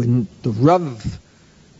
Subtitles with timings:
[0.00, 1.18] when the Rav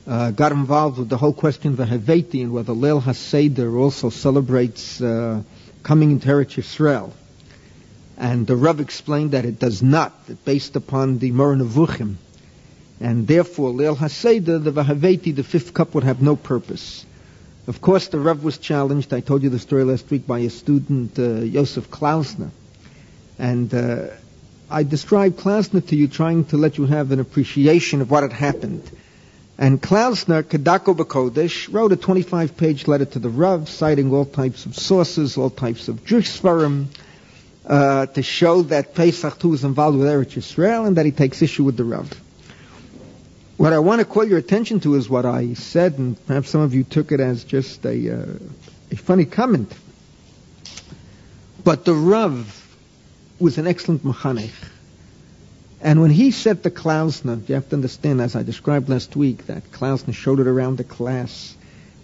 [0.06, 4.10] uh, got involved with the whole question of the Haveti and whether Leil HaSeder also
[4.10, 5.42] celebrates uh,
[5.82, 7.12] coming into Eretz Yisrael.
[8.18, 12.16] And the Rav explained that it does not, that based upon the Moreh Nevuchim.
[13.00, 17.06] And therefore, Leil HaSeder, the Vahaveti, the fifth cup, would have no purpose.
[17.66, 19.14] Of course, the Rav was challenged.
[19.14, 22.50] I told you the story last week by a student, uh, Josef Klausner.
[23.38, 24.08] And uh,
[24.70, 28.32] I described Klausner to you trying to let you have an appreciation of what had
[28.32, 28.88] happened.
[29.58, 34.76] And Klausner, Kedako Bakodesh, wrote a 25-page letter to the Rav, citing all types of
[34.76, 36.86] sources, all types of Jewish Svarim,
[37.66, 41.42] uh, to show that Pesach too is involved with Eretz Yisrael and that he takes
[41.42, 42.08] issue with the Rav.
[43.56, 46.60] What I want to call your attention to is what I said, and perhaps some
[46.60, 48.26] of you took it as just a, uh,
[48.92, 49.74] a funny comment.
[51.64, 52.59] But the Rav
[53.40, 54.52] was an excellent mechanech.
[55.82, 59.46] And when he said to Klausner, you have to understand, as I described last week,
[59.46, 61.56] that Klausner showed it around the class.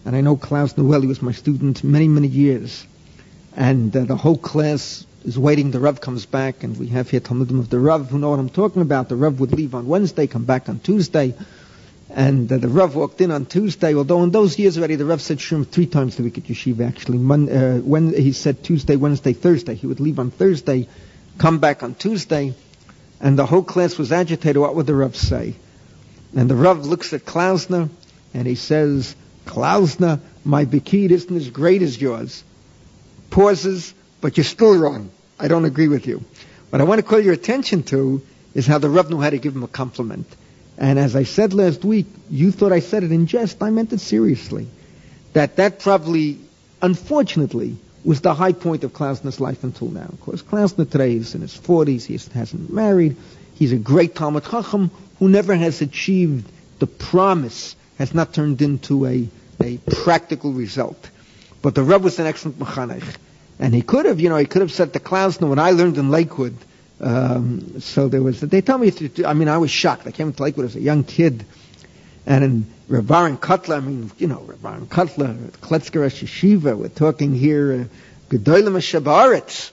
[0.06, 1.02] And I know Klausner well.
[1.02, 2.86] He was my student many, many years.
[3.54, 5.72] And uh, the whole class is waiting.
[5.72, 8.38] The Rav comes back, and we have here Talmudim of the Rav who know what
[8.38, 9.08] I'm talking about.
[9.08, 11.34] The Rav would leave on Wednesday, come back on Tuesday.
[12.08, 15.20] And uh, the Rav walked in on Tuesday, although in those years already the Rav
[15.20, 17.18] said Shem three times a week at Yeshiva, actually.
[17.18, 19.74] Mon- uh, when he said Tuesday, Wednesday, Thursday.
[19.74, 20.88] He would leave on Thursday,
[21.38, 22.54] come back on Tuesday
[23.20, 24.56] and the whole class was agitated.
[24.56, 25.54] What would the Rav say?
[26.34, 27.88] And the Rav looks at Klausner
[28.34, 32.44] and he says, Klausner, my Bekid isn't as great as yours.
[33.30, 35.10] Pauses, but you're still wrong.
[35.38, 36.24] I don't agree with you.
[36.70, 38.22] What I want to call your attention to
[38.54, 40.26] is how the Rav knew how to give him a compliment.
[40.78, 43.62] And as I said last week, you thought I said it in jest.
[43.62, 44.66] I meant it seriously.
[45.32, 46.38] That that probably,
[46.82, 47.76] unfortunately,
[48.06, 50.06] was the high point of Klausner's life until now.
[50.06, 52.04] Of course, Klausner today is in his 40s.
[52.04, 53.16] He hasn't married.
[53.54, 59.06] He's a great Talmud Chacham who never has achieved the promise, has not turned into
[59.06, 59.28] a,
[59.60, 61.10] a practical result.
[61.62, 63.16] But the Rebbe was an excellent mechanech.
[63.58, 65.96] And he could have, you know, he could have said to Klausner, when I learned
[65.98, 66.56] in Lakewood,
[67.00, 68.92] um, so there was, they tell me,
[69.24, 70.06] I mean, I was shocked.
[70.06, 71.44] I came to Lakewood as a young kid,
[72.24, 73.04] and in Rav
[73.40, 77.84] Kotler, I mean, you know, Rav Kotler, Kletzker Yeshiva, we're talking here, uh,
[78.30, 79.70] Gedolim.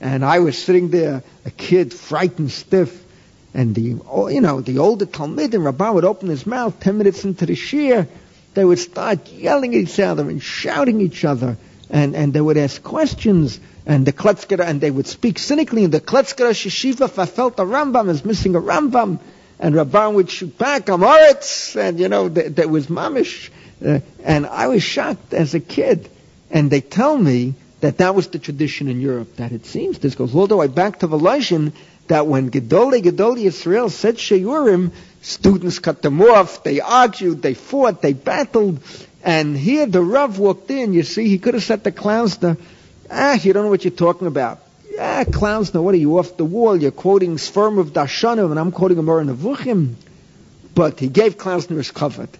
[0.00, 3.04] And I was sitting there, a kid, frightened stiff,
[3.52, 6.98] and the, oh, you know, the older Talmud and Rabbah would open his mouth ten
[6.98, 8.06] minutes into the shir,
[8.54, 11.56] they would start yelling at each other and shouting at each other,
[11.90, 15.92] and, and they would ask questions, and the Kletzker, and they would speak cynically, and
[15.92, 19.18] the Kletzker Yeshiva felt the Rambam is missing a Rambam,
[19.62, 23.48] and Rabban would shoot back, Amoritz, and you know, that, that was mamish.
[23.82, 26.10] Uh, and I was shocked as a kid.
[26.50, 30.16] And they tell me that that was the tradition in Europe, that it seems, this
[30.16, 31.72] goes all the way back to the Volozhin,
[32.08, 34.90] that when Gedolei Gedolei Israel said Sheyurim,
[35.20, 38.80] students cut them off, they argued, they fought, they battled,
[39.22, 42.58] and here the Rav walked in, you see, he could have said to Klausner,
[43.08, 44.60] ah, you don't know what you're talking about.
[44.98, 46.76] Ah, Klausner, what are you off the wall?
[46.76, 49.94] You're quoting Sperm of Dashanim, and I'm quoting a Nevuchim.
[50.74, 52.36] But he gave Klausner his covet.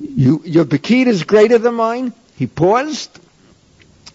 [0.00, 2.12] You, your Bekid is greater than mine.
[2.36, 3.18] He paused,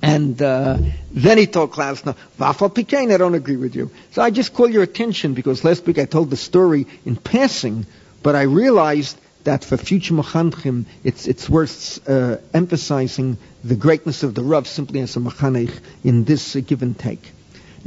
[0.02, 0.78] and uh,
[1.12, 3.92] then he told Klausner, Wafel Pikain, I don't agree with you.
[4.12, 7.86] So I just call your attention because last week I told the story in passing,
[8.24, 14.36] but I realized that for future Mechanchim, it's, it's worth uh, emphasizing the greatness of
[14.36, 17.32] the Rav simply as a Mechanech in this uh, give and take.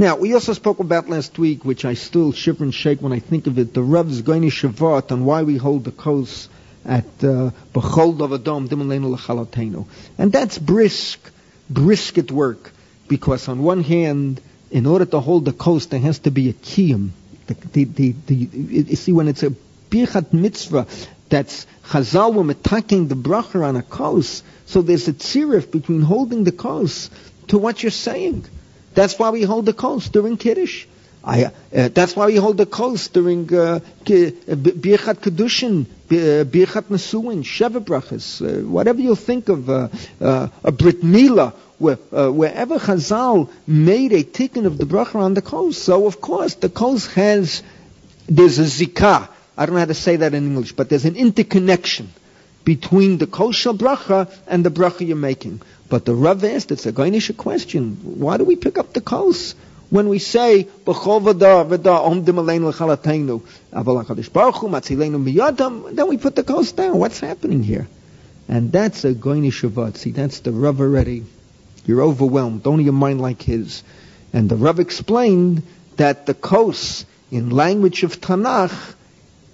[0.03, 3.21] Now, we also spoke about last week, which I still shiver and shake when I
[3.21, 6.51] think of it, the Rav's Goini Shavat on why we hold the coast
[6.85, 9.87] at uh, Bechol Davadom Dimaleinu Lachalotenu.
[10.19, 11.21] And that's brisk,
[11.71, 12.73] brisket work,
[13.07, 14.41] because on one hand,
[14.73, 17.11] in order to hold the coast, there has to be a kiyum.
[17.47, 19.51] The, the, the, you see, when it's a
[19.91, 20.89] birchat mitzvah,
[21.29, 26.43] that's Chazal were attacking the bracha on a coast, so there's a tzirif between holding
[26.43, 27.13] the coast
[27.47, 28.47] to what you're saying.
[28.95, 30.87] That's why we hold the coast during Kiddush.
[31.25, 36.85] I, uh, that's why we hold the coast during uh, uh Birchat Kedushin, uh, Birchat
[36.91, 39.89] Nesuin, Sheva Brachas, uh, whatever you think of, uh,
[40.21, 45.43] uh, a Brit Mila, where, wherever Chazal made a tikkun of the bracha on the
[45.43, 45.83] coast.
[45.83, 47.63] So, of course, the coast has,
[48.29, 49.29] there's a zikah.
[49.57, 52.11] I don't know how to say that in English, but there's an interconnection
[52.65, 55.61] between the kosher bracha and the bracha you're making.
[55.93, 57.99] But the Rav asked, it's a Goinish question.
[58.03, 59.55] Why do we pick up the kos?
[59.91, 60.97] When we say, then
[66.09, 66.97] we put the kos down.
[66.97, 67.89] What's happening here?
[68.49, 69.99] And that's a Shavat.
[69.99, 71.27] See, that's the Rav already.
[71.85, 72.63] You're overwhelmed.
[72.63, 73.83] Don't your mind like his.
[74.33, 75.63] And the Rav explained
[75.97, 78.95] that the kos in language of Tanakh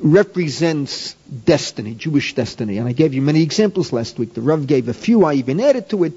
[0.01, 1.15] represents
[1.45, 2.79] destiny, Jewish destiny.
[2.79, 4.35] And I gave you many examples last week.
[4.35, 5.25] The Rav gave a few.
[5.25, 6.13] I even added to it.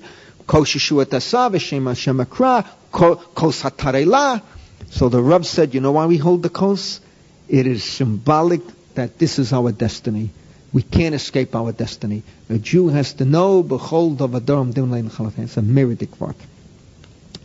[4.89, 6.99] So the Rav said, you know why we hold the Kos?
[7.47, 8.61] It is symbolic
[8.95, 10.29] that this is our destiny.
[10.73, 12.23] We can't escape our destiny.
[12.49, 16.09] A Jew has to know, behold, of Adoram It's a meridic.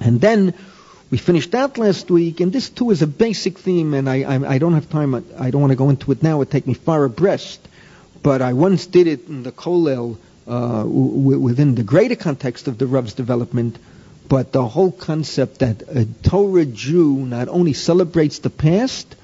[0.01, 0.55] And then
[1.11, 4.55] we finished that last week, and this too is a basic theme, and I, I,
[4.55, 6.67] I don't have time, I don't want to go into it now, it would take
[6.67, 7.61] me far abreast,
[8.23, 10.19] but I once did it in the Kollel
[10.49, 13.79] uh, w- within the greater context of the Rav's development,
[14.29, 19.15] but the whole concept that a Torah Jew not only celebrates the past,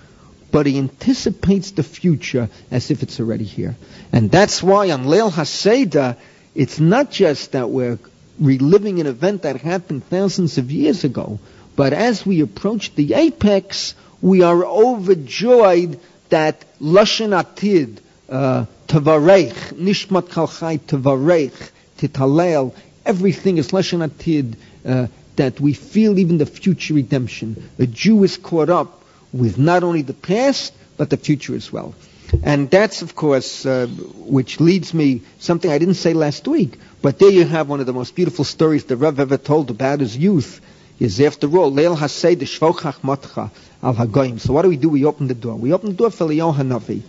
[0.52, 3.75] but he anticipates the future as if it's already here.
[4.12, 6.17] And that's why on Leil HaSeder,
[6.55, 7.99] it's not just that we're
[8.38, 11.40] reliving an event that happened thousands of years ago,
[11.77, 15.99] but as we approach the apex, we are overjoyed
[16.29, 17.99] that Lashon Atid,
[18.29, 22.75] uh, Tavarech, Nishmat Kalchai Tavarech, Titalel,
[23.05, 27.71] everything is Lashon Atid, uh, that we feel even the future redemption.
[27.79, 29.03] A Jew is caught up
[29.33, 31.95] with not only the past, but the future as well.
[32.43, 37.19] And that's, of course, uh, which leads me, something I didn't say last week, but
[37.19, 40.17] there you have one of the most beautiful stories the Rev ever told about his
[40.17, 40.61] youth
[41.00, 43.50] is after all, Leil Hasei the Shvochach Matcha
[43.83, 44.41] al Hagoyim.
[44.41, 44.89] So what do we do?
[44.89, 45.56] We open the door.
[45.56, 47.03] We open the door for Eliyahu Hanavi.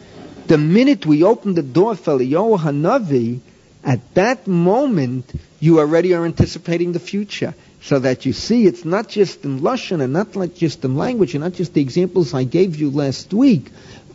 [0.48, 3.40] The minute we open the door for Eliyahu Hanavi,
[3.84, 7.54] at that moment, you already are anticipating the future.
[7.82, 11.36] So that you see, it's not just in Lashon and not like just in language
[11.36, 13.70] and not just the examples I gave you last week,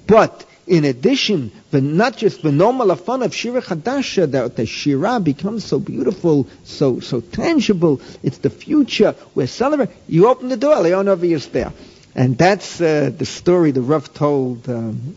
[0.07, 5.19] but in addition, the, not just the normal fun of Shira Chadasha, that the Shira
[5.21, 8.01] becomes so beautiful, so so tangible.
[8.23, 9.15] It's the future.
[9.35, 9.95] We're celebrating.
[10.09, 11.73] You open the door, Leonovi is there.
[12.15, 14.69] And that's uh, the story the Rav told.
[14.69, 15.17] Um,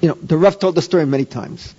[0.00, 1.74] you know, the Rav told the story many times.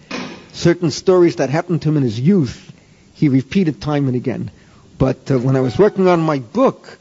[0.51, 2.71] Certain stories that happened to him in his youth,
[3.13, 4.51] he repeated time and again.
[4.97, 6.97] But uh, when I was working on my book,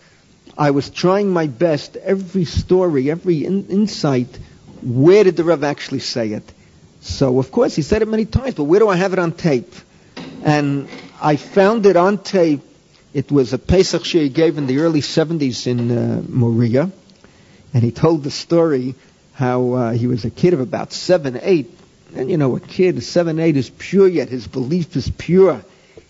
[0.56, 4.38] I was trying my best, every story, every in- insight,
[4.82, 6.44] where did the Rav actually say it?
[7.00, 9.32] So, of course, he said it many times, but where do I have it on
[9.32, 9.72] tape?
[10.42, 10.88] And
[11.20, 12.62] I found it on tape.
[13.14, 16.90] It was a Pesach shir he gave in the early 70s in uh, Moriah.
[17.72, 18.94] And he told the story
[19.34, 21.70] how uh, he was a kid of about 7, 8.
[22.16, 25.62] And you know, a kid, 7, 8 is pure, yet his belief is pure.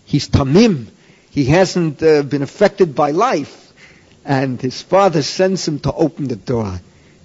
[0.05, 0.87] He's tamim.
[1.29, 3.71] He hasn't uh, been affected by life.
[4.25, 6.79] And his father sends him to open the door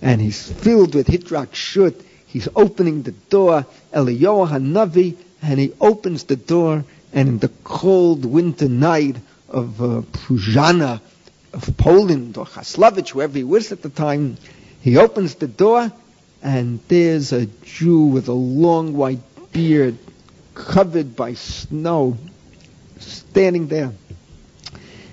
[0.04, 1.94] and he's filled with hitrak shut.
[2.26, 6.84] He's opening the door, Eliyahu Hanavi, and he opens the door,
[7.14, 9.16] and in the cold winter night
[9.48, 11.00] of uh, Pruzhana,
[11.54, 14.36] of Poland, or Chaslovich, wherever he was at the time,
[14.82, 15.90] he opens the door,
[16.42, 19.96] and there's a Jew with a long white beard,
[20.54, 22.18] covered by snow,
[22.98, 23.92] standing there.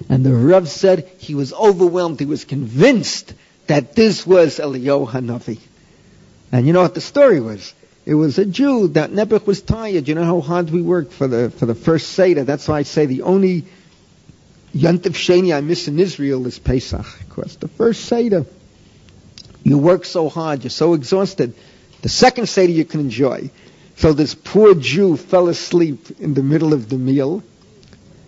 [0.10, 2.20] And the Rav said he was overwhelmed.
[2.20, 3.34] He was convinced
[3.72, 5.58] that this was Eliyahu Hanavi.
[6.52, 7.74] And you know what the story was?
[8.06, 10.10] It was a Jew that Nebuch was tired.
[10.10, 12.44] You know how hard we worked for the for the first Seder.
[12.44, 13.64] That's why I say the only
[14.76, 17.00] Yantiv Sheni I miss in Israel is Pesach.
[17.22, 18.46] Of course, the first Seder,
[19.64, 21.54] you work so hard, you're so exhausted.
[22.02, 23.52] The second Seder you can enjoy.
[23.96, 27.42] So this poor Jew fell asleep in the middle of the meal,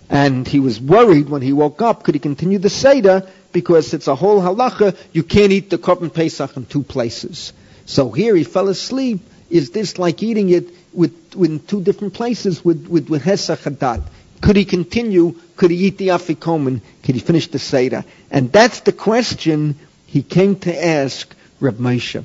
[0.09, 2.03] and he was worried when he woke up.
[2.03, 3.27] Could he continue the Seder?
[3.53, 7.53] Because it's a whole halacha, you can't eat the korban pesach in two places.
[7.86, 9.22] So here he fell asleep.
[9.50, 14.01] Is this like eating it with, with two different places with, with, with Hesach
[14.41, 15.36] Could he continue?
[15.55, 16.81] Could he eat the afikomen?
[17.03, 18.03] Could he finish the Seder?
[18.31, 19.75] And that's the question
[20.07, 22.24] he came to ask Reb Moshe.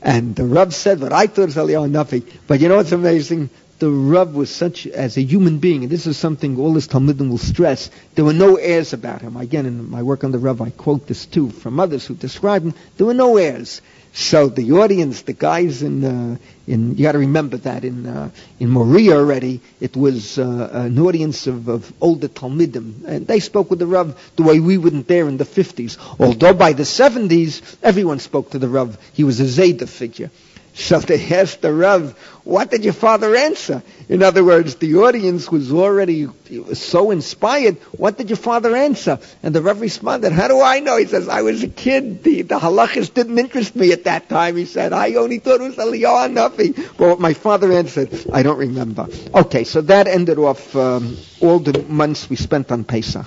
[0.00, 2.22] And the Rab said what I thought was Eliyahu Nafi.
[2.46, 3.50] But you know what's amazing?
[3.78, 7.30] The Rav was such, as a human being, and this is something all his Talmudim
[7.30, 9.36] will stress, there were no airs about him.
[9.36, 12.62] Again, in my work on the Rav, I quote this too from others who describe
[12.64, 12.74] him.
[12.96, 13.80] There were no airs.
[14.14, 18.30] So the audience, the guys in, uh, in you got to remember that in uh,
[18.58, 23.70] in Moriah already, it was uh, an audience of, of older Talmidim, and they spoke
[23.70, 25.98] with the Rav the way we wouldn't dare in the 50s.
[26.18, 28.98] Although by the 70s, everyone spoke to the Rav.
[29.12, 30.30] He was a Zayda figure.
[30.78, 33.82] So they asked the Rav, what did your father answer?
[34.08, 36.28] In other words, the audience was already
[36.74, 37.78] so inspired.
[37.98, 39.18] What did your father answer?
[39.42, 40.96] And the Rav responded, how do I know?
[40.96, 42.22] He says, I was a kid.
[42.22, 44.56] The, the halachas didn't interest me at that time.
[44.56, 46.96] He said, I only thought it was Eliyahu Nafi.
[46.96, 49.08] But what my father answered, I don't remember.
[49.34, 53.26] Okay, so that ended off um, all the months we spent on Pesach.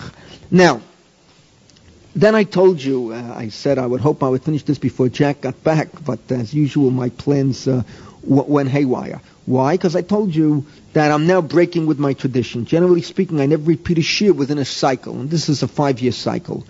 [0.50, 0.82] Now,
[2.16, 5.10] then I told you, uh, I said I would hope I would finish this before
[5.10, 7.84] Jack got back, but as usual, my plans uh,
[8.24, 9.22] w- went haywire.
[9.46, 9.76] Why?
[9.76, 12.66] Because I told you that I'm now breaking with my tradition.
[12.66, 16.12] Generally speaking, I never repeat a shir within a cycle, and this is a five-year
[16.12, 16.66] cycle.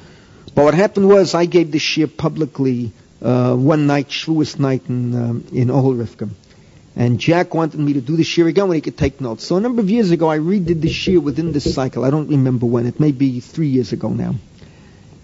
[0.54, 5.16] But what happened was I gave the shir publicly uh, one night, Shavuos night in
[5.16, 6.30] um, in Ohel Rivka.
[6.96, 9.46] And Jack wanted me to do the shir again when he could take notes.
[9.46, 12.04] So a number of years ago, I redid the shir within this cycle.
[12.04, 12.86] I don't remember when.
[12.86, 14.36] It may be three years ago now.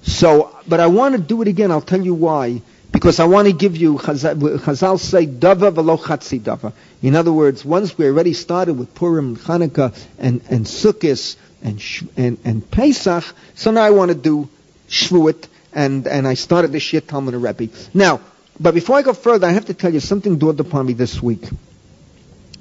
[0.08, 1.70] So, but I want to do it again.
[1.70, 2.62] I'll tell you why.
[2.92, 6.72] Because I want to give you, Chazal say, dava velo chatzi dava.
[7.02, 11.84] In other words, once we already started with Purim, Hanukkah, and, and Sukkot, and,
[12.16, 14.50] and, and Pesach, so now I want to do
[14.88, 17.68] Shvuot, and, and I started this year Talmud and Rebbe.
[17.94, 18.22] Now,
[18.60, 21.22] but before I go further, I have to tell you something dawned upon me this
[21.22, 21.44] week.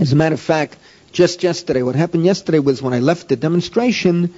[0.01, 0.77] As a matter of fact,
[1.13, 4.35] just yesterday, what happened yesterday was when I left the demonstration,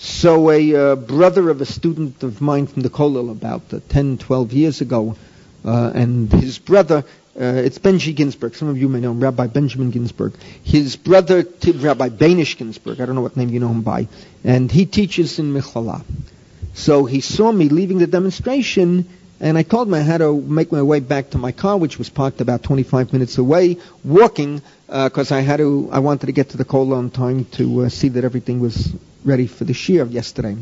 [0.00, 4.16] so a uh, brother of a student of mine from the Kollel about uh, 10,
[4.16, 5.14] 12 years ago,
[5.62, 7.04] uh, and his brother,
[7.38, 8.54] uh, it's Benji Ginsburg.
[8.54, 10.32] Some of you may know him, Rabbi Benjamin Ginsburg.
[10.64, 12.98] His brother, Rabbi Banish Ginsburg.
[12.98, 14.08] I don't know what name you know him by.
[14.42, 16.02] And he teaches in Michlala.
[16.72, 19.06] So he saw me leaving the demonstration,
[19.38, 21.98] and I told him I had to make my way back to my car, which
[21.98, 26.32] was parked about 25 minutes away, walking, because uh, I had to, I wanted to
[26.32, 30.00] get to the Kollel on time to uh, see that everything was ready for the
[30.00, 30.56] of yesterday.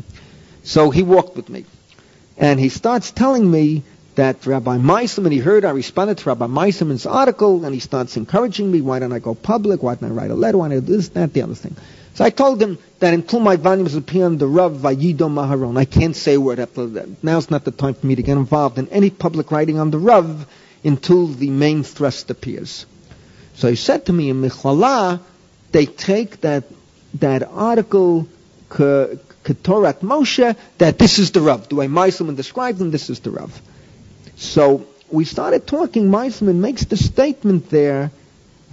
[0.63, 1.65] So he walked with me.
[2.37, 3.83] And he starts telling me
[4.15, 8.71] that Rabbi Meiselman, he heard I responded to Rabbi Meiselman's article, and he starts encouraging
[8.71, 10.81] me, why don't I go public, why don't I write a letter, why don't I
[10.81, 11.75] do this, that, the other thing.
[12.15, 15.85] So I told him that until my volumes appear on the Rav Vayido Maharon, I
[15.85, 17.23] can't say a word after that.
[17.23, 19.99] Now's not the time for me to get involved in any public writing on the
[19.99, 20.45] Rav
[20.83, 22.85] until the main thrust appears.
[23.55, 25.21] So he said to me in Michlala,
[25.71, 26.65] they take that,
[27.15, 28.27] that article,
[28.69, 31.69] Ketorat Moshe, that this is the Rav.
[31.69, 32.91] Do I Meiselman describe them?
[32.91, 33.61] This is the Rav.
[34.35, 36.09] So we started talking.
[36.09, 38.11] Meiselman makes the statement there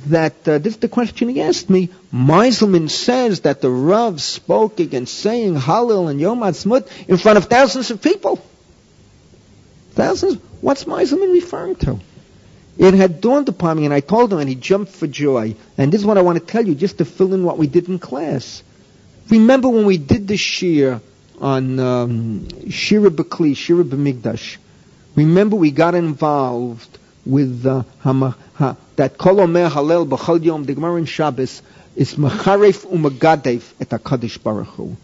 [0.06, 1.88] that uh, this is the question he asked me.
[2.12, 7.46] Meiselman says that the Rav spoke against saying Hallel and Yom Ha'atzmaut in front of
[7.46, 8.44] thousands of people.
[9.92, 10.38] Thousands?
[10.60, 11.98] What's Meiselman referring to?
[12.78, 15.56] It had dawned upon me, and I told him, and he jumped for joy.
[15.78, 17.66] And this is what I want to tell you, just to fill in what we
[17.66, 18.62] did in class.
[19.28, 21.00] Remember when we did the shir
[21.40, 24.56] on um, Shira Bakli, Shira B'migdash?
[25.16, 31.06] Remember, we got involved with uh, ha, that Kol Omer Halel B'chol Yom, the in
[31.06, 31.62] Shabbos,
[31.96, 34.96] is Macharef Umagadev et HaKadosh Baruch Hu.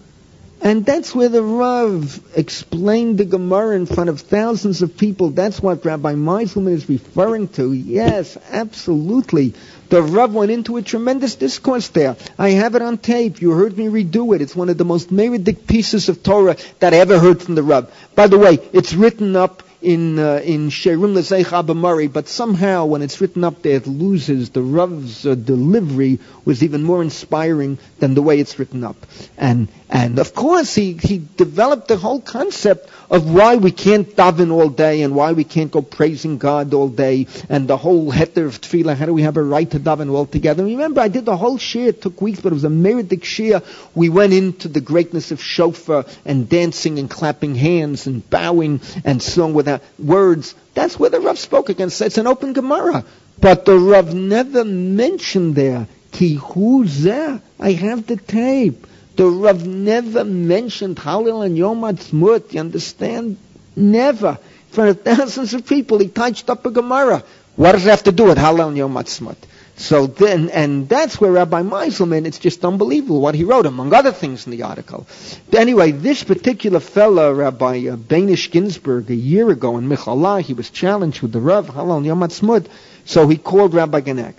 [0.61, 5.31] And that's where the Rav explained the Gemara in front of thousands of people.
[5.31, 7.73] That's what Rabbi Meiselman is referring to.
[7.73, 9.55] Yes, absolutely.
[9.93, 12.17] The Rav went into a tremendous discourse there.
[12.39, 13.43] I have it on tape.
[13.43, 14.41] You heard me redo it.
[14.41, 17.63] It's one of the most meridic pieces of Torah that I ever heard from the
[17.63, 17.93] Rav.
[18.15, 22.87] By the way, it's written up in uh, in Shiurim L'Zecher Abba Mari, but somehow
[22.87, 24.49] when it's written up there, it loses.
[24.49, 28.97] The Rav's uh, delivery was even more inspiring than the way it's written up.
[29.37, 34.51] And and of course, he, he developed the whole concept of why we can't daven
[34.51, 38.47] all day and why we can't go praising God all day and the whole heter
[38.47, 38.97] of tefillah.
[38.97, 40.65] How do we have a right to daven all together?
[40.65, 41.89] remember, I did the whole shir.
[41.89, 43.61] It took weeks, but it was a meridic shir.
[43.95, 49.23] We went into the greatness of shofar and dancing and clapping hands and bowing and
[49.23, 50.55] song without words.
[50.73, 52.01] That's where the Rav spoke against.
[52.01, 53.05] It's an open Gemara.
[53.39, 58.87] But the Rav never mentioned there, ki I have the tape.
[59.17, 62.53] The Rav never mentioned Hallel and Yom Ha'atzmaut.
[62.53, 63.37] You understand?
[63.77, 64.39] Never.
[64.39, 67.23] In front of thousands of people, he touched up a Gemara.
[67.57, 69.37] What does it have to do with Hallel and Yom Ha'atzmaut?
[69.77, 74.13] So then, and that's where Rabbi Meiselman, it's just unbelievable what he wrote, among other
[74.13, 75.07] things in the article.
[75.53, 80.71] Anyway, this particular fellow, Rabbi uh, Banish Ginsburg, a year ago in Michlala, he was
[80.71, 82.67] challenged with the Rav, and Yom Ha'atzmaut,
[83.05, 84.35] so he called Rabbi Genack.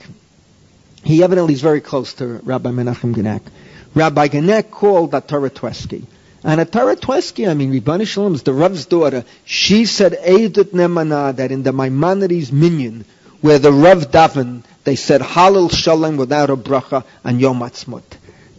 [1.04, 3.42] He evidently is very close to Rabbi Menachem Genack.
[3.96, 6.06] Rabbi Genack called Atarah Twersky.
[6.44, 9.24] And Atarah Twersky, I mean, Ribbani Shalom is the Rav's daughter.
[9.46, 13.06] She said, Eidut Nemana, that in the Maimonides minyan,
[13.42, 18.04] where the Rav daven, they said Halal Shalom without a bracha and Yom Ha'atzmaut.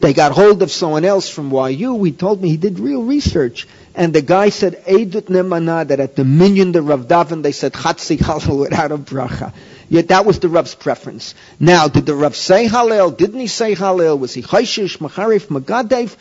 [0.01, 2.03] They got hold of someone else from YU.
[2.05, 3.67] He told me he did real research.
[3.95, 7.73] And the guy said, Eidut Nemana, that at the minyan, the Rav daven, they said
[7.73, 9.53] Chatzi Halal without a bracha.
[9.89, 11.35] Yet that was the Rav's preference.
[11.61, 13.17] Now, did the Rav say Hallel?
[13.17, 14.19] Didn't he say Hallel?
[14.19, 16.17] Was he Chayshish, Macharif, Magadev?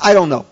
[0.00, 0.46] I don't know.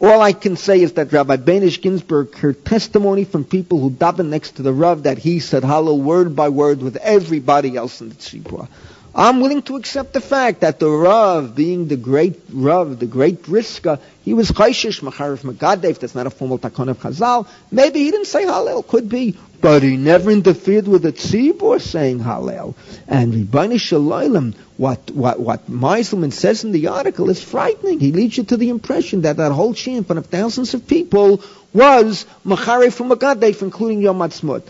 [0.00, 4.30] All I can say is that Rabbi Banish Ginsburg heard testimony from people who davened
[4.30, 8.08] next to the Rav that he said Hallel word by word with everybody else in
[8.08, 8.68] the Tzibur.
[9.14, 13.42] I'm willing to accept the fact that the Rav, being the great Rav, the great
[13.42, 17.46] Briska, he was Chayshish, Macharif Megadev, that's not a formal takon of Chazal.
[17.70, 19.36] Maybe he didn't say Hallel, could be.
[19.60, 22.74] But he never interfered with the Tzibor saying Hallel.
[23.06, 28.00] And Ribbani Shalom, what, what, what Meiselman says in the article is frightening.
[28.00, 30.88] He leads you to the impression that that whole shir in front of thousands of
[30.88, 31.42] people
[31.74, 34.62] was Macharif Megadev, including Yom Ha'atzmaut.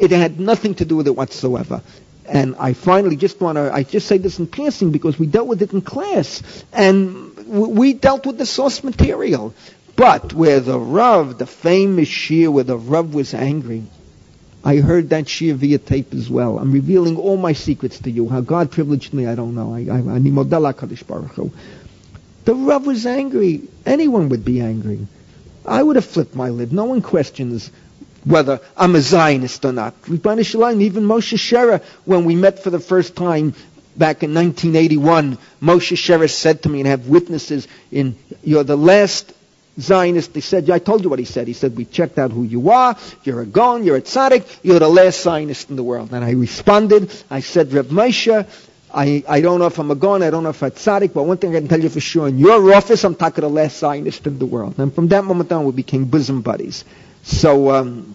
[0.00, 1.80] It had nothing to do with it whatsoever.
[2.26, 5.46] And I finally just want to, I just say this in passing because we dealt
[5.46, 6.42] with it in class.
[6.72, 9.54] And we dealt with the source material.
[9.96, 13.84] But where the Rav, the famous Shir, where the Rav was angry,
[14.64, 16.58] I heard that Shir via tape as well.
[16.58, 18.28] I'm revealing all my secrets to you.
[18.28, 19.74] How God privileged me, I don't know.
[19.74, 20.18] I, I, I
[22.44, 23.62] The Rav was angry.
[23.84, 25.06] Anyone would be angry.
[25.66, 26.72] I would have flipped my lid.
[26.72, 27.70] No one questions
[28.24, 30.00] whether I'm a Zionist or not.
[30.02, 33.54] Ribbana Shalim, even Moshe Sherer, when we met for the first time
[33.96, 38.76] back in 1981, Moshe Sherer said to me, and I have witnesses in, you're the
[38.76, 39.32] last
[39.80, 40.34] Zionist.
[40.34, 41.48] He said, I told you what he said.
[41.48, 42.96] He said, we checked out who you are.
[43.24, 46.12] You're a Gon, you're a tzaddik, you're the last Zionist in the world.
[46.12, 48.46] And I responded, I said, Reb Moshe,
[48.92, 51.12] I, I don't know if I'm a Gon, I don't know if I'm a tzaddik,
[51.12, 53.50] but one thing I can tell you for sure, in your office, I'm talking the
[53.50, 54.78] last Zionist in the world.
[54.78, 56.84] And from that moment on, we became bosom buddies.
[57.24, 58.14] So, um,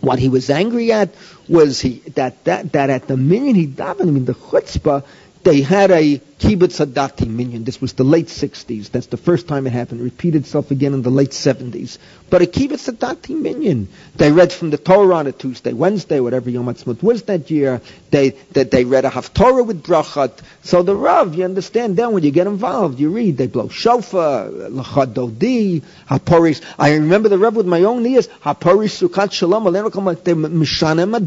[0.00, 1.10] what he was angry at
[1.48, 5.04] was he that that, that at the minyan he davened, I mean the chutzpah,
[5.44, 7.64] they had a kibbutz adati minyan.
[7.64, 8.90] This was the late 60s.
[8.90, 10.00] That's the first time it happened.
[10.00, 11.98] It repeated itself again in the late 70s.
[12.30, 13.88] But a kibbutz adati minyan.
[14.16, 17.80] They read from the Torah on a Tuesday, Wednesday, whatever Yom Ha'atzmaut was that year.
[18.10, 20.40] They, they, they read a Haftorah with brachat.
[20.62, 24.48] So the Rav, you understand, then when you get involved, you read, they blow shofar,
[24.48, 26.62] lachad dodi, haporis.
[26.78, 31.18] I remember the Rav with my own ears, haporis sukat shalom, they mishanem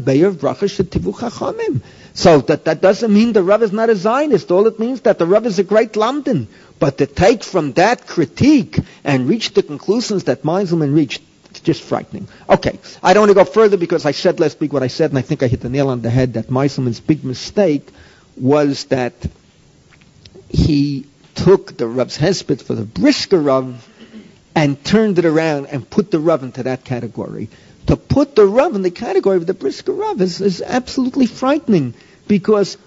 [0.72, 1.82] shetivu chachamim.
[2.14, 4.50] So that, that doesn't mean the Rav is not a Zionist.
[4.50, 6.48] All it means that the Rav is a great London.
[6.78, 11.82] But to take from that critique and reach the conclusions that Meiselman reached, it's just
[11.82, 12.28] frightening.
[12.48, 15.10] Okay, I don't want to go further because I said last week what I said,
[15.10, 17.86] and I think I hit the nail on the head that Meiselman's big mistake
[18.36, 19.14] was that
[20.48, 23.88] he took the Rav's Hesped for the Brisker Rav
[24.54, 27.48] and turned it around and put the Rav into that category
[27.86, 31.94] to put the Rav in the category of the Brisker Rav is, is absolutely frightening
[32.28, 32.78] because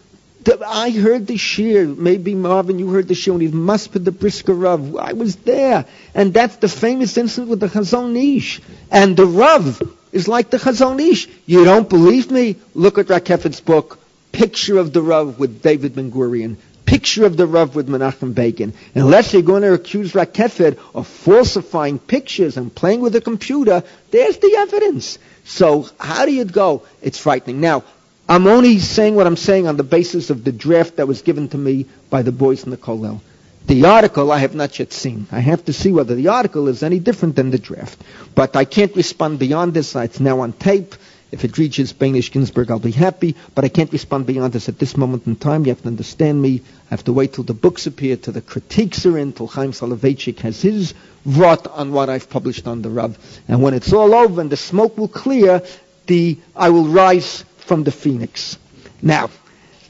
[0.66, 1.86] I heard the shir.
[1.86, 4.96] Maybe Marvin, you heard the shir when he must be the Brisker Rav.
[4.96, 8.62] I was there, and that's the famous incident with the Chazon Ish.
[8.92, 9.82] And the Rav
[10.12, 11.28] is like the Chazon Ish.
[11.46, 12.58] You don't believe me?
[12.74, 14.00] Look at Rakeffet's book,
[14.32, 18.74] Picture of the Rav with David Ben Gurion picture of the Rav with Menachem Begin.
[18.94, 24.38] Unless you're going to accuse Rakeffet of falsifying pictures and playing with a computer, there's
[24.38, 25.18] the evidence.
[25.44, 26.84] So how do you go?
[27.02, 27.60] It's frightening.
[27.60, 27.84] Now,
[28.28, 31.48] I'm only saying what I'm saying on the basis of the draft that was given
[31.50, 33.22] to me by the boys in the Kollel.
[33.68, 35.28] The article I have not yet seen.
[35.32, 38.02] I have to see whether the article is any different than the draft.
[38.34, 39.96] But I can't respond beyond this.
[39.96, 40.96] It's now on tape.
[41.32, 44.80] If it reaches Benish Ginsburg, I'll be happy, but I can't respond beyond this at
[44.80, 45.66] this moment in time.
[45.66, 46.62] You have to understand me.
[46.86, 49.72] I have to wait till the books appear, till the critiques are in, till Chaim
[49.72, 50.94] Soloveitchik has his
[51.26, 53.18] vot on what I've published on the Rav.
[53.48, 55.64] And when it's all over and the smoke will clear,
[56.06, 58.58] the I will rise from the phoenix.
[59.02, 59.30] Now,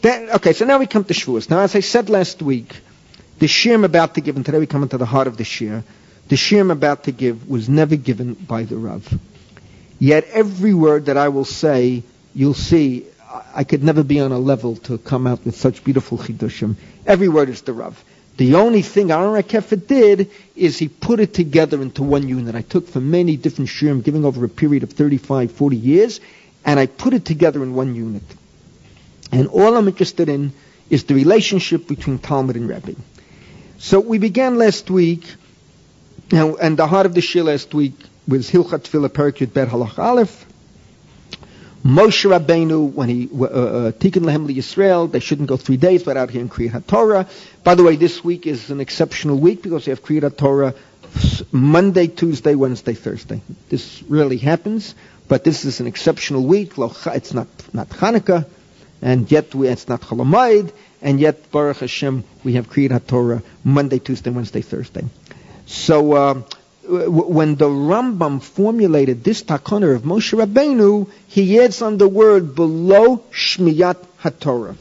[0.02, 1.50] then, okay, so now we come to Shavuos.
[1.50, 2.76] Now, as I said last week,
[3.40, 5.44] the shir I'm about to give, and today we come into the heart of the
[5.44, 5.84] shir,
[6.28, 9.08] the shir I'm about to give was never given by the Rav.
[10.00, 13.06] Yet every word that I will say, you'll see,
[13.54, 16.76] I could never be on a level to come out with such beautiful chidushim.
[17.06, 18.04] Every word is the Rav.
[18.38, 22.54] The only thing Aaron Rakeffet did is he put it together into one unit.
[22.54, 26.20] I took from many different shirim, giving over a period of 35, 40 years,
[26.66, 28.24] and I put it together in one unit.
[29.32, 30.54] And all I'm interested in
[30.90, 32.96] is the relationship between Talmud and Rebbe.
[33.78, 35.24] So we began last week,
[36.32, 37.94] and the heart of the shir last week
[38.28, 40.46] was Hilchat Tefillah Perikut Bet Halach Aleph.
[41.84, 46.32] Moshe Rabbeinu, when he uh, uh, Tikkun Lehem Yisrael, they shouldn't go three days without
[46.32, 47.28] hearing Kriyat Torah.
[47.64, 50.74] By the way, this week is an exceptional week because we have Kriyat Torah
[51.52, 53.42] Monday, Tuesday, Wednesday, Thursday.
[53.70, 54.96] This really happens,
[55.28, 56.74] but this is an exceptional week.
[56.78, 58.46] It's not not Hanukkah,
[59.02, 64.00] and yet we, it's not Cholamayid, and yet Baruch Hashem, we have Kriyat Torah Monday,
[64.00, 65.06] Tuesday, Wednesday, Thursday.
[65.66, 66.14] So.
[66.14, 66.42] Uh,
[66.88, 73.24] when the Rambam formulated this takana of Moshe Rabbeinu, he adds on the word below
[73.32, 74.76] Shmiyat HaTorah.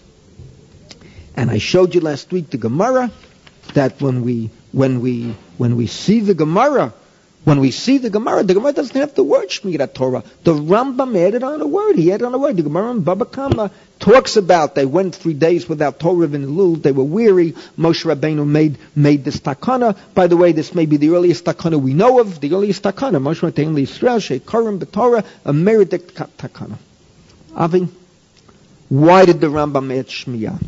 [1.37, 3.11] And I showed you last week the Gemara
[3.73, 6.93] that when we when we when we see the Gemara
[7.45, 10.25] When we see the Gemara, the Gemara doesn't have the word Shmirat Torah.
[10.45, 11.97] The Rambam added on a word.
[11.97, 12.57] He added on a word.
[12.57, 16.81] The Gemara in Baba Kama talks about they went three days without Torah in Elul.
[16.81, 17.53] They were weary.
[17.79, 19.95] Moshe Rabbeinu made made this takana.
[20.15, 22.41] By the way, this may be the earliest takana we know of.
[22.41, 23.21] The earliest takana.
[23.21, 26.79] Moshe Rabbeinu Israel Sheikarim B'Torah a Meridic takana.
[27.55, 27.89] Avi,
[28.89, 30.67] why did the Rambam add Shmiyah?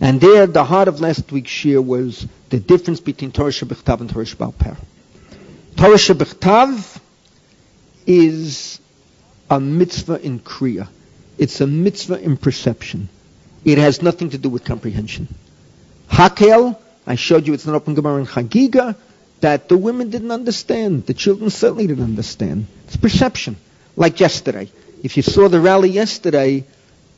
[0.00, 4.08] And there, the heart of last week's shir was the difference between Torah Shabbat and
[4.08, 4.76] Torah Shabbat
[5.78, 7.00] Torah Shabbat
[8.04, 8.80] is
[9.48, 10.88] a mitzvah in Kriya.
[11.38, 13.08] It's a mitzvah in perception.
[13.64, 15.32] It has nothing to do with comprehension.
[16.10, 18.96] Hakel, I showed you it's not open Gemara in Chagiga,
[19.38, 21.06] that the women didn't understand.
[21.06, 22.66] The children certainly didn't understand.
[22.88, 23.56] It's perception.
[23.94, 24.72] Like yesterday.
[25.04, 26.64] If you saw the rally yesterday,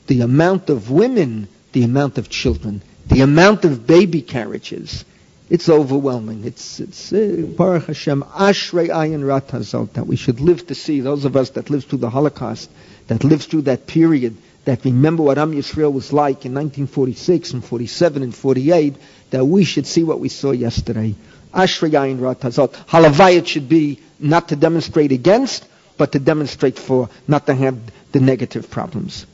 [0.07, 5.07] the amount of women, the amount of children, the amount of baby carriages,
[5.51, 6.45] it's overwhelming.
[6.45, 11.25] It's, it's uh, Baruch Hashem, Ashrei Ayin Ratazot, that we should live to see, those
[11.25, 12.71] of us that lived through the Holocaust,
[13.09, 17.65] that lived through that period, that remember what Am Yisrael was like in 1946 and
[17.65, 18.95] 47 and 48,
[19.31, 21.17] that we should see what we saw yesterday.
[21.53, 22.73] Ashrei Ayin Ratazot.
[22.87, 25.67] Halavayat should be not to demonstrate against,
[25.99, 27.77] but to demonstrate for, not to have
[28.13, 29.27] the negative problems.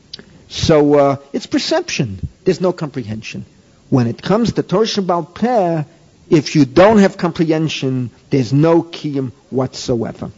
[0.49, 2.27] So uh, it's perception.
[2.45, 3.45] There's no comprehension.
[3.91, 5.85] When it comes to Torah Shabbat Peh,
[6.29, 10.31] if you don't have comprehension, there's no kiyum whatsoever.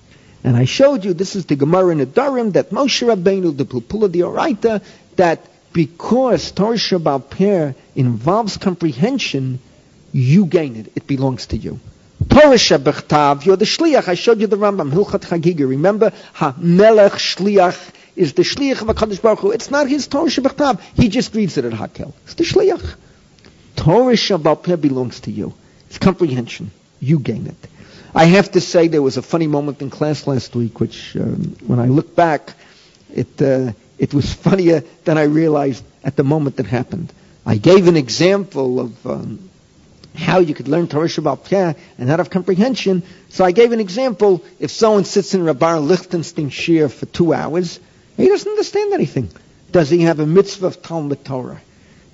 [0.45, 4.11] And I showed you, this is the Gemara in Nedarim, that Moshe Rabbeinu, the Pulpula
[4.11, 4.83] the Oraita,
[5.17, 9.61] that because Torah Shabbat Peh involves comprehension,
[10.13, 10.93] you gain it.
[10.95, 11.81] It belongs to you.
[12.29, 14.09] Torah Shabbat you're the Shliach.
[14.09, 15.69] I showed you the Rambam, Hilchat Chagiga.
[15.69, 19.51] Remember, Ha-Melech Shliach is the Shliach of HaKadosh Baruch Hu.
[19.51, 22.13] It's not his Torah Shabbat He just reads it at Hakel.
[22.25, 22.95] It's the Shliach.
[23.77, 25.55] Torah Shabbat belongs to you.
[25.89, 26.71] It's comprehension.
[27.01, 27.69] You gain it.
[28.15, 31.57] I have to say there was a funny moment in class last week, which um,
[31.67, 32.55] when I look back,
[33.15, 37.13] it uh, it was funnier than I realized at the moment it happened.
[37.45, 39.51] I gave an example of um,
[40.15, 43.03] how you could learn Torah Shabbat Peh and out of comprehension.
[43.29, 44.45] So I gave an example.
[44.59, 47.81] If someone sits in Rabbar Lichtenstein Shir for two hours,
[48.17, 49.31] he doesn't understand anything.
[49.71, 51.61] Does he have a mitzvah of Talmud Torah?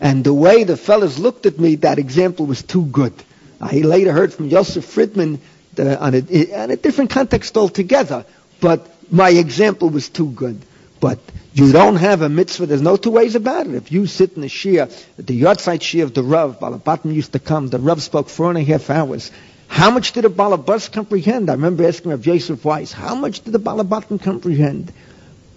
[0.00, 3.14] And the way the fellows looked at me, that example was too good.
[3.64, 5.40] I later heard from Yosef Friedman
[5.79, 8.27] uh, on, a, on a different context altogether,
[8.61, 10.61] but my example was too good.
[11.00, 11.18] But
[11.55, 12.66] you don't have a mitzvah.
[12.66, 13.74] There's no two ways about it.
[13.74, 17.38] If you sit in the shia, the yahrzeit shia of the Rav, Balabatim used to
[17.38, 17.68] come.
[17.68, 19.31] The Rav spoke four and a half hours.
[19.66, 21.48] How much did a Balabas comprehend?
[21.48, 24.92] I remember asking Rav Yosef Weiss, how much did the Balabatim comprehend?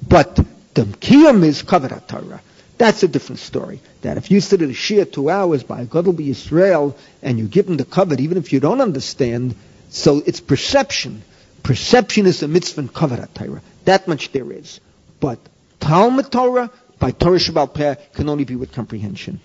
[0.07, 0.35] But
[0.73, 2.41] the kiyum is covered Torah.
[2.77, 3.79] That's a different story.
[4.01, 7.47] That if you sit at a shia two hours by a Gadol Israel and you
[7.47, 9.55] give him the covet, even if you don't understand,
[9.89, 11.23] so it's perception.
[11.63, 13.61] Perception is a mitzvah in covet Torah.
[13.85, 14.79] That much there is.
[15.19, 15.39] But
[15.79, 19.39] Talmud Torah, by Torah Shabbat Peh, can only be with comprehension.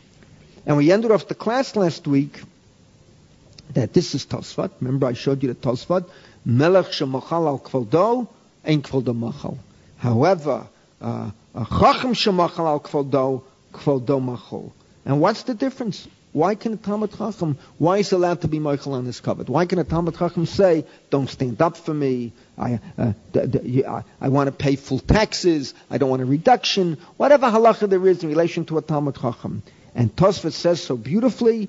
[0.66, 2.40] And we ended off the class last week
[3.75, 4.71] that this is Tosfot.
[4.81, 6.09] Remember I showed you the Tosfot.
[6.45, 8.29] Melech shemachal al kvaldo,
[8.64, 9.59] ein kvaldo machal.
[9.97, 10.66] However,
[11.01, 11.69] uh, And
[15.21, 16.09] what's the difference?
[16.33, 19.51] Why can a Talmud Chacham, why is allowed to be Michael on this covet?
[19.51, 23.85] Why can a Talmud Chacham say, don't stand up for me, I, uh, d- d-
[23.85, 28.07] I, I want to pay full taxes, I don't want a reduction, whatever halacha there
[28.09, 29.62] is in relation to a Talmud Chacham.
[29.95, 31.69] And Tosfot says so beautifully,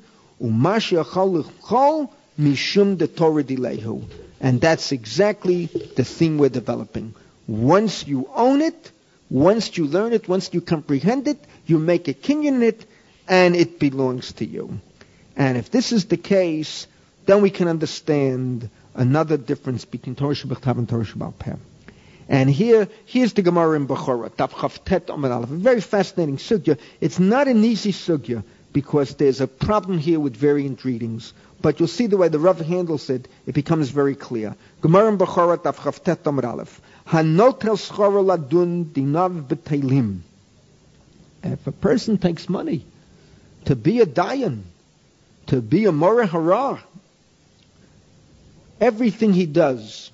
[2.39, 4.05] mishum de Torah dilehu.
[4.39, 7.15] And that's exactly the thing we're developing.
[7.47, 8.92] Once you own it,
[9.33, 12.85] once you learn it, once you comprehend it, you make a kinyan in it,
[13.27, 14.79] and it belongs to you.
[15.35, 16.85] And if this is the case,
[17.25, 21.57] then we can understand another difference between Torah Shabbat and Torah Shabbat.
[22.29, 25.49] And here, here's the Gemara in Bechorah, Tav Chavtet Amar Aleph.
[25.49, 26.77] A very fascinating sugya.
[27.01, 31.33] It's not an easy sugya because there's a problem here with variant readings.
[31.59, 34.55] But you'll see the way the Rav handles it, it becomes very clear.
[34.81, 36.81] Gemara in Bechorah, Tav Chavtet Amar Aleph.
[37.05, 37.15] If
[41.67, 42.85] a person takes money
[43.65, 44.61] to be a dayan,
[45.47, 46.79] to be a moreh
[48.79, 50.11] everything he does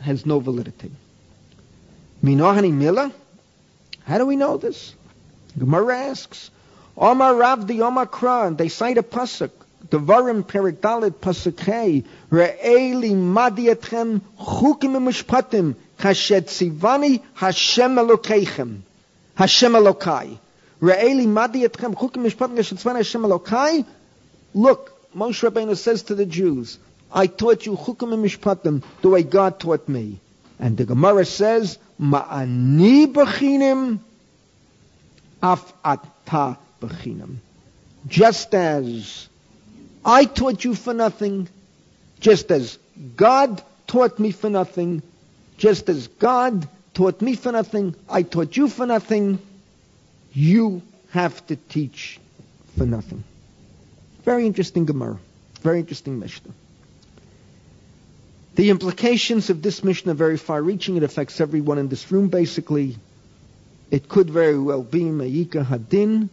[0.00, 0.90] has no validity.
[2.22, 3.12] Minohani mila?
[4.04, 4.94] How do we know this?
[5.58, 6.50] Gemara asks,
[6.96, 9.50] Omar Rav the Kran, they cite a pasuk.
[9.88, 18.80] Devarim Perik Dalit Pasuk Hey, Re'eli Madi Etchem Chukim Mishpatim Kashet Tzivani Hashem Elokeichem.
[19.34, 20.38] Hashem Elokai.
[20.80, 23.84] Re'eli Madi Etchem Chukim Mishpatim Kashet Tzivani Hashem Elokai.
[24.54, 26.78] Look, Moshe Rabbeinu says to the Jews,
[27.12, 30.20] I taught you chukim and mishpatim the way God taught me.
[30.58, 33.98] And the Gemara says, Ma'ani bechinim
[35.42, 37.36] af ata bechinim.
[38.06, 39.28] Just as
[40.04, 41.48] I taught you for nothing,
[42.20, 42.78] just as
[43.16, 45.02] God taught me for nothing,
[45.60, 49.38] just as God taught me for nothing, I taught you for nothing,
[50.32, 52.18] you have to teach
[52.78, 53.22] for nothing.
[54.24, 55.18] Very interesting Gemara.
[55.60, 56.52] Very interesting Mishnah.
[58.54, 60.96] The implications of this Mishnah are very far reaching.
[60.96, 62.96] It affects everyone in this room, basically.
[63.90, 66.30] It could very well be Mayika Hadin.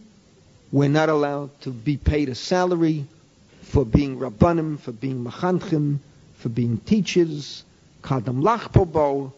[0.72, 3.04] We're not allowed to be paid a salary
[3.62, 5.98] for being Rabbanim, for being Machanchim,
[6.38, 7.64] for being teachers.
[8.08, 9.32] Kadam Lachpobo.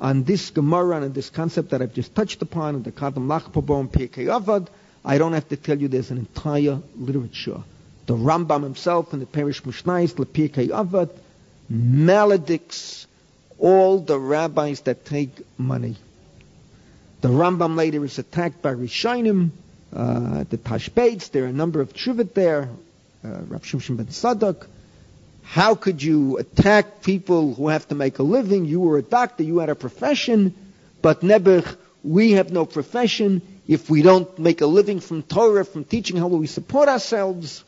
[0.00, 3.80] On this Gemara and this concept that I've just touched upon, and the Kadam Lachpobo
[3.80, 4.68] and Pirkei Avad,
[5.04, 7.62] I don't have to tell you there's an entire literature.
[8.06, 11.10] The Rambam himself in the Parish Mishnais, Lepirkei Avad,
[11.68, 13.06] maledicts
[13.58, 15.96] all the rabbis that take money.
[17.20, 19.50] The Rambam later is attacked by Rishonim,
[19.92, 21.30] uh, the Tashbetz.
[21.30, 22.68] There are a number of Chuvit there,
[23.24, 24.66] uh, Rav ben Sadak.
[25.50, 28.66] How could you attack people who have to make a living?
[28.66, 30.54] You were a doctor, you had a profession,
[31.00, 33.40] but Nebuch, we have no profession.
[33.66, 37.64] If we don't make a living from Torah, from teaching, how will we support ourselves?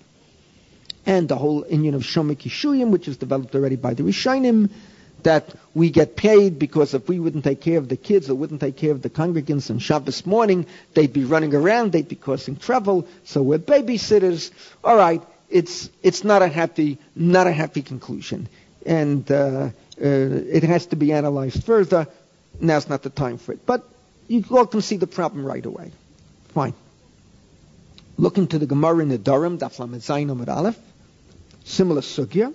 [1.06, 4.70] and the whole union of Shomek Yishuyim, which is developed already by the Rishonim,
[5.22, 8.60] that we get paid because if we wouldn't take care of the kids or wouldn't
[8.60, 12.56] take care of the congregants on Shabbos morning, they'd be running around, they'd be causing
[12.56, 14.50] trouble, so we're babysitters.
[14.82, 18.48] All right, it's, it's not a happy, not a happy conclusion.
[18.86, 22.06] And uh, uh, it has to be analyzed further.
[22.60, 23.66] Now's not the time for it.
[23.66, 23.84] But
[24.28, 25.92] you all can see the problem right away.
[26.54, 26.74] Fine.
[28.16, 30.78] Look into the Gemara in Nedarim, Daf Lamed Zayin Aleph
[31.64, 32.52] similar sugya.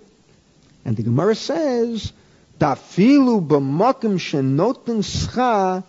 [0.83, 2.13] And the Gemara says,
[2.59, 5.83] Dafilu b'makim shenotin scha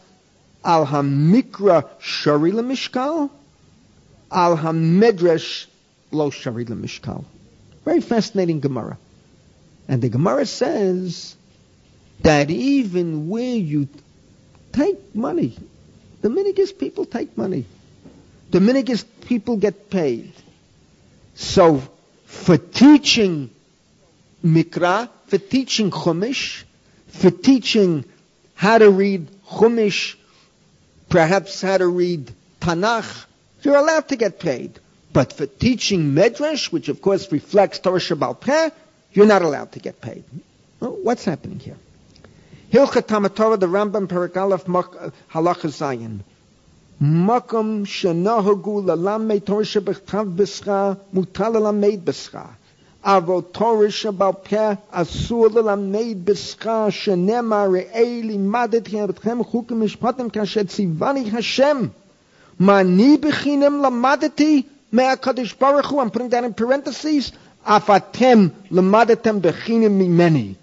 [0.65, 3.31] al hamikra shari mishkal,
[4.31, 5.67] al hamedresh
[6.17, 7.25] lo shari mishkal.
[7.85, 8.99] Very fascinating Gemara.
[9.89, 11.37] And the Gemara says
[12.23, 13.89] that even where you
[14.73, 15.57] take money,
[16.23, 17.65] the Dominicus people take money.
[18.51, 20.33] The Dominicus people get paid.
[21.35, 21.83] So
[22.25, 23.51] for teaching
[24.45, 26.65] Mikra, for teaching Chumash,
[27.09, 28.05] for teaching
[28.55, 30.17] how to read Chumash,
[31.09, 33.27] perhaps how to read Tanakh,
[33.63, 34.79] you're allowed to get paid.
[35.17, 38.69] But for teaching Medrash, which of course reflects Torah Shabbal Peh,
[39.15, 40.25] you're not allowed to get paid.
[40.79, 41.79] Well, what's happening here?
[42.71, 46.23] Hilchot Tamatorah, the Rambam Perak Aleph Halacha Zion.
[47.01, 52.51] Makom shenahogu lalamed Torah shebechtav b'scha, mutal lalamed b'scha.
[53.03, 61.27] Avot Torah shebal peh, asur lalamed b'scha, shenema re'eli limadeti abetchem chukim mishpatim kashet zivani
[61.31, 61.95] Hashem.
[62.59, 67.33] Mani bechinam lamadeti, me'akadosh baruch Hu, I'm putting that in parentheses,
[67.67, 70.57] afatem lemadetem bechinim mimeni.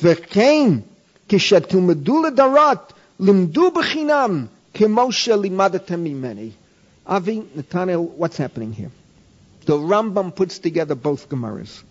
[0.00, 0.82] V'chein,
[1.28, 6.52] kishetumadu darat limdu bechinam, kemoshe limadetem mimeni.
[7.06, 8.90] Avi, Nathaniel, what's happening here?
[9.66, 11.82] The Rambam puts together both Gemaras.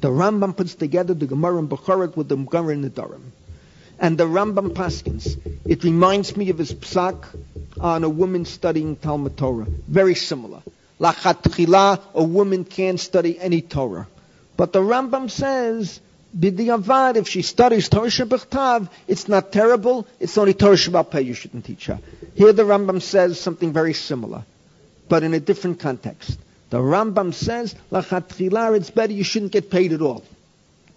[0.00, 3.22] The Rambam puts together the Gemara in Bukhara with the Gemara in Nedarim
[3.98, 5.38] and the Rambam Paskins.
[5.66, 7.24] It reminds me of his psak
[7.80, 9.66] on a woman studying Talmud Torah.
[9.88, 10.62] Very similar.
[11.00, 14.06] Lachat a woman can't study any Torah.
[14.56, 16.00] But the Rambam says
[16.36, 20.06] B'diavad, if she studies Torah Shabbat it's not terrible.
[20.20, 22.00] It's only Torah Shabbat you shouldn't teach her.
[22.34, 24.44] Here the Rambam says something very similar,
[25.08, 26.38] but in a different context.
[26.70, 30.22] The Rambam says, Lachatchilar, it's better you shouldn't get paid at all.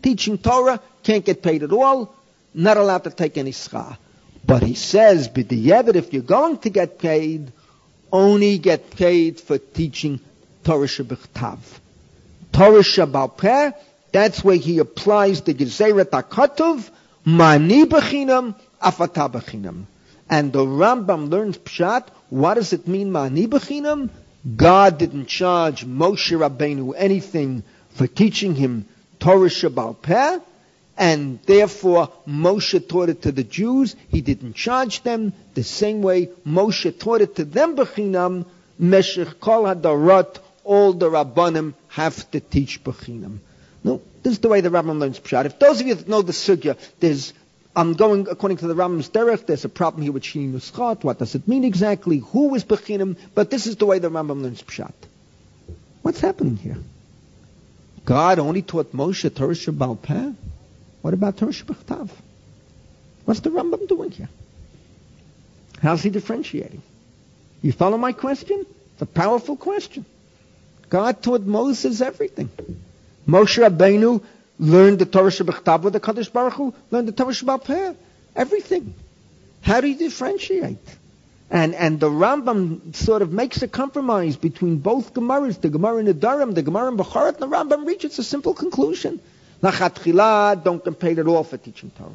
[0.02, 2.14] Teaching Torah, can't get paid at all,
[2.54, 3.98] not allowed to take any schar.
[4.46, 7.54] But he says, B'diavad, if you're going to get paid,
[8.12, 10.20] only get paid for teaching
[10.64, 11.58] Torah Shabbat
[12.52, 13.74] Torah Shabbat
[14.12, 16.90] that's where he applies the Gezeret HaKatuv,
[17.24, 19.86] Mani Bechinam, Afata Bechinam.
[20.30, 24.10] And the Rambam learns Pshat, what does it mean, Mani Bechinam?
[24.56, 28.86] God didn't charge Moshe Rabbeinu anything for teaching him
[29.20, 30.40] Torah Shabbal Peh,
[31.02, 33.96] and therefore Moshe taught it to the Jews.
[34.10, 38.46] He didn't charge them the same way Moshe taught it to them Bechinam.
[38.78, 43.40] Meshech Kol Hadarot, all the Rabbanim have to teach Bechinam.
[43.84, 45.46] No, this is the way the Rambam learns Pshat.
[45.46, 47.34] If those of you that know the Sugya, there's,
[47.76, 51.04] I'm going according to the Rambam's derech, there's a problem here with Shini.
[51.04, 52.20] What does it mean exactly?
[52.20, 53.18] Who is Bechinim?
[53.34, 54.94] But this is the way the Rambam learns Pshat.
[56.04, 56.78] What's happening here?
[58.06, 60.32] God only taught Moshe Torah Shabbal Peh?
[61.02, 62.10] What about Torah Shabbat
[63.26, 64.30] What's the Rambam doing here?
[65.82, 66.82] How's he differentiating?
[67.62, 68.66] You follow my question?
[68.94, 70.06] It's a powerful question.
[70.90, 72.50] God taught Moses everything.
[73.28, 74.24] Moshe Rabbeinu
[74.60, 77.94] learned the Torah Shabbat with the Kaddish Baruch Hu, learned the Torah Peh.
[78.36, 78.94] Everything.
[79.62, 80.78] How do you differentiate?
[81.50, 86.06] And, and the Rambam sort of makes a compromise between both Gemaras, the Gemara in
[86.08, 89.20] Nedarim, the Gemara in Becharat, and the Rambam reaches a simple conclusion.
[89.62, 92.10] Lachat don't paid at all for teaching Torah.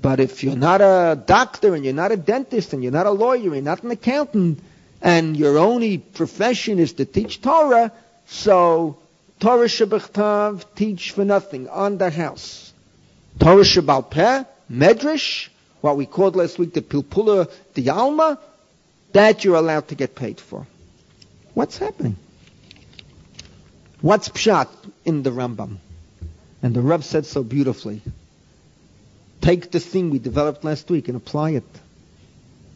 [0.00, 3.10] But if you're not a doctor and you're not a dentist and you're not a
[3.10, 4.60] lawyer, you're not an accountant,
[5.00, 7.92] and your only profession is to teach Torah,
[8.26, 8.98] so
[9.40, 12.72] Torah Shabbat teach for nothing on the house.
[13.38, 15.48] Torah Shabbat Medrash,
[15.80, 18.38] what we called last week the Pilpula the Alma,
[19.12, 20.66] that you're allowed to get paid for.
[21.52, 22.16] What's happening?
[24.00, 24.68] What's pshat
[25.04, 25.78] in the Rambam?
[26.64, 28.00] And the Rav said so beautifully.
[29.42, 31.64] Take the thing we developed last week and apply it.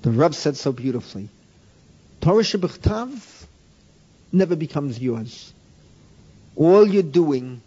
[0.03, 1.31] The Rav said so beautifully.
[2.21, 3.47] Torah Shabbat
[4.31, 5.55] never becomes yours.
[6.55, 7.63] All you're doing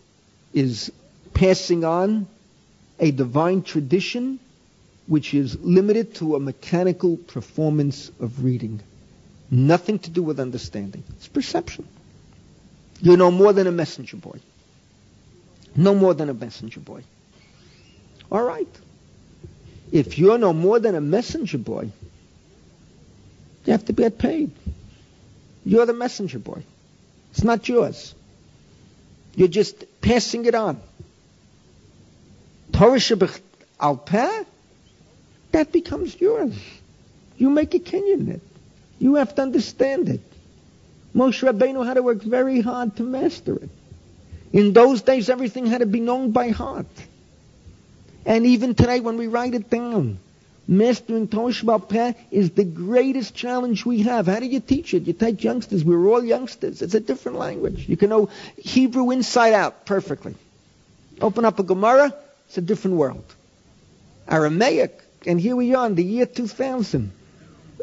[0.53, 0.91] is
[1.33, 2.27] passing on
[2.99, 4.39] a divine tradition
[5.07, 8.79] which is limited to a mechanical performance of reading.
[9.49, 11.03] Nothing to do with understanding.
[11.17, 11.87] It's perception.
[12.99, 14.37] You're no more than a messenger boy.
[15.75, 17.03] No more than a messenger boy.
[18.31, 18.67] All right.
[19.91, 21.91] If you're no more than a messenger boy,
[23.65, 24.51] you have to get paid.
[25.65, 26.63] You're the messenger boy.
[27.31, 28.15] It's not yours.
[29.35, 30.81] You're just passing it on.
[32.73, 32.99] Torah
[33.79, 33.95] al
[35.51, 36.55] that becomes yours.
[37.37, 38.41] You make a kinyan in it.
[38.99, 40.21] You have to understand it.
[41.15, 43.69] Moshe Rabbeinu had to work very hard to master it.
[44.53, 46.87] In those days, everything had to be known by heart.
[48.25, 50.19] And even today, when we write it down,
[50.67, 54.27] mastering Torah Peh is the greatest challenge we have.
[54.27, 55.07] How do you teach it?
[55.07, 55.83] You take youngsters.
[55.83, 56.81] We're all youngsters.
[56.81, 57.87] It's a different language.
[57.87, 60.35] You can know Hebrew inside out perfectly.
[61.19, 62.13] Open up a Gemara,
[62.47, 63.23] it's a different world.
[64.27, 67.11] Aramaic, and here we are in the year 2000.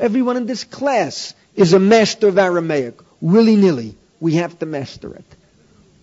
[0.01, 3.95] Everyone in this class is a master of Aramaic, willy-nilly.
[4.21, 5.25] We have to master it.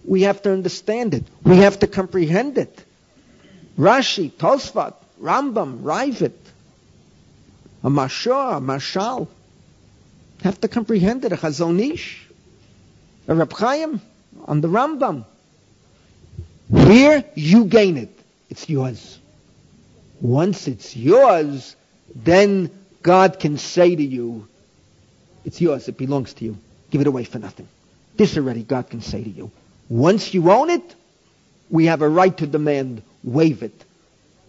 [0.08, 1.24] We have to understand it.
[1.44, 2.84] We have to comprehend it.
[3.78, 6.34] Rashi, Tosfot, Rambam, Ra'avad,
[7.84, 9.28] a Mashah, a Mashal,
[10.44, 12.28] have to comprehend it, a Chazon Ish,
[13.28, 14.02] a Reb Chaim,
[14.46, 15.26] on the Rambam.
[16.70, 18.18] Here, you gain it.
[18.50, 19.20] It's yours.
[20.22, 21.76] Once it's yours,
[22.13, 22.70] then
[23.02, 24.48] God can say to you,
[25.44, 26.58] it's yours, it belongs to you.
[26.89, 27.68] Give it away for nothing.
[28.15, 29.52] This already God can say to you.
[29.89, 30.95] Once you own it,
[31.69, 33.84] we have a right to demand waive it.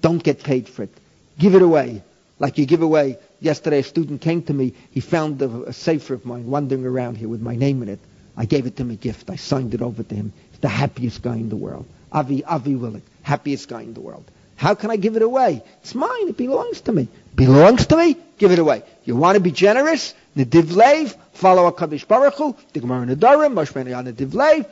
[0.01, 0.91] Don't get paid for it.
[1.39, 2.03] Give it away.
[2.39, 3.19] Like you give away.
[3.41, 4.75] Yesterday a student came to me.
[4.91, 8.01] He found a, a safer of mine wandering around here with my name in it.
[8.37, 9.31] I gave it to him a gift.
[9.31, 10.33] I signed it over to him.
[10.51, 11.87] He's the happiest guy in the world.
[12.13, 13.03] Avi, Avi Willick.
[13.23, 14.25] Happiest guy in the world.
[14.57, 15.63] How can I give it away?
[15.83, 16.29] It's mine.
[16.29, 17.09] It belongs to me.
[17.35, 18.17] Belongs to me?
[18.39, 18.83] Give it away.
[19.05, 20.15] You want to be generous?
[20.37, 24.67] Nediv Lev, follow a Kaddish Baruch Hu, the Gemara Nedarim, Moshe Rabbeinu Lev.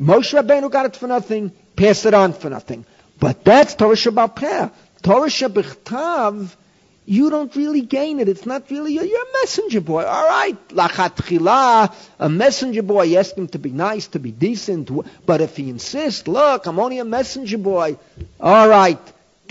[0.00, 2.84] Moshe Rabbeinu got it for nothing, pass it on for nothing.
[3.20, 4.68] But that's Torah Shabbat Peh.
[5.02, 6.54] Torah Shabbat
[7.04, 8.28] you don't really gain it.
[8.28, 10.04] It's not really, you're, you're a messenger boy.
[10.04, 10.68] All right.
[10.68, 14.90] Lachat a messenger boy, you ask him to be nice, to be decent.
[15.26, 17.98] But if he insists, look, I'm only a messenger boy.
[18.40, 19.00] All right.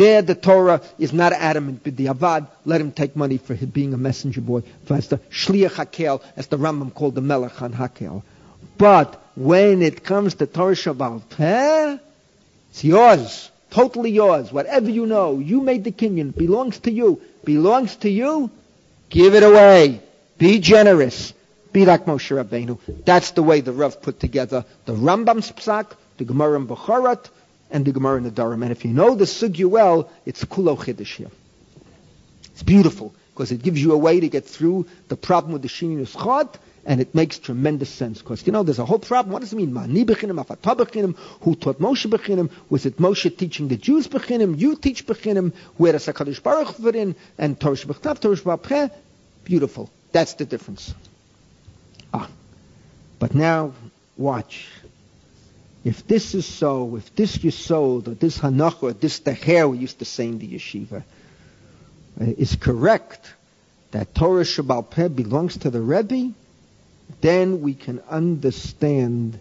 [0.01, 2.47] There the Torah is not adamant b'diavad.
[2.65, 4.63] Let him take money for being a messenger boy.
[4.89, 8.23] As the shliach hakel, as the Rambam called the melech on hakel.
[8.79, 11.99] But when it comes to Torah Shabbat Peh,
[12.71, 13.51] it's yours.
[13.69, 14.51] Totally yours.
[14.51, 16.35] Whatever you know, you made the kinyan.
[16.35, 17.21] Belongs to you.
[17.43, 18.49] Belongs to you.
[19.11, 20.01] Give it away.
[20.39, 21.31] Be generous.
[21.71, 23.05] Be like Moshe Rabbeinu.
[23.05, 27.29] That's the way the Rav put together the Rambam's psak, the Gemara in Bechorot,
[27.71, 28.62] and the Gemara in Nedarim.
[28.62, 31.31] And if you know the Sugya well, it's Kulo Chiddush here.
[32.51, 35.67] It's beautiful because it gives you a way to get through the problem with the
[35.67, 39.34] Shini Chod, and it makes tremendous sense because you know there's a whole problem.
[39.34, 39.73] What does it mean?
[39.73, 41.15] Mani bechinim, afata bechinim.
[41.41, 42.51] Who taught Moshe bechinim?
[42.69, 44.60] Was it Moshe teaching the Jews bechinim?
[44.60, 45.54] You teach bechinim.
[45.77, 47.15] Where does Hakadosh Baruch fit in?
[47.37, 48.91] And Torah Shebechtav, Torah Shebapre.
[49.43, 49.89] Beautiful.
[50.12, 50.93] That's the difference.
[52.13, 52.29] Ah,
[53.19, 53.73] but now
[54.17, 54.67] watch.
[55.84, 60.00] If this is so, if this Yisod, or this Hanach, or this Teher, we used
[60.00, 61.04] to say in the yeshiva,
[62.19, 63.34] uh, is correct,
[63.92, 66.34] that Torah Shabbal Peh belongs to the Rebbe,
[67.21, 69.40] then we can understand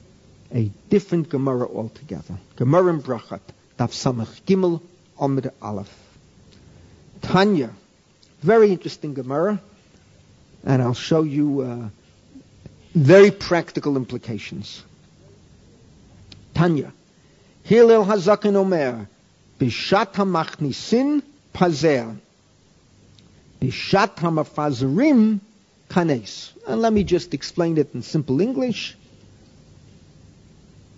[0.53, 2.37] a different Gemara altogether.
[2.57, 3.41] Gemara in Brachat,
[3.79, 4.81] Daf Samach Gimel
[5.21, 5.95] Amid Aleph.
[7.21, 7.71] Tanya,
[8.41, 9.61] very interesting Gemara,
[10.65, 11.89] and I'll show you uh,
[12.95, 14.83] very practical implications.
[18.05, 19.09] Hazakin Omer,
[19.59, 21.23] Bishat HaMachnisin
[21.55, 22.17] Pazer,
[23.61, 25.41] Bishat HaMafazerim
[25.89, 26.53] Kanes.
[26.67, 28.97] And let me just explain it in simple English.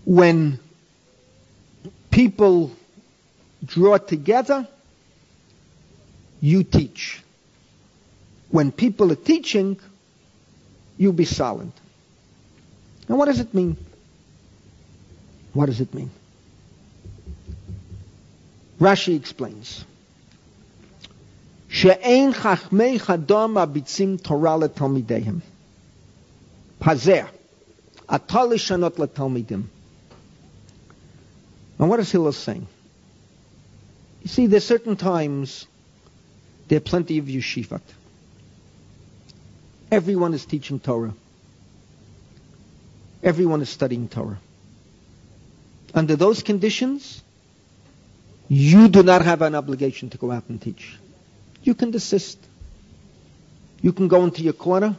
[0.04, 0.58] When
[2.10, 2.72] people
[3.64, 4.66] draw together,
[6.40, 7.22] you teach.
[8.50, 9.78] When people are teaching,
[10.98, 11.72] you be silent.
[13.08, 13.76] And what does it mean?
[15.52, 16.10] What does it mean?
[18.80, 19.84] Rashi explains.
[21.68, 25.40] She'ein chachmei chadom abitzim Torah letalmideihem.
[26.80, 27.28] pazer
[28.08, 29.64] Atol shanot letalmidim.
[31.78, 32.66] And what is Hillel saying?
[34.22, 35.66] You see, there's certain times
[36.68, 37.80] there are plenty of yeshivat.
[39.90, 41.14] Everyone is teaching Torah.
[43.22, 44.38] Everyone is studying Torah.
[45.94, 47.22] Under those conditions,
[48.48, 50.96] you do not have an obligation to go out and teach.
[51.62, 52.38] You can desist.
[53.80, 54.96] You can go into your corner,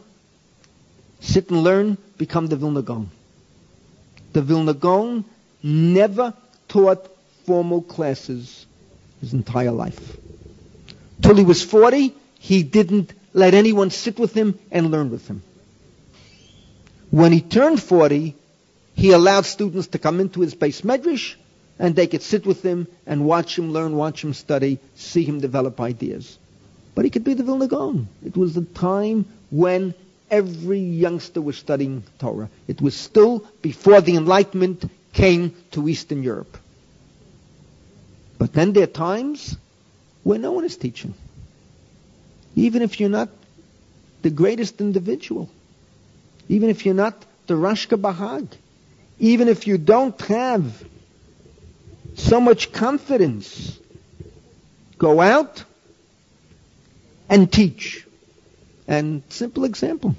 [1.20, 3.10] sit and learn, become the Vilna Gaon.
[4.34, 5.26] The Vilna Gaon
[5.62, 6.34] never
[6.68, 7.10] taught
[7.46, 8.66] formal classes
[9.22, 10.18] his entire life.
[11.22, 15.42] Till he was 40, he didn't let anyone sit with him and learn with him.
[17.10, 18.36] When he turned 40,
[18.94, 21.36] he allowed students to come into his beis medrash
[21.80, 25.40] and they could sit with him and watch him learn, watch him study, see him
[25.40, 26.38] develop ideas.
[26.96, 28.08] But he could be the Vilna Gaon.
[28.24, 29.96] It was the time when
[30.30, 32.50] every youngster was studying Torah.
[32.68, 36.58] It was still before the Enlightenment came to Eastern Europe.
[38.38, 39.58] But then there are times
[40.24, 41.14] where no one is teaching.
[42.56, 43.30] Even if you're not
[44.22, 45.50] the greatest individual.
[46.48, 48.48] Even if you're not the Rashka Bahag.
[49.20, 50.84] Even if you don't have
[52.16, 53.80] so much confidence.
[54.98, 55.64] Go out
[57.30, 58.06] and teach.
[58.88, 60.16] And simple example.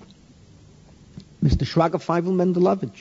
[1.42, 1.64] Mr.
[1.64, 2.98] Shraga Feivel Mendlowitz,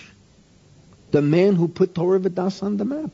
[1.11, 3.11] the man who put Torah Vodaas on the map.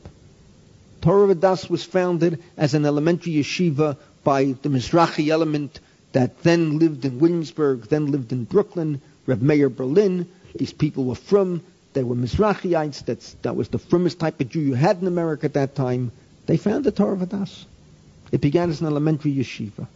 [1.00, 5.78] Torah Vodaas was founded as an elementary yeshiva by the Mizrahi element
[6.12, 10.28] that then lived in Williamsburg, then lived in Brooklyn, Reb Meir Berlin.
[10.56, 11.62] These people were from,
[11.92, 15.46] they were Mizrahiites, that's, that was the firmest type of Jew you had in America
[15.46, 16.12] at that time.
[16.46, 17.64] They founded Torah Vodaas.
[18.32, 19.86] It began as an elementary yeshiva.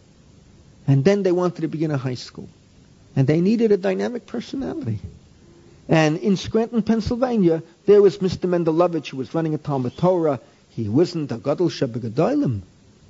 [0.87, 2.49] And then they wanted to begin a high school.
[3.15, 4.99] And they needed a dynamic personality.
[5.87, 8.49] And in Scranton, Pennsylvania, there was Mr.
[8.49, 10.39] Mendlowitz who was running a Talmud Torah.
[10.71, 12.61] He wasn't a Gadol Shebegadolim,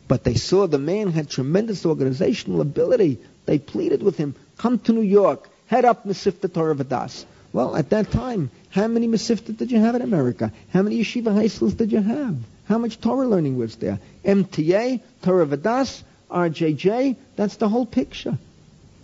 [0.07, 3.17] but they saw the man had tremendous organizational ability.
[3.45, 7.25] They pleaded with him, come to New York, head up Mesivta Torah Vodaas.
[7.53, 10.51] Well, at that time, how many Mesivta did you have in America?
[10.73, 12.35] How many yeshiva high schools did you have?
[12.65, 13.99] How much Torah learning was there?
[14.25, 18.37] MTA, Torah Vodaas, RJJ, that's the whole picture.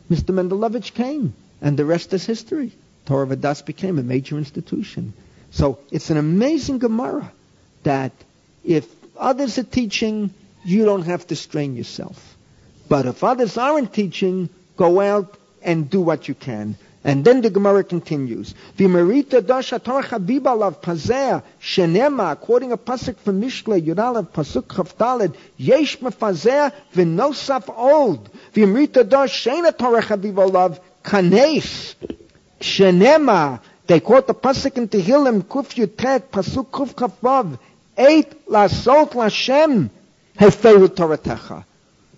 [0.10, 0.36] Mr.
[0.36, 2.74] Mendlowitz came, and the rest is history.
[3.06, 5.14] Torah Vodaas became a major institution.
[5.52, 7.32] So it's an amazing Gemara
[7.84, 8.12] that
[8.66, 10.34] if others are teaching,
[10.66, 12.36] you don't have to strain yourself.
[12.90, 16.76] But if others aren't teaching, go out and do what you can.
[17.04, 18.54] And then the Gemara continues.
[18.78, 25.98] V'merita dasha Torah chabibalav pazeh shenema, quoting a pasuk from Mishle, Yudalev, pasuk chavdalid, yesh
[25.98, 28.30] mefazeh v'nosaf old.
[28.54, 31.96] V'merita dash shena Torah chabibalav kanes
[32.60, 33.60] shenema.
[33.88, 37.58] They quote the pasuk in Tehillim, kuf yutet, pasuk kuf chavav,
[37.98, 39.90] eight lasot lashem,
[40.38, 41.66] heferu Toratecha.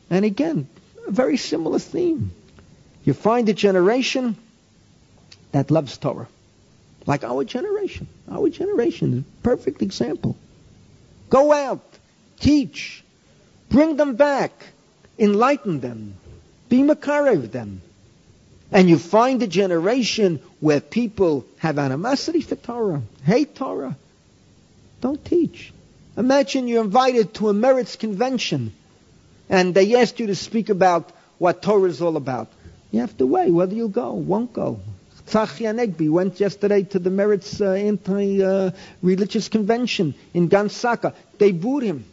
[0.09, 0.67] And again,
[1.07, 2.31] a very similar theme.
[3.05, 4.37] You find a generation
[5.53, 6.27] that loves Torah.
[7.05, 8.07] Like our generation.
[8.29, 10.35] Our generation is a perfect example.
[11.29, 11.83] Go out,
[12.39, 13.03] teach,
[13.69, 14.51] bring them back,
[15.17, 16.15] enlighten them,
[16.69, 17.81] be Makarev them.
[18.71, 23.95] And you find a generation where people have animosity for Torah, hate Torah.
[25.01, 25.71] Don't teach.
[26.17, 28.73] Imagine you're invited to a Meretz convention
[29.49, 32.47] and they asked you to speak about what Torah is all about.
[32.91, 34.79] You have to weigh whether you'll go, won't go.
[35.27, 41.13] Tzachi Hanegbi went yesterday to the Meretz uh, anti-religious uh, convention in Gan Sacher.
[41.37, 42.05] They booed him.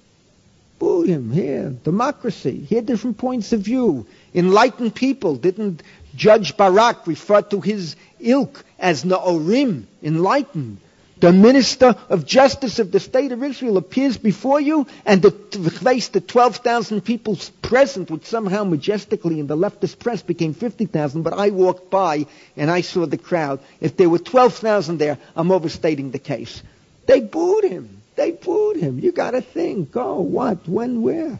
[0.79, 1.31] Booed him.
[1.31, 2.59] Here, democracy.
[2.61, 4.07] Here, different points of view.
[4.35, 5.83] Enlightened people didn't
[6.15, 10.79] judge Barak, refer to his ilk as Naorim, enlightened.
[11.21, 16.09] The minister of justice of the state of Israel appears before you, and the face
[16.09, 21.51] the 12,000 people present, which somehow majestically in the leftist press became 50,000, but I
[21.51, 22.25] walked by
[22.57, 23.61] and I saw the crowd.
[23.83, 26.63] If there were 12,000 there, I'm overstating the case.
[27.07, 28.01] They booed him.
[28.17, 28.99] They booed him.
[28.99, 29.93] You gotta think.
[29.93, 30.21] Go.
[30.21, 30.67] What?
[30.67, 31.03] When?
[31.03, 31.39] Where?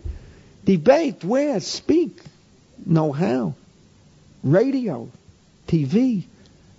[0.65, 1.25] Debate.
[1.25, 1.59] Where?
[1.61, 2.21] Speak.
[2.85, 3.55] Know how.
[4.43, 5.11] Radio.
[5.69, 6.25] TV.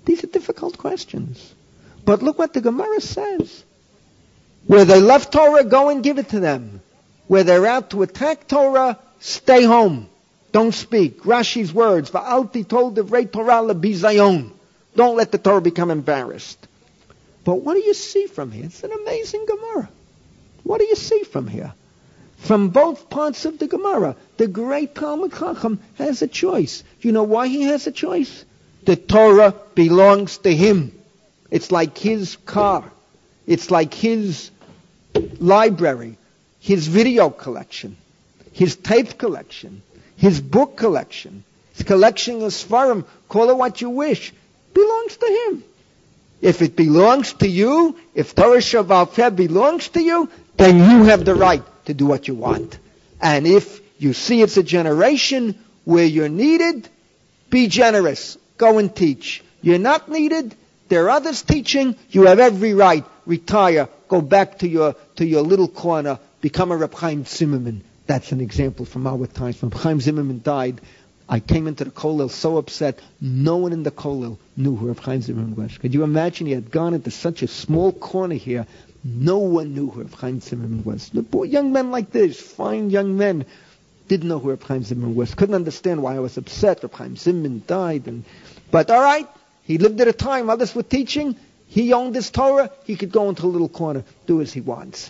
[0.05, 1.55] These are difficult questions.
[2.05, 3.63] But look what the Gemara says.
[4.67, 6.81] Where they left Torah, go and give it to them.
[7.27, 10.09] Where they're out to attack Torah, stay home.
[10.51, 11.23] Don't speak.
[11.23, 14.51] Rashi's words, Va'alti told the Rei Torah lebizayon.
[14.95, 16.67] Don't let the Torah become embarrassed.
[17.43, 18.65] But what do you see from here?
[18.65, 19.89] It's an amazing Gemara.
[20.63, 21.73] What do you see from here?
[22.37, 26.83] From both parts of the Gemara, the great Talmud Chacham has a choice.
[26.99, 28.45] You know why he has a choice?
[28.83, 30.91] The Torah belongs to him.
[31.51, 32.89] It's like his car.
[33.45, 34.49] It's like his
[35.39, 36.17] library,
[36.59, 37.97] his video collection,
[38.53, 39.83] his tape collection,
[40.15, 41.43] his book collection,
[41.73, 44.33] his collection of Svarim, call it what you wish,
[44.73, 45.63] belongs to him.
[46.41, 51.35] If it belongs to you, if Torah Shabbat belongs to you, then you have the
[51.35, 52.79] right to do what you want.
[53.19, 56.89] And if you see it's a generation where you're needed,
[57.49, 58.37] be generous.
[58.57, 59.43] Go and teach.
[59.61, 60.55] You're not needed,
[60.91, 61.95] there are others teaching.
[62.09, 63.05] You have every right.
[63.25, 63.87] Retire.
[64.09, 66.19] Go back to your to your little corner.
[66.41, 67.85] Become a Reb Chaim Zimmerman.
[68.07, 69.61] That's an example from our times.
[69.61, 70.81] When Chaim Zimmerman died,
[71.29, 72.99] I came into the kollel so upset.
[73.21, 75.77] No one in the kollel knew who Reb Chaim Zimmerman was.
[75.77, 76.47] Could you imagine?
[76.47, 78.67] He had gone into such a small corner here.
[79.01, 81.07] No one knew who Reb Chaim Zimmerman was.
[81.07, 83.45] The boy, young men like this, fine young men,
[84.09, 85.35] didn't know who Reb Chaim Zimmerman was.
[85.35, 86.83] Couldn't understand why I was upset.
[86.83, 88.25] Reb Chaim Zimmerman died, and
[88.71, 89.29] but all right,
[89.71, 91.37] he lived at a time others were teaching.
[91.67, 92.69] He owned his Torah.
[92.83, 95.09] He could go into a little corner, do as he wants.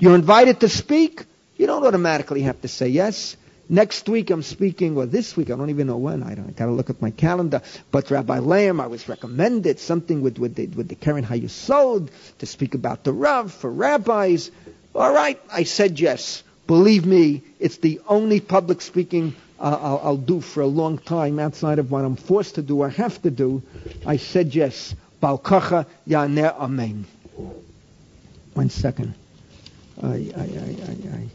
[0.00, 1.26] You're invited to speak.
[1.58, 3.36] You don't automatically have to say yes.
[3.68, 6.22] Next week I'm speaking, or this week, I don't even know when.
[6.22, 7.60] I, don't, I got to look at my calendar.
[7.90, 12.46] But Rabbi Lamb, I was recommended something with, with, the, with the Keren Hayesod to
[12.46, 14.50] speak about the Rav for rabbis.
[14.94, 16.42] All right, I said yes.
[16.66, 21.78] Believe me, it's the only public speaking I'll, I'll, do for a long time outside
[21.78, 23.62] of what I'm forced to do or have to do,
[24.06, 24.94] I said yes.
[25.20, 27.06] Balkacha Yaneh Amen.
[28.54, 29.14] One second.
[30.02, 31.28] I, I, I, I.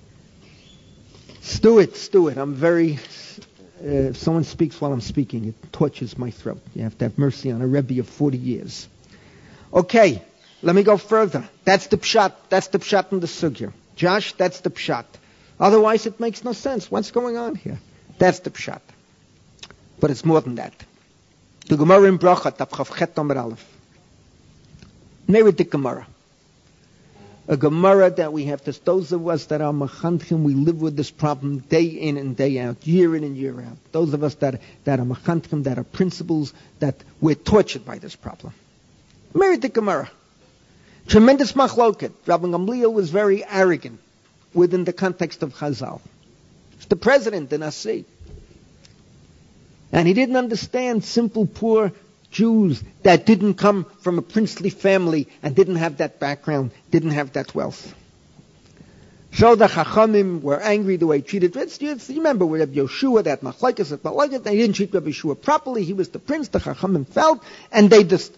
[1.42, 3.00] Stuart, Stuart, I'm very.
[3.84, 6.62] Uh, if someone speaks while I'm speaking, it tortures my throat.
[6.74, 8.88] You have to have mercy on a Rebbe of 40 years.
[9.74, 10.22] Okay,
[10.62, 11.48] let me go further.
[11.66, 12.34] That's the pshat.
[12.48, 13.74] That's the pshat in the sugya.
[13.98, 15.06] Josh, that's the pshat.
[15.60, 16.90] Otherwise, it makes no sense.
[16.90, 17.80] What's going on here?
[18.18, 18.82] That's the pshat.
[20.00, 20.74] But it's more than that.
[21.68, 23.66] The Gemara in Bracha, Tafchav Chet Nomer Aleph.
[25.28, 26.06] Maybe Gemara.
[27.48, 30.96] A Gemara that we have to, those of us that are Mechanchim, we live with
[30.96, 33.78] this problem day in and day out, year in and year out.
[33.92, 38.16] Those of us that, that are Mechanchim, that are principles, that we're tortured by this
[38.16, 38.54] problem.
[39.34, 40.10] Married Gemara.
[41.08, 42.12] Tremendous machloket.
[42.26, 44.00] Rabbi Gamliel was very arrogant
[44.54, 46.00] within the context of Chazal.
[46.76, 48.06] It's the president, the Nasi.
[49.92, 51.92] And he didn't understand simple, poor
[52.32, 57.34] Jews that didn't come from a princely family and didn't have that background, didn't have
[57.34, 57.96] that wealth.
[59.34, 61.82] So the Chachamim were angry the way he treated it.
[61.82, 65.84] You remember with Rabbi Yehoshua, that Machlaikas, that Machlaikas, they didn't treat Rabbi Yehoshua properly.
[65.84, 68.36] He was the prince, the Chachamim felt, and they just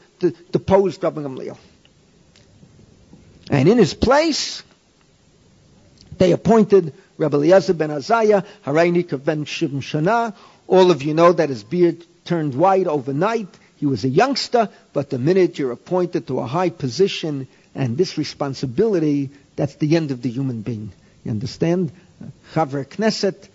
[0.51, 1.57] deposed Rabbi Gamliel.
[3.49, 4.63] And in his place,
[6.17, 10.33] they appointed Rabbi Eliezer ben Azariah, Harainik ben Shivim Shana.
[10.67, 13.47] All of you know that his beard turned white overnight.
[13.77, 18.17] He was a youngster, but the minute you're appointed to a high position and this
[18.17, 20.91] responsibility, that's the end of the human being.
[21.23, 21.91] You understand?
[22.53, 23.49] Chaver Knesset,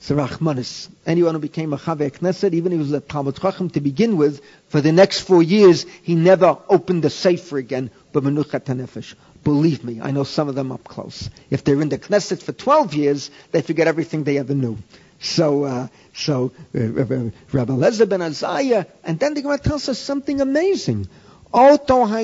[0.00, 0.88] Sarachmanis.
[1.06, 4.16] Anyone who became a Chaver Knesset, even if he was a Talmud Chacham to begin
[4.16, 9.14] with, for the next four years, he never opened the safer again, but Menuchat Nefesh.
[9.42, 11.30] Believe me, I know some of them up close.
[11.50, 14.78] If they're in the Knesset for 12 years, they forget everything they ever knew.
[15.20, 20.40] So, uh, so uh, Rabbi Lezer ben Azariah, and then the Gemara tells us something
[20.40, 21.08] amazing.
[21.52, 22.14] Lechem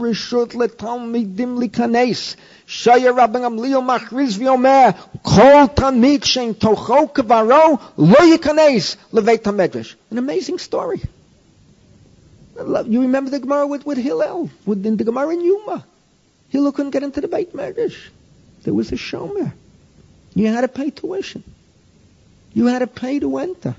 [0.00, 0.54] rishut
[5.22, 5.80] kol.
[10.10, 11.00] An amazing story.
[12.56, 15.84] You remember the Gemara with, with Hillel, with the, Gemara in Yoma.
[16.50, 18.08] Hillel couldn't get into the Beit Medrash.
[18.62, 19.52] There was a shomer.
[20.34, 21.42] You had to pay tuition.
[22.52, 23.74] You had to pay to enter.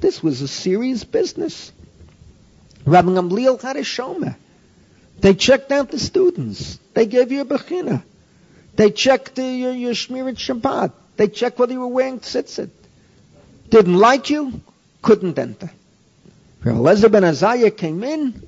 [0.00, 1.72] This was a serious business.
[2.84, 4.36] Rabbi Gamliel had a shomer.
[5.20, 6.78] They checked out the students.
[6.94, 8.02] They gave you a bechina.
[8.74, 10.92] They checked your, your Shmirat Shabbat.
[11.16, 12.70] They checked whether you were wearing tzitzit.
[13.70, 14.60] Didn't like you,
[15.02, 15.70] couldn't enter.
[16.72, 18.42] Eliezer ben Azariah came in,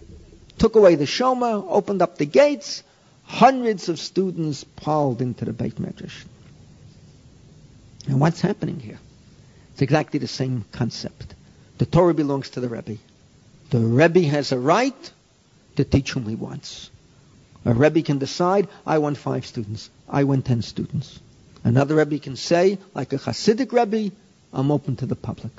[0.59, 2.83] took away the shoma, opened up the gates.
[3.25, 6.25] Hundreds of students piled into the Beit Medrash.
[8.07, 8.99] And what's happening here?
[9.73, 11.35] It's exactly the same concept.
[11.77, 12.97] The Torah belongs to the Rebbe.
[13.71, 15.13] The Rebbe has a right
[15.77, 16.91] to teach whom he wants.
[17.65, 19.91] A Rebbe can decide, I want five students.
[20.09, 21.21] I want ten students.
[21.63, 24.15] Another Rebbe can say, like a Hasidic Rebbe,
[24.53, 25.53] I'm open to the public.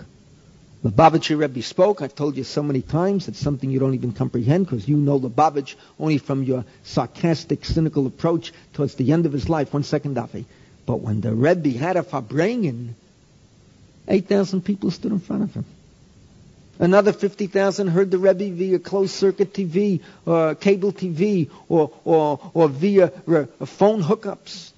[0.82, 2.02] The Lubavitcher Rebbe spoke.
[2.02, 3.28] I've told you so many times.
[3.28, 7.66] It's something you don't even comprehend because you know the Lubavitch only from your sarcastic,
[7.66, 9.74] cynical approach towards the end of his life.
[9.74, 10.46] One second, Avi.
[10.86, 12.94] But when the Rebbe had a Farbrengen,
[14.08, 15.66] 8,000 people stood in front of him.
[16.80, 22.40] Another 50,000 heard the Rebbe via closed circuit TV or uh, cable TV or, or,
[22.54, 24.72] or via uh, phone hookups.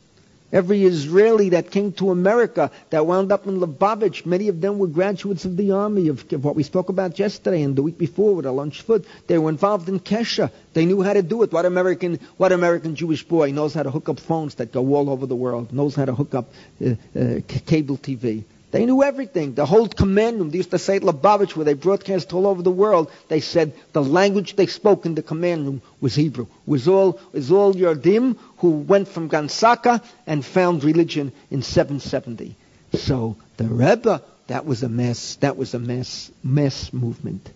[0.52, 4.88] Every Israeli that came to America that wound up in Lubavitch, many of them were
[4.88, 8.46] graduates of the army, of, what we spoke about yesterday and the week before with
[8.46, 9.06] a lunch food.
[9.28, 10.52] They were involved in Kesha.
[10.74, 11.54] They knew how to do it.
[11.54, 15.10] What American, what American Jewish boy knows how to hook up phones that go all
[15.10, 16.52] over the world, knows how to hook up
[16.86, 18.44] uh, uh, cable TV?
[18.72, 19.54] They knew everything.
[19.54, 22.62] The whole command room, they used to say at Lubavitch, where they broadcast all over
[22.62, 26.48] the world, they said the language they spoke in the command room was Hebrew.
[26.66, 32.56] Was all, was all Yardim who went from Gan Sacher and found religion in 770.
[32.94, 37.52] So the Rebbe, that was a mess, that was a mess, mess movement.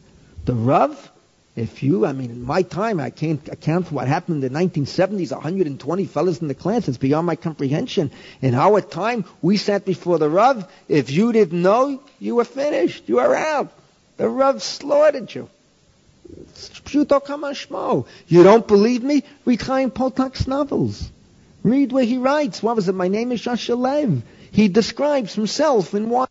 [0.46, 1.12] The Rav,
[1.56, 4.60] if you, I mean, in my time, I can't account for what happened in the
[4.60, 6.88] 1970s, 120 fellows in the class.
[6.88, 8.10] It's beyond my comprehension.
[8.42, 10.68] In our time, we sat before the Rav.
[10.90, 13.08] If you didn't know, you were finished.
[13.08, 13.72] You were out.
[14.18, 15.50] The Rav slaughtered you.
[18.28, 19.24] You don't believe me?
[19.46, 21.12] Read Chaim Potok's novels.
[21.64, 22.62] Read where he writes.
[22.64, 22.96] What was it?
[22.96, 24.22] My name is Asher Lev.
[24.52, 26.28] He describes himself in one.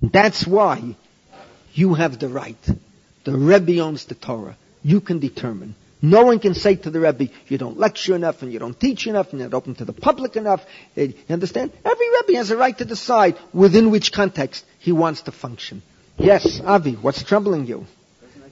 [0.00, 0.96] That's why
[1.74, 2.56] you have the right.
[3.24, 4.56] The Rebbe owns the Torah.
[4.82, 5.74] You can determine.
[6.04, 9.06] No one can say to the Rebbe, you don't lecture enough and you don't teach
[9.06, 10.60] enough and you're not open to the public enough.
[10.96, 11.70] Eh, you understand?
[11.84, 15.80] Every Rebbe has a right to decide within which context he wants to function.
[16.18, 17.86] Yes, Avi, what's troubling you?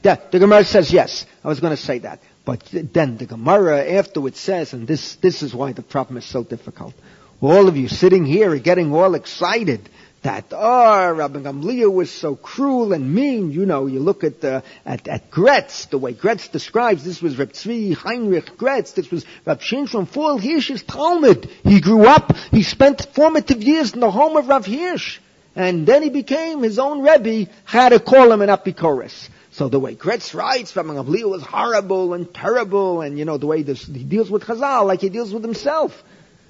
[0.03, 1.27] The Gemara says yes.
[1.45, 2.21] I was going to say that.
[2.45, 6.45] But then the Gemara afterwards says, and this, this is why the problem is so
[6.45, 6.95] difficult.
[7.41, 9.89] All of you sitting here are getting all excited
[10.23, 13.53] that, oh, Rabbi Gamliel was so cruel and mean.
[13.53, 17.39] You know, you look at, uh, at, at Graetz, the way Graetz describes, this was
[17.39, 21.49] Reb Tzvi Heinrich Graetz, this was Rab Shimshon Raphael Hirsch's Talmud.
[21.63, 25.21] He grew up, he spent formative years in the home of Rav Hirsch.
[25.57, 29.31] And then he became his own Rebbe, had to call him an Apikoros.
[29.53, 33.47] So the way Graetz writes, Rabbi Gamliel was horrible and terrible, and you know, the
[33.47, 36.05] way this, he deals with Chazal like he deals with himself.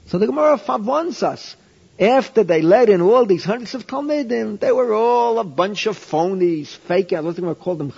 [0.07, 1.55] So the Gemara favons us
[2.01, 5.99] after they let in all these hundreds of Talmudim, they were all a bunch of
[5.99, 7.93] phonies, fake, I don't think I call them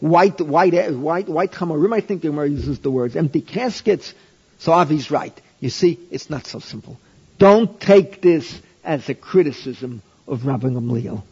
[0.00, 4.12] white, white, eh, white, white Chamarim, I think the Gemara uses the words, empty caskets.
[4.58, 5.40] So Avi's right.
[5.60, 6.98] You see, it's not so simple.
[7.38, 11.22] Don't take this as a criticism of Rabbi Gamliel.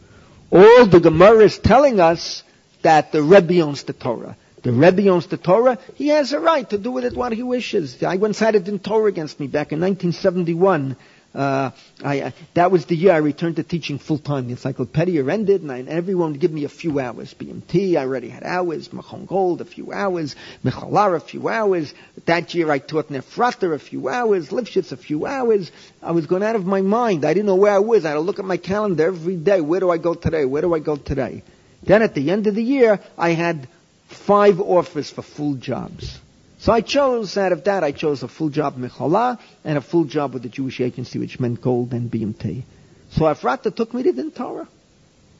[0.49, 2.43] All the Gemara is telling us
[2.83, 4.37] that the Rebbe owns the Torah.
[4.63, 5.77] The Rebbe owns the Torah.
[5.95, 8.01] He has a right to do with it what he wishes.
[8.01, 10.95] I once had it in Torah against me back in 1971
[11.37, 11.69] uh,
[12.03, 14.45] I, uh, that was the year I returned to teaching full time.
[14.45, 17.35] The encyclopedia ended, and, I, and, everyone would give me a few hours.
[17.35, 18.87] BMT, I already had hours.
[18.89, 20.35] Machon Gold, a few hours.
[20.65, 21.93] Michlala, a few hours.
[22.25, 24.49] That year I taught Nefrater a few hours.
[24.49, 25.71] Lifshitz, a few hours.
[26.01, 27.23] I was going out of my mind.
[27.23, 28.03] I didn't know where I was.
[28.03, 29.61] I had to look at my calendar every day.
[29.61, 30.43] Where do I go today?
[30.43, 31.43] Where do I go today?
[31.83, 33.67] Then at the end of the year, I had
[34.07, 36.19] five offers for full jobs.
[36.59, 40.05] So I chose, out of that, I chose a full job Michlala and a full
[40.05, 42.63] job with the Jewish agency, which meant gold and BMT.
[43.11, 44.67] So Efrata took me to the Torah.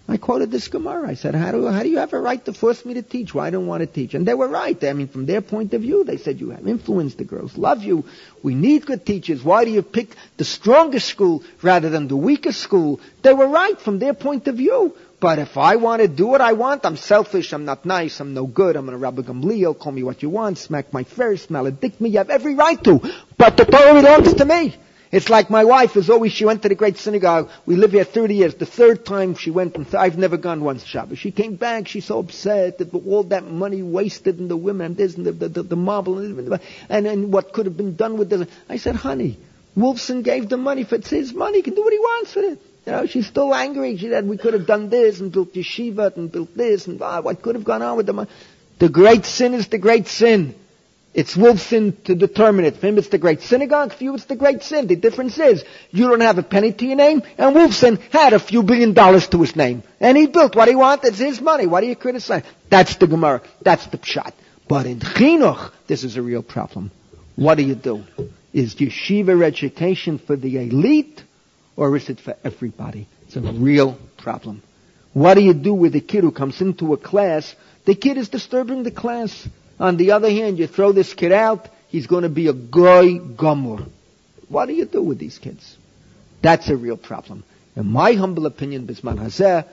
[0.09, 1.09] I quoted this Gemara.
[1.09, 3.34] I said, how do, how do you have a right to force me to teach?
[3.34, 4.13] Why well, I don't want to teach?
[4.13, 4.82] And they were right.
[4.86, 7.15] I mean, from their point of view, they said, you have influence.
[7.15, 8.05] The girls love you.
[8.41, 9.43] We need good teachers.
[9.43, 13.01] Why do you pick the strongest school rather than the weakest school?
[13.22, 14.95] They were right from their point of view.
[15.20, 18.36] But if I want to do what I want, I'm selfish, I'm not nice, I'm
[18.36, 21.99] no good, I'm to Rabbi Gamliel, call me what you want, smack my face, maledict
[21.99, 23.01] me, you have every right to.
[23.36, 24.76] But the Torah belongs to me.
[25.11, 27.49] It's like my wife is always, she went to the great synagogue.
[27.65, 28.55] We live here 30 years.
[28.55, 31.18] The third time she went, and th- I've never gone once Shabbos.
[31.18, 34.97] She came back, she's so upset that all that money wasted in the women, and
[34.97, 36.59] this and the, the, the, the marble, and,
[36.89, 38.47] and, and what could have been done with this.
[38.70, 39.39] I said, honey,
[39.78, 41.59] Wolfson gave the money for it's his money.
[41.59, 42.61] He can do what he wants with it.
[42.88, 43.98] You know, she's still angry.
[43.98, 47.20] She said, we could have done this and built yeshiva and built this and ah,
[47.20, 48.30] what could have gone on with the money.
[48.80, 50.56] The great sin is the great sin.
[51.14, 52.78] It's Wolfson to determine it.
[52.78, 53.92] For him, it's the great synagogue.
[53.92, 54.88] For you, it's the great sin.
[54.88, 58.40] The difference is, you don't have a penny to your name, and Wolfson had a
[58.40, 59.84] few billion dollars to his name.
[60.00, 61.10] And he built what he wanted.
[61.10, 61.68] It's his money.
[61.68, 62.44] Why do you criticize?
[62.70, 63.42] That's the Gemara.
[63.62, 64.32] That's the pshat.
[64.70, 66.92] But in Chinuch, this is a real problem.
[67.36, 68.06] What do you do?
[68.54, 71.24] Is yeshiva education for the elite,
[71.78, 73.08] or is it for everybody?
[73.28, 74.64] It's a real problem.
[75.14, 77.56] What do you do with a kid who comes into a class?
[77.86, 79.48] The kid is disturbing the class.
[79.80, 83.20] On the other hand, you throw this kid out, he's going to be a goy
[83.20, 83.88] gomor.
[84.50, 85.78] What do you do with these kids?
[86.42, 87.44] That's a real problem.
[87.76, 89.66] In my humble opinion, Bisman Hazeh,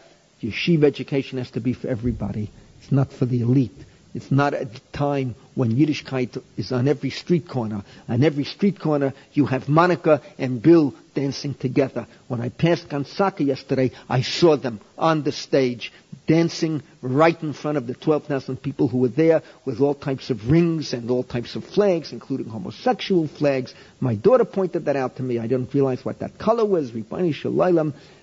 [0.43, 2.51] yeshiva education has to be for everybody.
[2.83, 3.77] It's not for the elite.
[4.15, 7.83] It's not a time when Yiddishkeit is on every street corner.
[8.09, 12.07] On every street corner, you have Monica and Bill dancing together.
[12.29, 15.93] When I passed Gan Sacher yesterday, I saw them on the stage
[16.29, 20.49] dancing right in front of the 12,000 people who were there with all types of
[20.49, 23.75] rings and all types of flags, including homosexual flags.
[23.99, 25.41] My daughter pointed that out to me.
[25.41, 26.93] I didn't realize what that color was.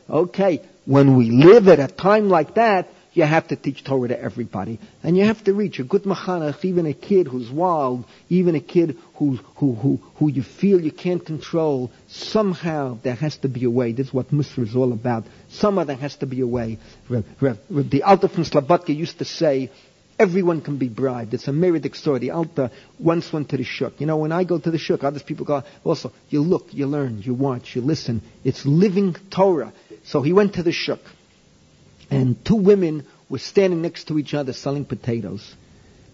[0.09, 4.19] Okay, when we live at a time like that, you have to teach Torah to
[4.19, 4.79] everybody.
[5.03, 8.59] And you have to reach a good machanach, even a kid who's wild, even a
[8.59, 11.91] kid who, who, who, who you feel you can't control.
[12.07, 13.91] Somehow there has to be a way.
[13.91, 15.25] This is what Musar is all about.
[15.49, 16.77] Somehow there has to be a way.
[17.09, 19.71] The Alter from Slobodka used to say,
[20.19, 21.33] Everyone can be bribed.
[21.33, 22.19] It's a meridic story.
[22.19, 23.99] The Alter once went to the shuk.
[23.99, 26.85] You know, when I go to the shuk, other people go, also, you look, you
[26.85, 28.21] learn, you watch, you listen.
[28.43, 29.73] It's living Torah.
[30.03, 30.99] So he went to the shuk
[32.11, 35.55] and two women were standing next to each other selling potatoes.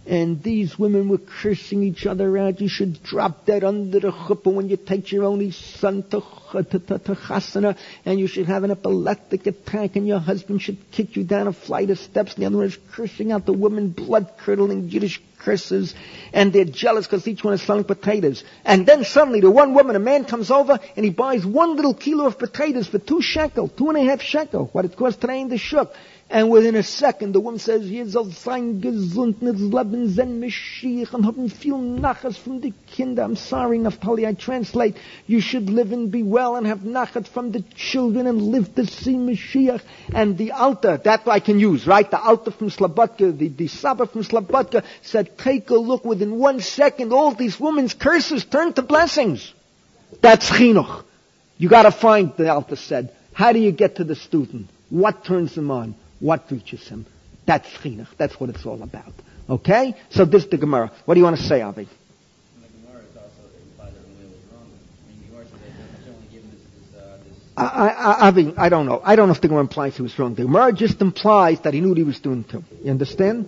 [0.07, 2.61] And these women were cursing each other out.
[2.61, 6.63] You should drop dead under the chuppah when you take your only son to, to,
[6.63, 11.17] to, to chasana, and you should have an epileptic attack, and your husband should kick
[11.17, 12.35] you down a flight of steps.
[12.35, 15.93] And the other one is cursing out the women, blood-curdling Yiddish curses,
[16.31, 18.45] and they're jealous because each one is selling potatoes.
[18.63, 21.93] And then suddenly, the one woman, a man comes over, and he buys one little
[21.93, 25.41] kilo of potatoes for two shekel, two and a half shekel, what it costs today
[25.41, 25.93] in the shuk.
[26.29, 31.13] And within a second, the woman says, "Ihr soll sein gesund mit Leben sein Mashiach
[31.13, 34.97] and haben viel Nachas from the Kinder." I'm sorry, Naftali, I translate.
[35.25, 38.85] You should live and be well and have Nachas from the children and live to
[38.85, 39.79] see Mashiach.
[40.13, 42.09] And the Alter, that I can use, right?
[42.11, 46.59] The Alter from Slobodka, the, the Saba from Slobodka said, take a look within one
[46.59, 49.53] second, all these women's curses turn to blessings.
[50.21, 51.05] That's chinuch.
[51.57, 54.67] You gotta find, the Alter said, how do you get to the student?
[54.89, 55.95] What turns them on?
[56.19, 57.05] What reaches him?
[57.45, 58.07] That's chinuch.
[58.17, 59.13] That's what it's all about.
[59.49, 59.95] Okay?
[60.09, 60.91] So this is the Gemara.
[61.05, 61.87] What do you want to say, Avi?
[61.89, 63.05] I, I,
[63.57, 63.61] I,
[65.07, 67.53] mean, you are saying that he's only given this.
[67.57, 69.01] Avi, I don't know.
[69.03, 70.35] I don't know if the Gemara implies he was wrong.
[70.35, 72.63] The Gemara just implies that he knew what he was doing too.
[72.83, 73.47] You understand?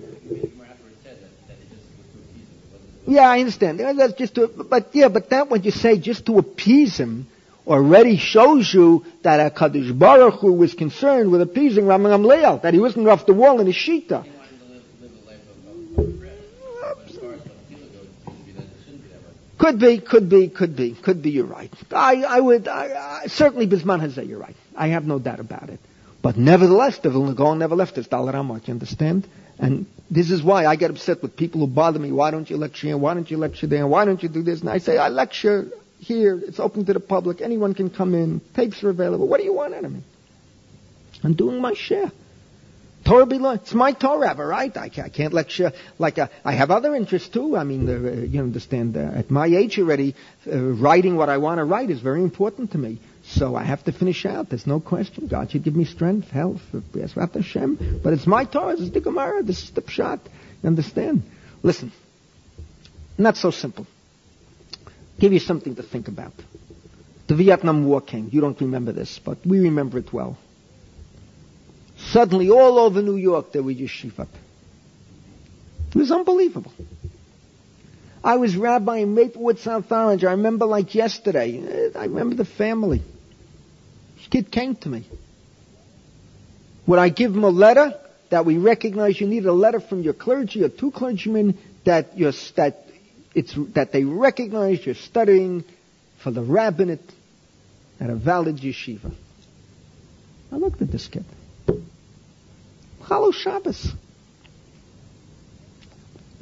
[3.06, 3.80] Yeah, I understand.
[3.80, 7.28] That's just to, but yeah, but that what you say just to appease him
[7.68, 12.74] already shows you that a Kaddish Baruch Hu was concerned with appeasing Ramam Leal, that
[12.74, 14.26] he wasn't off the wall in his shita.
[19.60, 21.32] Could be, could be, could be, could be.
[21.32, 21.72] You're right.
[21.91, 24.55] I, I would I, I, certainly Bisman has said you're right.
[24.74, 25.82] I have no doubt about it.
[26.22, 28.07] But nevertheless, the Vilna Gaon never left us.
[28.07, 29.28] Dalaramot, you understand?
[29.57, 32.14] And this is why I get upset with people who bother me.
[32.14, 32.97] Why don't you lecture here?
[32.97, 33.86] Why don't you lecture there?
[33.86, 34.62] Why don't you do this?
[34.62, 35.70] And I say, I lecture
[36.00, 36.39] here.
[36.43, 37.41] It's open to the public.
[37.41, 38.41] Anyone can come in.
[38.56, 39.28] Tapes are available.
[39.28, 40.02] What do you want out of me?
[41.24, 42.12] I'm doing my share.
[43.06, 43.54] Torah.
[43.54, 44.76] It's my Torah, right?
[44.76, 47.58] I, can't lecture like uh, I have other interests too.
[47.58, 48.95] I mean, uh, you understand.
[48.95, 52.72] Uh, at my age already, uh, writing what I want to write is very important
[52.74, 53.00] to me.
[53.24, 54.50] So I have to finish out.
[54.50, 55.28] There's no question.
[55.28, 58.02] God should give me strength, health, Bezrat Hashem.
[58.04, 58.76] But it's my Torah.
[58.76, 59.43] This is the Gemara.
[59.43, 60.20] This is the Pshat.
[60.62, 61.24] You understand?
[61.64, 61.91] Listen.
[63.18, 63.86] Not so simple
[65.20, 66.34] give you something to think about.
[67.28, 68.30] The Vietnam War came.
[68.32, 70.38] You don't remember this, but we remember it well.
[71.98, 74.28] Suddenly, all over New York, there were yeshivot.
[75.90, 76.72] It was unbelievable.
[78.24, 80.24] I was rabbi in Maplewood, South Orange.
[80.24, 81.92] I remember like yesterday.
[81.96, 83.02] I remember the family.
[84.18, 85.06] This kid came to me.
[86.88, 87.94] Would I give him a letter
[88.30, 92.86] that we recognize you need a letter from your clergy or two clergymen that, that
[93.36, 95.64] it's that they recognize you're studying
[96.24, 97.12] for the rabbinate
[98.00, 99.14] at a valid yeshiva.
[100.52, 101.26] I looked at this kid.
[103.04, 103.94] Chalo Shabbos.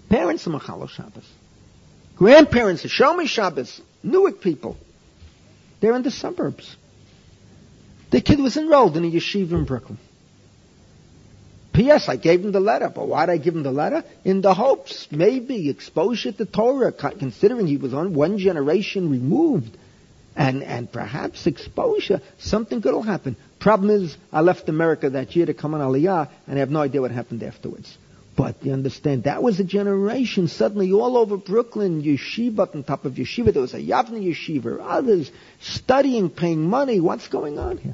[0.09, 1.29] Parents are Machalo Shabbos.
[2.15, 3.81] Grandparents are Shomer Shabbos.
[4.03, 4.77] Newark people.
[5.79, 6.75] They're in the suburbs.
[8.09, 9.99] The kid was enrolled in a yeshiva in Brooklyn.
[11.77, 12.09] P.S.
[12.09, 14.03] I gave him the letter, but why did I give him the letter?
[14.25, 19.77] In the hopes, maybe, exposure to Torah, considering he was on one generation removed,
[20.35, 23.35] and, and perhaps exposure, something good will happen.
[23.59, 26.81] Problem is, I left America that year to come on Aliyah, and I have no
[26.81, 27.95] idea what happened afterwards.
[28.35, 33.13] But you understand, that was a generation suddenly all over Brooklyn, yeshiva on top of
[33.13, 33.53] yeshiva.
[33.53, 36.99] There was a Yavne yeshiva, others studying, paying money.
[36.99, 37.93] What's going on here?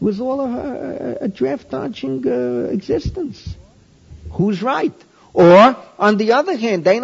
[0.00, 3.56] It was all a, a, draft dodging uh, existence.
[4.32, 4.94] Who's right?
[5.32, 7.00] Or, on the other hand, it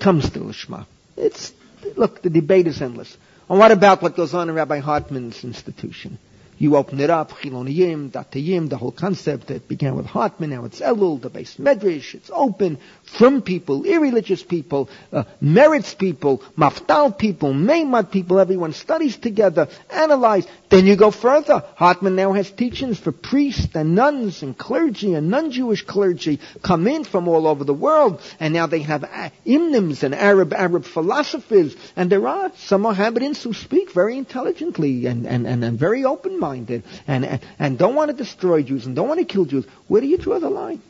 [0.00, 0.86] comes to lishma.
[1.16, 1.52] It's,
[1.96, 3.16] look, the debate is endless.
[3.48, 6.18] And what about what goes on in Rabbi Hartman's institution?
[6.56, 9.50] You open it up, Chiloniyim, Datayim, the whole concept.
[9.50, 12.14] It began with Hartman, now it's Elul, the base Medrash.
[12.14, 18.38] It's open from people, irreligious people, uh, Meretz people, Mafdal people, Meimad people.
[18.38, 20.46] Everyone studies together, analyze.
[20.68, 21.64] Then you go further.
[21.76, 27.04] Hartman now has teachings for priests and nuns and clergy and non-Jewish clergy come in
[27.04, 31.76] from all over the world, and now they have uh, imnims and Arab Arab philosophers,
[31.96, 36.38] and there are some Mohammedans who speak very intelligently and, and, and, and very open
[36.44, 39.66] minded and, and, and don't want to destroy Jews and don't want to kill Jews,
[39.88, 40.80] where do you draw the line?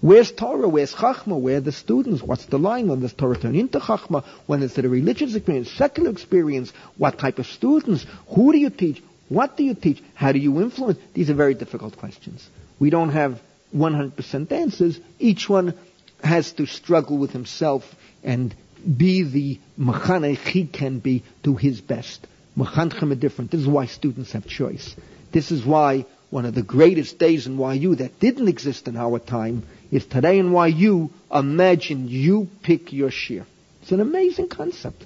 [0.00, 0.68] Where's Torah?
[0.68, 1.40] Where's Chachma?
[1.40, 2.22] Where are the students?
[2.22, 2.88] What's the line?
[2.88, 4.24] When does Torah turn into Chachma?
[4.46, 6.72] When is it a religious experience, secular experience?
[6.98, 8.06] What type of students?
[8.34, 9.02] Who do you teach?
[9.28, 10.02] What do you teach?
[10.14, 10.98] How do you influence?
[11.14, 12.48] These are very difficult questions.
[12.78, 13.40] We don't have
[13.74, 15.00] 100% answers.
[15.18, 15.74] Each one
[16.22, 17.82] has to struggle with himself
[18.22, 18.54] and
[19.02, 22.26] be the machanech he can be to his best.
[22.56, 23.50] Machanchim are different.
[23.50, 24.96] This is why students have choice.
[25.32, 29.18] This is why one of the greatest days in YU that didn't exist in our
[29.18, 31.10] time is today in YU.
[31.32, 33.44] Imagine you pick your shiur.
[33.82, 35.04] It's an amazing concept.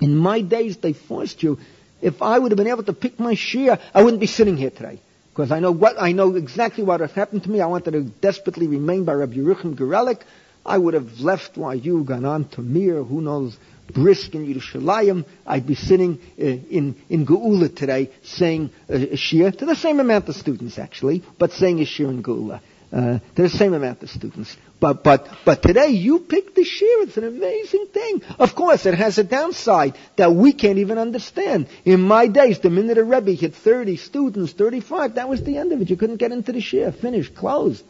[0.00, 1.58] In my days, they forced you.
[2.02, 4.70] If I would have been able to pick my shiur, I wouldn't be sitting here
[4.70, 4.98] today.
[5.30, 7.60] Because I know what, I know exactly what had happened to me.
[7.60, 10.20] I wanted to desperately remain by Rabbi Yeruchim Gorelik.
[10.64, 13.56] I would have left YU, gone on to Mir, who knows
[13.92, 19.66] brisk in Yerushalayim, I'd be sitting uh, in, in Geula today saying uh, a to
[19.66, 22.60] the same amount of students actually, but saying a in Geula.
[22.92, 24.56] Uh, to the same amount of students.
[24.78, 27.02] But, but, but today you pick the shiur.
[27.08, 28.22] It's an amazing thing.
[28.38, 31.66] Of course, it has a downside that we can't even understand.
[31.84, 35.72] In my days, the minute a Rebbe hit 30 students, 35, that was the end
[35.72, 35.90] of it.
[35.90, 36.94] You couldn't get into the shiur.
[36.94, 37.34] Finished.
[37.34, 37.82] Closed.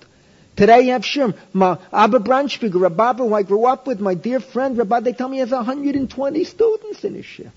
[0.57, 1.35] Today have Shim.
[1.53, 5.29] My Abba Bronspiegel, Rabbi, who I grew up with, my dear friend, Rabbi, they tell
[5.29, 7.51] me he has 120 students in his Shir.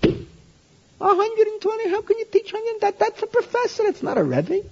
[0.98, 1.90] 120?
[1.90, 2.80] How can you teach 100?
[2.80, 3.84] That, that's a professor.
[3.84, 4.62] That's not a Rebbe.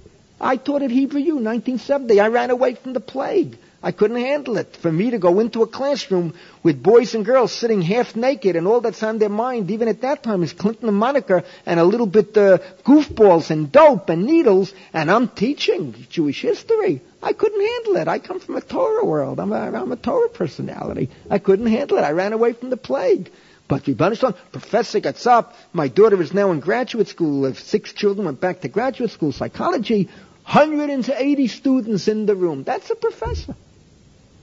[0.40, 2.20] I taught at Hebrew U, 1970.
[2.20, 3.56] I ran away from the plague.
[3.82, 4.74] I couldn't handle it.
[4.74, 8.66] For me to go into a classroom with boys and girls sitting half naked and
[8.66, 11.84] all that's on their mind, even at that time, is Clinton and Monica and a
[11.84, 17.00] little bit uh, goofballs and dope and needles, and I'm teaching Jewish history.
[17.26, 18.06] I couldn't handle it.
[18.06, 19.40] I come from a Torah world.
[19.40, 21.10] I'm a, I'm a Torah personality.
[21.28, 22.02] I couldn't handle it.
[22.02, 23.32] I ran away from the plague.
[23.66, 25.56] But Rebbeinu Professor gets up.
[25.72, 27.52] My daughter is now in graduate school.
[27.54, 30.08] Six children went back to graduate school, psychology.
[30.44, 32.62] 180 students in the room.
[32.62, 33.56] That's a professor.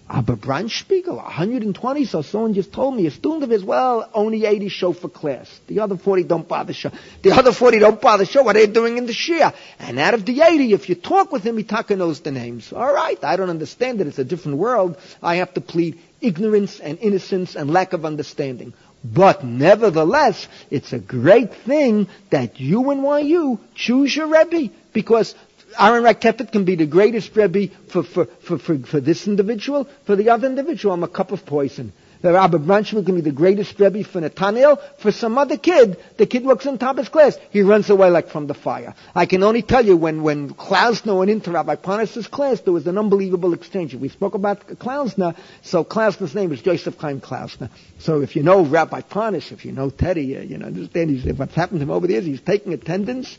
[0.09, 4.67] Aber Bronspiegel, 120, so someone just told me, a student of his, well, only 80
[4.67, 5.49] show for class.
[5.67, 6.91] The other 40 don't bother show.
[7.21, 9.53] The other 40 don't bother show what are they're doing in the shiur.
[9.79, 12.73] And out of the 80, if you talk with him, he taka knows the names.
[12.73, 14.07] All right, I don't understand it.
[14.07, 14.97] It's a different world.
[15.21, 18.73] I have to plead ignorance and innocence and lack of understanding.
[19.05, 25.35] But nevertheless, it's a great thing that you and YU choose your Rebbe because
[25.79, 29.87] Aaron Rakeffet can be the greatest Rebbe for, for, for, for, for this individual.
[30.05, 31.93] For the other individual, I'm a cup of poison.
[32.23, 34.79] The Rabbi Branchman can be the greatest Rebbe for Nathaniel.
[34.99, 37.37] For some other kid, the kid walks in his class.
[37.49, 38.95] He runs away like from the fire.
[39.13, 42.87] I can only tell you when, when Klausner went into Rabbi Parnas's class, there was
[42.87, 43.93] an unbelievable exchange.
[43.93, 47.69] We spoke about Klausner, so Klausner's name is Joseph Chaim Klausner.
[47.99, 51.25] So if you know Rabbi Parnas, if you know Teddy, uh, you know, understand he's,
[51.37, 53.37] what's happened to him over the years, he's taking attendance,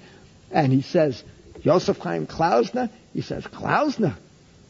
[0.51, 1.25] and he says,
[1.65, 2.91] Joseph Chaim Klausner?
[3.15, 4.17] He says, Klausner,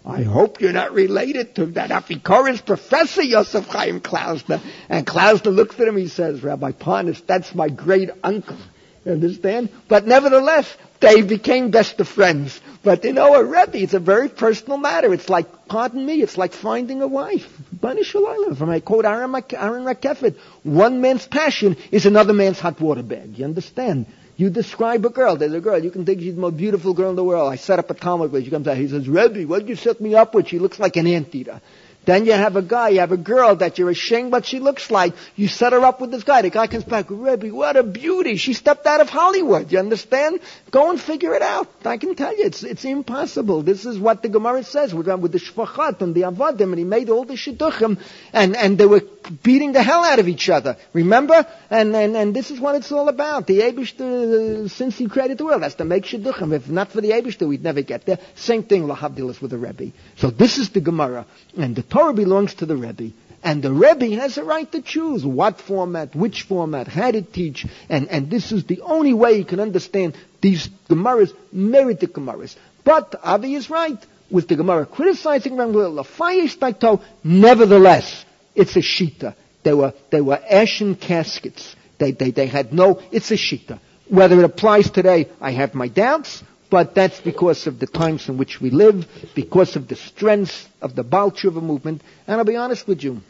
[0.07, 4.61] I hope you're not related to that Afikoris professor, Joseph Chaim Klausner.
[4.89, 8.59] And Klausner looks at him, he says, Rabbi Parnas, that's my great uncle.
[9.05, 9.71] You understand?
[9.89, 12.59] But nevertheless, they became best of friends.
[12.83, 15.13] But you know, a Rebbe, it's a very personal matter.
[15.13, 17.47] It's like, pardon me, it's like finding a wife.
[17.81, 23.39] From I quote Aaron, Aaron Rakeffet, one man's passion is another man's hot water bag.
[23.39, 24.07] You understand?
[24.37, 25.37] You describe a girl.
[25.37, 25.83] There's a girl.
[25.83, 27.53] You can think she's the most beautiful girl in the world.
[27.53, 28.77] I set up a Talmud where she comes out.
[28.77, 30.49] He says, Rebbe, what did you set me up with?
[30.49, 31.61] She looks like an anteater.
[32.05, 34.91] Then you have a guy, you have a girl that you're ashamed what she looks
[34.91, 35.15] like.
[35.37, 36.43] You set her up with this guy.
[36.43, 38.37] The guy comes back, Rebbe, what a beauty.
[38.37, 39.73] She stepped out of Hollywood.
[39.73, 40.41] You understand?
[40.71, 41.69] Go and figure it out.
[41.85, 43.63] I can tell you, it's, it's impossible.
[43.63, 46.85] This is what the Gemara says with, with the Shfachat and the Avadim, and he
[46.85, 47.99] made all the Shidduchim,
[48.33, 49.03] and, and they were
[49.43, 50.77] beating the hell out of each other.
[50.93, 51.47] Remember?
[51.71, 53.47] And, and, and this is what it's all about.
[53.47, 56.53] The Abishter, uh, since he created the world, has to make Shidduchim.
[56.53, 58.19] If not for the Abishter, we'd never get there.
[58.35, 59.93] Same thing, Lahabdil is with the Rebbe.
[60.17, 61.27] So this is the Gemara.
[61.57, 63.13] And the Torah belongs to the Rebbe.
[63.45, 67.67] And the Rebbe has a right to choose what format, which format, how to teach.
[67.89, 72.57] And, and this is the only way you can understand these Gemaras, merited Gemaras.
[72.83, 74.05] But Avi is right.
[74.29, 78.25] With the Gemara criticizing Ramgul, nevertheless,
[78.57, 79.37] it's a Shita.
[79.63, 81.77] They were, they were ashen caskets.
[81.99, 83.79] They, they, they had no, it's a Shita.
[84.09, 88.37] Whether it applies today, I have my doubts but that's because of the times in
[88.39, 92.03] which we live, because of the strength of the Baal Tshuva movement.
[92.27, 93.21] And I'll be honest with you,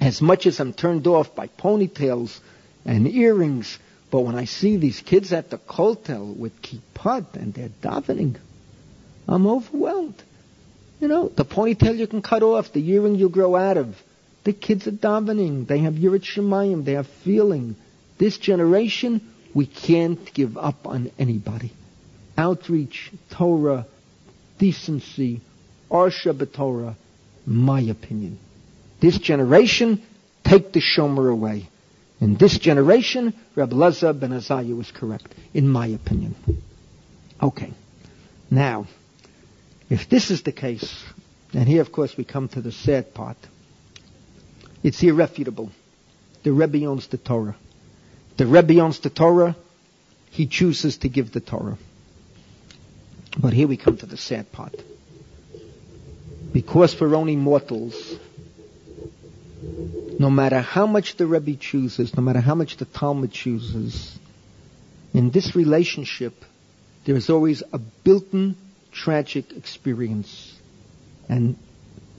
[0.00, 2.38] as much as I'm turned off by ponytails
[2.84, 3.78] and earrings,
[4.10, 8.36] but when I see these kids at the kotel with kippah and they're davening,
[9.28, 10.22] I'm overwhelmed.
[11.00, 13.96] You know, the ponytail you can cut off, the earring you grow out of.
[14.44, 15.66] The kids are davening.
[15.66, 16.84] They have Yirat Shemayim.
[16.84, 17.76] They have feeling.
[18.18, 19.20] This generation,
[19.54, 21.72] we can't give up on anybody
[22.36, 23.86] outreach, Torah,
[24.58, 25.40] decency,
[25.90, 26.96] Arsha B'Torah,
[27.46, 28.38] my opinion.
[29.00, 30.02] This generation,
[30.44, 31.68] take the Shomer away.
[32.20, 36.36] In this generation, Reb Leza ben Azariah was correct, in my opinion.
[37.42, 37.72] Okay.
[38.50, 38.86] Now,
[39.90, 41.02] if this is the case,
[41.52, 43.36] and here of course we come to the sad part,
[44.82, 45.70] it's irrefutable.
[46.44, 47.56] The Rebbe owns the Torah.
[48.36, 49.56] The Rebbe owns the Torah.
[50.30, 51.76] He chooses to give the Torah.
[53.38, 54.74] But here we come to the sad part.
[56.52, 58.16] Because we're only mortals,
[60.18, 64.18] no matter how much the Rebbe chooses, no matter how much the Talmud chooses,
[65.14, 66.34] in this relationship,
[67.04, 68.56] there is always a built-in
[68.92, 70.54] tragic experience.
[71.28, 71.56] And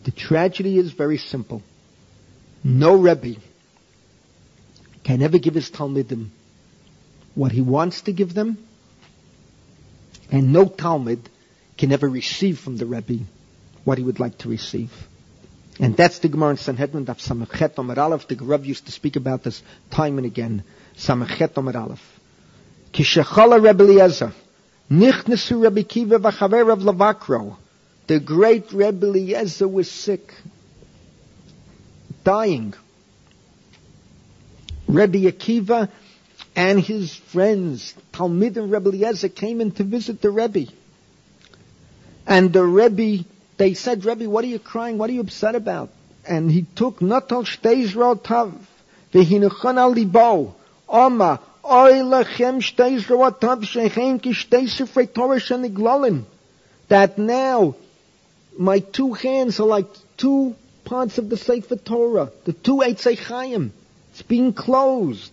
[0.04, 1.62] the tragedy is very simple.
[2.64, 3.40] No Rebbe
[5.04, 6.30] can ever give his Talmudim
[7.36, 8.58] what he wants to give them
[10.34, 11.30] and no Talmud
[11.78, 13.24] can ever receive from the Rebbe
[13.84, 14.92] what he would like to receive.
[15.80, 18.28] And that's the Gemara in Sanhedrin, Daf Samachet Omer Aleph.
[18.28, 19.62] The Rav used to speak about this
[19.92, 20.64] time and again.
[20.98, 22.20] Samachet Omer Aleph.
[22.94, 24.34] Kishachala Rebbe Eliezer.
[24.90, 27.56] Nichnesu Rebbe Kiva v'chaver of Lavakro.
[28.08, 30.34] The great Rebbe Eliezer was sick.
[32.24, 32.74] Dying.
[34.88, 35.90] Rebbe Akiva
[36.56, 40.72] and his friends, Talmid and Rebbe Eliezer, came in to visit the Rebbe.
[42.28, 43.26] And the Rebbe,
[43.58, 44.98] they said, Rebbe, what are you crying?
[44.98, 45.90] What are you upset about?
[46.26, 48.54] And he took Natal Shteis Rotav,
[49.14, 50.56] Vehinuchan al Libo,
[50.88, 56.24] Oma, Oy Lechem Shteis Rotav, Shechem Ki Shteis Sifrei Torah Sheniglolim.
[56.88, 57.76] That now,
[58.58, 59.88] my two hands are like
[60.18, 63.74] two parts of the Sefer Torah, the two Eitzei Chaim.
[64.12, 65.32] It's being closed.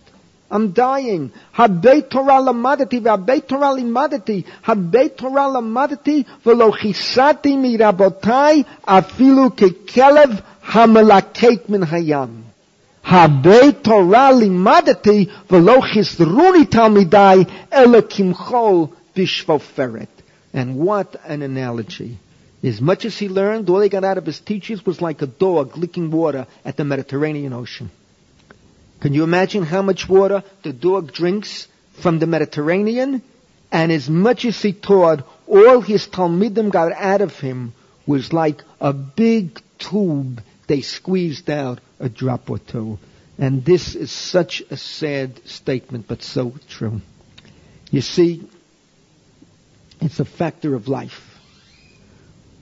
[0.51, 1.31] I'm dying.
[1.53, 11.69] Habe Torah lamadati, v'abe Torah limadati, habe Torah lamadati, v'lo chisati mirabotai, afilu kekelev hamalakek
[11.69, 12.43] min hayam.
[13.03, 20.07] Habe Torah limadati, v'lo chisruni talmidai, ele kimchol bishvoferet.
[20.53, 22.17] And what an analogy.
[22.61, 25.27] As much as he learned, all he got out of his teachings was like a
[25.27, 27.89] dog licking water at the Mediterranean Ocean.
[29.01, 33.23] Can you imagine how much water the dog drinks from the Mediterranean?
[33.71, 37.73] And as much as he taught, all his Talmidim got out of him
[38.05, 42.99] was like a big tube they squeezed out a drop or two.
[43.37, 47.01] And this is such a sad statement, but so true.
[47.89, 48.47] You see,
[49.99, 51.39] it's a factor of life.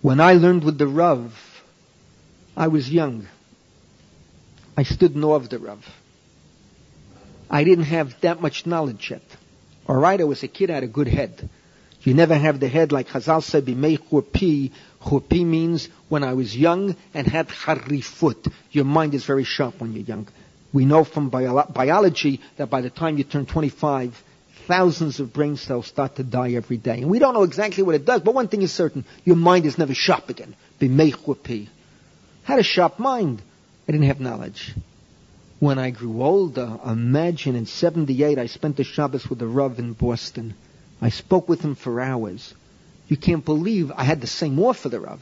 [0.02, 1.34] When I learned with the Rav,
[2.56, 3.28] I was young.
[4.78, 5.86] I stood in awe of the Rav.
[7.50, 9.24] I didn't have that much knowledge yet.
[9.88, 11.50] Alright, I was a kid, I had a good head.
[12.02, 14.72] You never have the head like Chazal said, bimei churpi.
[15.02, 18.52] Churpi means when I was young and had harifut.
[18.72, 20.28] Your mind is very sharp when you're young.
[20.72, 24.24] We know from bio- biology that by the time you turn 25,
[24.68, 27.02] thousands of brain cells start to die every day.
[27.02, 29.04] And we don't know exactly what it does, but one thing is certain.
[29.26, 30.56] Your mind is never sharp again.
[32.43, 33.41] Had a sharp mind.
[33.88, 34.76] I didn't have knowledge.
[35.60, 39.91] When I grew older, imagine in 78 I spent a Shabbos with a Rav in
[39.91, 40.53] Boston.
[41.01, 42.53] I spoke with him for hours.
[43.10, 45.22] You can't believe I had the same for the Rav,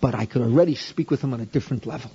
[0.00, 2.12] but I could already speak with him on a different level.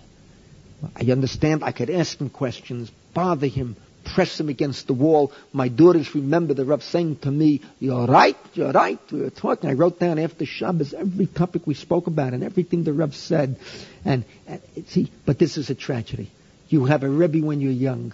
[0.95, 5.33] I understand I could ask him questions, bother him, press him against the wall.
[5.51, 8.99] My daughters remember the Rav saying to me, you're right, you're right.
[9.11, 9.69] We were talking.
[9.69, 13.57] I wrote down after Shabbos every topic we spoke about and everything the Rav said.
[14.05, 16.31] And, and see, but this is a tragedy.
[16.69, 18.13] You have a Rebbe when you're young.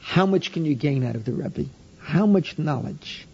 [0.00, 1.66] How much can you gain out of the Rebbe?
[2.00, 3.26] How much knowledge?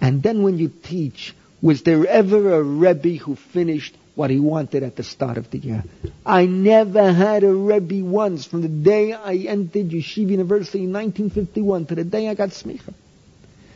[0.00, 4.82] And then when you teach, was there ever a Rebbe who finished what he wanted
[4.82, 5.84] at the start of the year.
[6.26, 11.86] I never had a Rebbe once from the day I entered Yeshiva University in 1951
[11.86, 12.92] to the day I got smicha.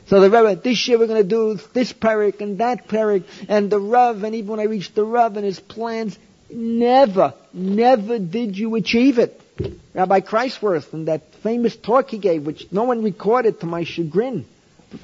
[0.08, 3.70] So the Rebbe, this year we're going to do this parak and that parak, and
[3.70, 6.18] the Rav, and even when I reached the Rav and his plans,
[6.50, 9.40] never, never did you achieve it.
[9.94, 14.44] Rabbi Kreiswirth and that famous talk he gave, which no one recorded to my chagrin,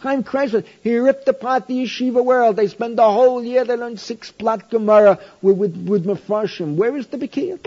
[0.00, 2.56] Chaim Kreisler, he ripped apart the yeshiva world.
[2.56, 6.04] They spend the whole year, they learn six plot Gemara with, with, with.
[6.76, 7.58] Where is the Bekir?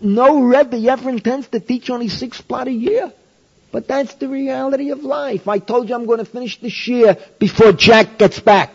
[0.00, 3.12] No Rebbe ever intends to teach only six plot a year.
[3.72, 5.48] But that's the reality of life.
[5.48, 8.70] I told you I'm going to finish this year before Jack gets back.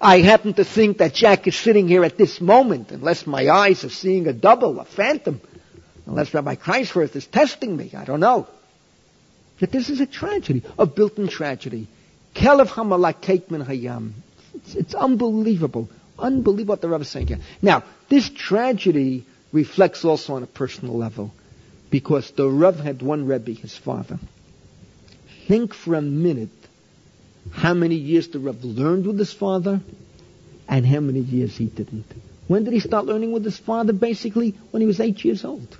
[0.00, 3.84] I happen to think that Jack is sitting here at this moment, unless my eyes
[3.84, 5.40] are seeing a double, a phantom.
[6.06, 7.92] Unless Rabbi Kreiswirth is testing me.
[7.96, 8.46] I don't know
[9.60, 11.86] that this is a tragedy, a built-in tragedy.
[12.34, 14.12] Kelev hamalak min hayam.
[14.74, 15.88] It's unbelievable.
[16.18, 17.38] Unbelievable what the Rebbe is saying here.
[17.60, 21.32] Now, this tragedy reflects also on a personal level.
[21.90, 24.18] Because the Rebbe had one Rebbe, his father.
[25.46, 26.48] Think for a minute
[27.50, 29.80] how many years the Rebbe learned with his father
[30.68, 32.06] and how many years he didn't.
[32.48, 33.92] When did he start learning with his father?
[33.92, 35.76] Basically, when he was eight years old.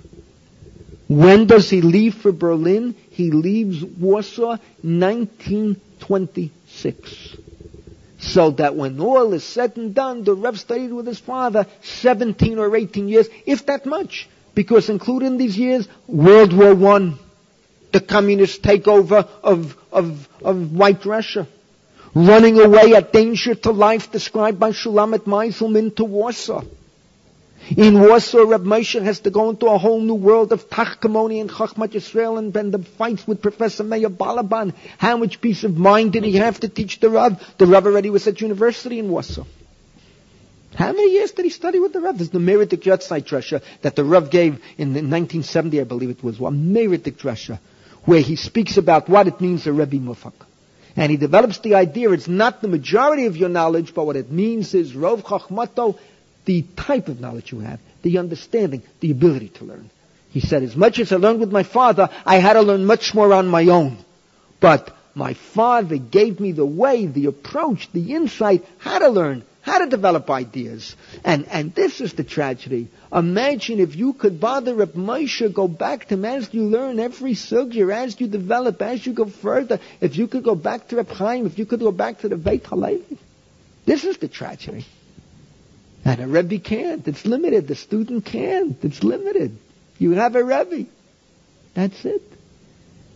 [1.13, 2.95] When does he leave for Berlin?
[3.11, 7.37] He leaves Warsaw 1926.
[8.19, 12.57] So that when all is said and done, the Rev studied with his father 17
[12.57, 14.27] or 18 years, if that much.
[14.55, 17.19] Because included in these years, World War One,
[17.91, 21.47] the communist takeover of, of, of white Russia,
[22.15, 26.63] running away at danger to life described by Shulamit Meiselman to Warsaw.
[27.69, 31.49] In Warsaw, Reb Moshe has to go into a whole new world of Tachkamoni and
[31.49, 34.73] Chachmat Yisrael and then the fights with Professor Meir Balaban.
[34.97, 37.41] How much peace of mind did he have to teach the Rav?
[37.57, 39.45] The Rav already was at university in Warsaw.
[40.75, 42.17] How many years did he study with the Rav?
[42.17, 46.39] There's the Meritic Yotzai Dresha that the Rav gave in 1970, I believe it was,
[46.39, 47.59] a Meritic Dresha,
[48.03, 50.33] where he speaks about what it means a Rebbe Mufak.
[50.95, 54.31] And he develops the idea it's not the majority of your knowledge, but what it
[54.31, 55.97] means is Rov Chachmato
[56.45, 59.89] the type of knowledge you have, the understanding, the ability to learn.
[60.29, 63.13] He said, as much as I learned with my father, I had to learn much
[63.13, 63.97] more on my own.
[64.59, 69.77] But my father gave me the way, the approach, the insight, how to learn, how
[69.77, 70.95] to develop ideas.
[71.23, 72.87] And, and this is the tragedy.
[73.11, 77.33] Imagine if you could bother Reb Moshe, go back to him as you learn every
[77.33, 79.79] sugya, as you develop, as you go further.
[80.01, 82.37] If you could go back to Reb Chaim, if you could go back to the
[82.37, 83.19] Beit Halevi.
[83.85, 84.85] This is the tragedy.
[86.05, 87.07] And a Rebbe can't.
[87.07, 87.67] It's limited.
[87.67, 88.77] The student can't.
[88.83, 89.57] It's limited.
[89.99, 90.89] You have a Rebbe.
[91.73, 92.21] That's it.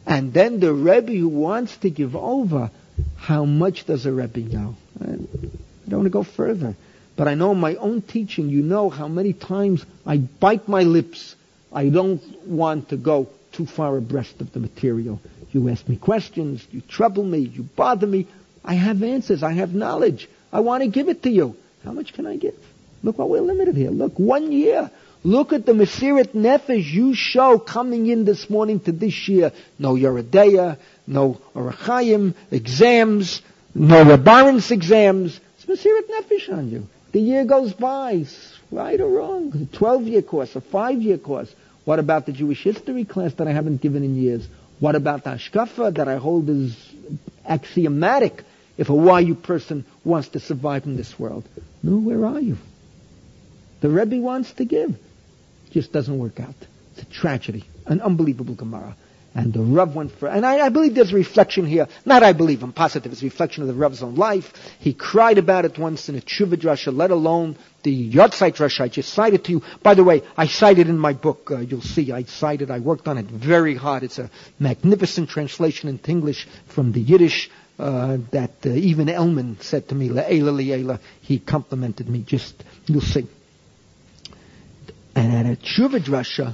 [0.06, 2.72] And then the Rebbe who wants to give over,
[3.18, 4.76] how much does a Rebbe know?
[5.02, 6.76] I don't want to go further.
[7.18, 11.36] But I know my own teaching, you know how many times I bite my lips.
[11.74, 15.20] I don't want to go too far abreast of the material.
[15.52, 18.28] You ask me questions, you trouble me, you bother me.
[18.64, 20.30] I have answers, I have knowledge.
[20.54, 21.56] I want to give it to you.
[21.84, 22.56] How much can I give?
[23.04, 23.92] Look what we're limited here.
[23.92, 24.92] Look, one year.
[25.24, 29.52] Look at the Mesirat Nefesh you show coming in this morning to this year.
[29.78, 33.42] No Yeridea, no Arachayim, exams,
[33.74, 35.40] no Rabbarins exams.
[35.56, 36.88] It's Mesirat Nefesh on you.
[37.12, 38.26] The year goes by,
[38.72, 39.52] right or wrong.
[39.54, 41.54] A 12-year course, a 5-year course.
[41.86, 44.48] What about the Jewish history class that I haven't given in years?
[44.80, 46.78] What about the Ashkafa that I hold as
[47.46, 48.44] axiomatic
[48.78, 51.48] if a YU person wants to survive in this world?
[51.82, 52.58] No, where are you?
[53.82, 54.92] The Rebbe wants to give.
[54.92, 56.56] It just doesn't work out.
[56.94, 57.66] It's a tragedy.
[57.86, 58.96] An unbelievable Gemara.
[59.38, 61.88] And the Rav went for, and I, I, believe there's a reflection here.
[62.06, 63.12] Not I believe, I'm positive.
[63.12, 64.52] It's a reflection of the Rav's own life.
[64.80, 68.88] He cried about it once in a Tshuva Drasha, let alone the Yotzai Drasha I
[68.88, 69.64] just cited to you.
[69.84, 73.08] By the way, I cited in my book, uh, you'll see, I cited, I worked
[73.08, 74.02] on it very hard.
[74.02, 79.88] It's a magnificent translation into English from the Yiddish uh, that uh, even Elman said
[79.90, 82.24] to me, La'ela, La'ela, he complimented me.
[82.24, 83.28] Just, you'll see.
[85.18, 86.54] And at a Tshuva Drasha,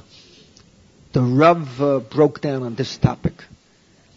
[1.12, 3.34] the Rav uh, broke down on this topic.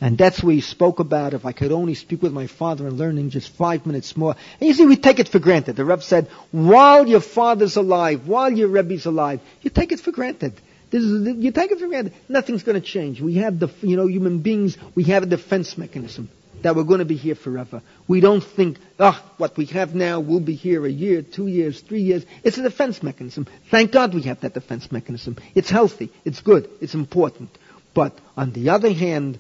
[0.01, 2.97] And that's where he spoke about if I could only speak with my father and
[2.97, 4.37] learning just five minutes more.
[4.61, 5.75] And you see, we take it for granted.
[5.75, 10.13] The Rav said, while your father's alive, while your Rebbe's alive, you take it for
[10.13, 10.53] granted.
[10.91, 12.13] This is, you take it for granted.
[12.29, 13.21] Nothing's going to change.
[13.21, 16.31] We have the, you know, human beings, we have a defense mechanism
[16.67, 17.81] that we're going to be here forever.
[18.09, 21.81] We don't think, oh, what we have now will be here a year, two years,
[21.81, 22.27] three years.
[22.43, 23.47] It's a defense mechanism.
[23.71, 25.37] Thank God we have that defense mechanism.
[25.55, 26.11] It's healthy.
[26.25, 26.69] It's good.
[26.81, 27.57] It's important.
[27.95, 29.39] But on the other hand,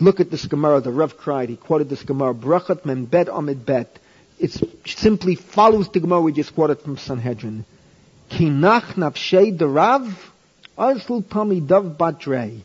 [0.00, 0.80] look at this Gemara.
[0.80, 1.50] The Rav cried.
[1.50, 2.32] He quoted this Gemara.
[2.32, 3.98] Brachat mem bet amid bet.
[4.38, 7.66] It simply follows the Gemara we just quoted from Sanhedrin.
[8.30, 10.32] Kinach nafshei the Rav
[10.78, 12.62] aslu tami dav batre.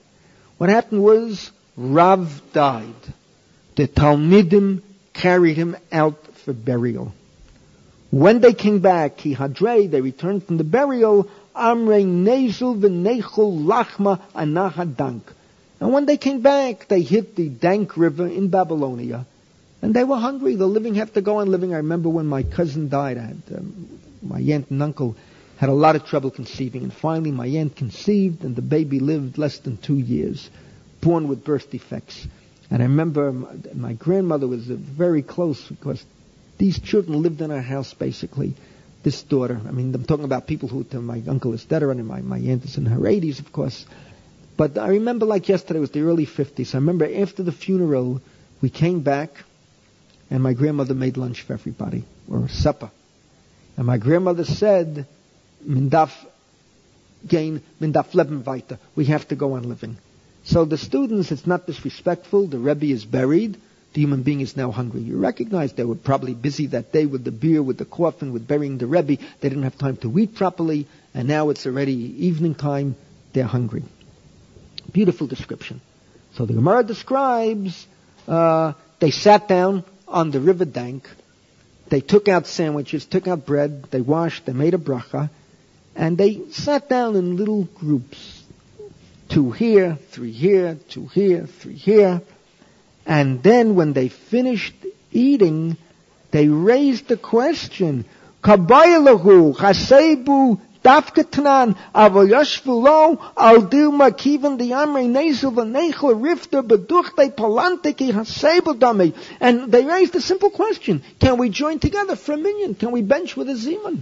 [0.58, 3.14] What happened was Rav died
[3.80, 4.82] the Talmidim
[5.14, 7.14] carried him out for burial.
[8.12, 15.22] When they came back, Kihadre, they returned from the burial, Amre Nezel v'Nechul Lachma Anahadank.
[15.80, 19.26] And when they came back, they hit the Dank River in Babylonia.
[19.82, 20.56] And they were hungry.
[20.56, 21.74] The living have to go on living.
[21.74, 25.16] I remember when my cousin died, I had, um, my aunt and uncle
[25.58, 26.84] had a lot of trouble conceiving.
[26.84, 30.50] And finally my aunt conceived and the baby lived less than two years,
[31.00, 32.28] born with birth defects.
[32.72, 36.04] And I remember my grandmother was very close because
[36.58, 38.54] these children lived in our house basically.
[39.02, 42.22] This daughter, I mean, I'm talking about people who, my uncle is dead and my,
[42.22, 43.86] my aunt is in her 80s, of course.
[44.58, 46.76] But I remember like yesterday, was the early 50s.
[46.76, 48.22] I remember after the funeral,
[48.62, 49.30] we came back
[50.30, 52.92] and my grandmother made lunch for everybody, or supper.
[53.78, 55.08] And my grandmother said,
[55.66, 56.12] Mindaf
[57.28, 58.78] gain, Mindaf leben weiter.
[58.96, 59.98] We have to go on living.
[60.50, 62.48] So the students, it's not disrespectful.
[62.48, 63.58] The Rebbe is buried.
[63.94, 65.02] The human being is now hungry.
[65.02, 68.48] You recognize they were probably busy that day with the beer, with the coffin, with
[68.48, 69.18] burying the Rebbe.
[69.42, 71.94] They didn't have time to eat properly, and now it's already
[72.26, 72.96] evening time.
[73.32, 73.84] They're hungry.
[74.92, 75.82] Beautiful description.
[76.34, 77.86] So the Gemara describes
[78.28, 81.08] uh, they sat down on the river bank.
[81.90, 83.84] They took out sandwiches, took out bread.
[83.92, 84.48] They washed.
[84.48, 85.30] They made a bracha,
[85.96, 88.39] and they sat down in little groups
[89.30, 92.22] two here, three here, two here, three here.
[93.06, 94.74] And then when they finished
[95.12, 95.78] eating,
[96.32, 98.06] they raised the question,
[98.44, 107.96] Kabaylahu, Chasebu, Dafkatanan, Avoyashvu lo, al dilma kivan the amre nezel v'nechel rifter beduchte palante
[107.96, 109.14] ki hasebu dami.
[109.40, 112.76] And they raised a simple question, can we join together for a minyan?
[112.76, 114.02] Can we bench with a zeman?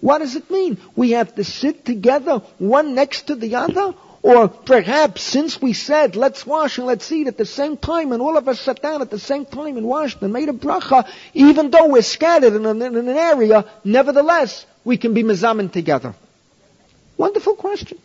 [0.00, 0.78] What does it mean?
[0.96, 6.16] We have to sit together, one next to the other, or perhaps since we said,
[6.16, 9.00] let's wash and let's eat at the same time, and all of us sat down
[9.00, 12.66] at the same time and washed and made a bracha, even though we're scattered in
[12.66, 16.14] an, in an area, nevertheless, we can be mezamin together.
[17.16, 17.98] Wonderful question.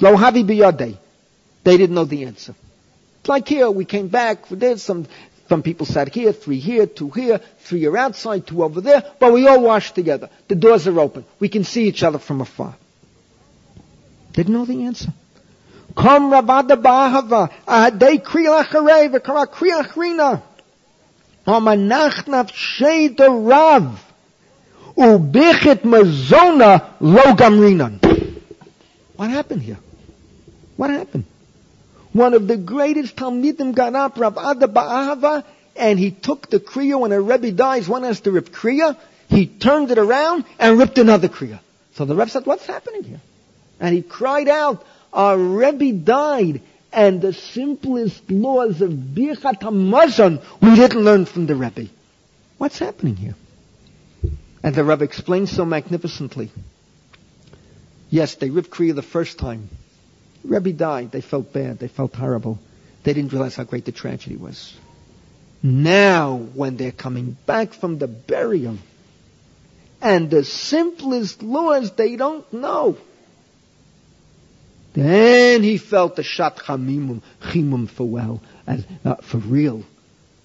[0.00, 0.96] Lo havi biyadei.
[1.64, 2.54] They didn't know the answer.
[3.20, 5.06] It's like here, we came back, there's some,
[5.48, 9.32] some people sat here, three here, two here, three are outside, two over there, but
[9.32, 10.30] we all washed together.
[10.48, 11.24] The doors are open.
[11.40, 12.76] We can see each other from afar.
[14.36, 15.12] Didn't know the answer.
[15.94, 20.42] Kom Ravada Bahava, Ahadei Kriya Acharei, V'kara.
[21.46, 24.04] Omanach Nafshei the Rav.
[24.94, 28.42] Ubichit Mazona Lo Gamrinan.
[29.16, 29.78] What happened here?
[30.76, 31.24] What happened?
[32.12, 35.44] One of the greatest Talmidim got up, Rav Ada Ba'ahava,
[35.76, 38.98] and he took the Kriya when a Rebbe dies, one has to rip Kriya.
[39.30, 41.58] He turned it around and ripped another Kriya.
[41.94, 43.20] So the Rebbe said, what's happening here?
[43.80, 46.60] And he cried out, our Rebbe died,
[46.92, 51.88] and the simplest laws of Birchat HaMazon we didn't learn from the Rebbe.
[52.58, 53.34] What's happening here?
[54.62, 56.50] And the Rebbe explains so magnificently.
[58.08, 59.68] Yes, they ripped Kriya the first time.
[60.44, 61.10] Rebbe died.
[61.10, 61.78] They felt bad.
[61.78, 62.58] They felt horrible.
[63.02, 64.74] They didn't realize how great the tragedy was.
[65.62, 68.78] Now, when they're coming back from the burial,
[70.00, 72.96] and the simplest laws they don't know,
[74.96, 79.84] then he felt the shat chamimum, chimum for well, as, uh, for real.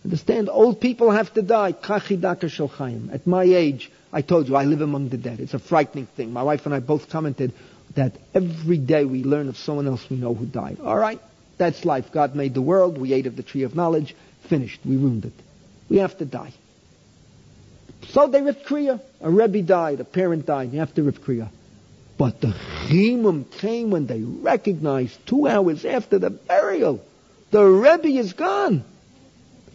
[0.04, 0.50] Understand?
[0.50, 1.70] Old people have to die.
[1.70, 5.40] At my age, I told you, I live among the dead.
[5.40, 6.34] It's a frightening thing.
[6.34, 7.54] My wife and I both commented
[7.96, 10.80] that every day we learn of someone else we know who died.
[10.84, 11.22] All right,
[11.58, 12.12] that's life.
[12.12, 12.98] God made the world.
[12.98, 14.16] We ate of the tree of knowledge.
[14.50, 14.82] Finished.
[14.84, 15.34] We ruined it.
[15.88, 16.54] We have to die.
[18.10, 19.00] So they ripped Kriya.
[19.22, 20.02] A Rebbe died.
[20.02, 20.74] A parent died.
[20.74, 21.50] You have to rip Kriya.
[22.22, 22.54] But the
[22.88, 27.04] chimum came when they recognized two hours after the burial,
[27.50, 28.84] the Rebbe is gone.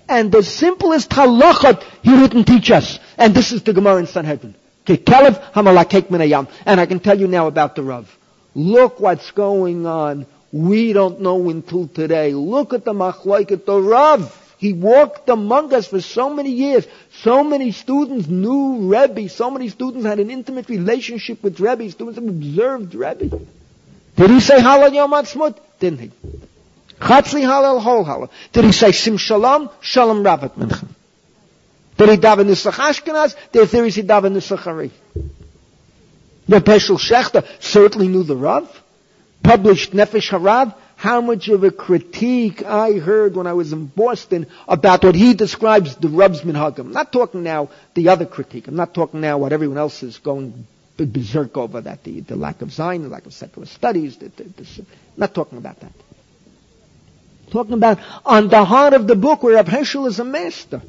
[0.09, 3.01] And the simplest halachot he wouldn't teach us.
[3.19, 4.55] And this is the Gemara in Sanhedrin.
[4.87, 5.01] And
[6.81, 8.17] I can tell you now about the Rav.
[8.55, 10.27] Look what's going on.
[10.53, 12.33] We don't know until today.
[12.33, 14.46] Look at the at the Rav.
[14.59, 16.87] He walked among us for so many years.
[17.23, 19.29] So many students knew Rebbe.
[19.29, 21.91] So many students had an intimate relationship with Rebbe.
[21.91, 23.41] Students observed Rebbe.
[24.17, 25.59] Did he say Halal Yom Ha'atzmaut?
[25.79, 26.11] Didn't he?
[26.99, 28.31] Chatzli Halal, whole Halal.
[28.53, 29.69] Did he say Sim Shalom?
[29.81, 30.89] Shalom Rabbit Mincha.
[31.99, 33.37] Did he daven Nisach Ashkenaz?
[33.53, 34.91] Their theory is he daven Nisach Ari.
[36.49, 38.83] The Hershel Schachter certainly knew the Rav.
[39.43, 40.75] Published Nefesh Harav.
[40.97, 45.35] How much of a critique I heard when I was in Boston about what he
[45.35, 46.81] describes the Rav's Minhagim.
[46.81, 48.67] I'm not talking now the other critique.
[48.67, 50.67] I'm not talking now what everyone else is going
[51.05, 54.17] berserk over that, the, the lack of Zion, the lack of secular studies.
[54.17, 54.87] The, the, the,
[55.17, 55.93] not talking about that.
[57.51, 60.81] Talking about on the heart of the book where Rav Hershel is a master.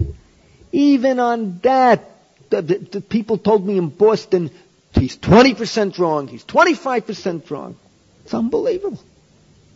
[0.72, 2.10] Even on that,
[2.50, 4.52] the, the people told me in Boston,
[4.94, 7.76] he's 20% wrong, he's 25% wrong.
[8.24, 9.00] It's unbelievable.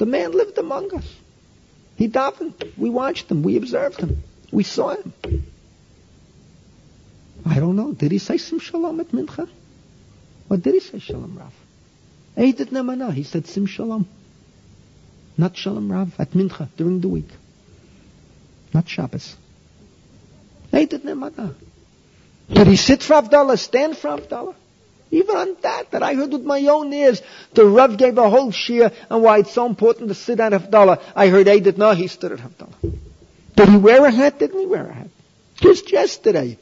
[0.01, 1.07] The man lived among us.
[1.95, 2.75] He davened.
[2.75, 3.43] We watched him.
[3.43, 4.23] We observed him.
[4.51, 5.13] We saw him.
[7.45, 7.93] I don't know.
[7.93, 9.47] Did he say some shalom at mincha?
[10.49, 11.53] Or did he say shalom rav?
[12.35, 13.13] Eidet nemana.
[13.13, 14.07] He said sim shalom.
[15.37, 17.29] Not shalom rav at mincha during the week.
[18.73, 19.35] Not Shabbos.
[20.73, 21.53] Eidet nemana.
[22.51, 24.55] Did he sit for Avdallah, stand for Avdallah?
[25.11, 27.21] Even on that, that I heard with my own ears,
[27.53, 31.01] the Rav gave a whole shir on why it's so important to sit at Havdalah.
[31.15, 32.99] I heard Edith, no, he stood at Havdalah.
[33.55, 34.39] Did he wear a hat?
[34.39, 35.09] Didn't he wear a hat?
[35.55, 36.57] Just yesterday.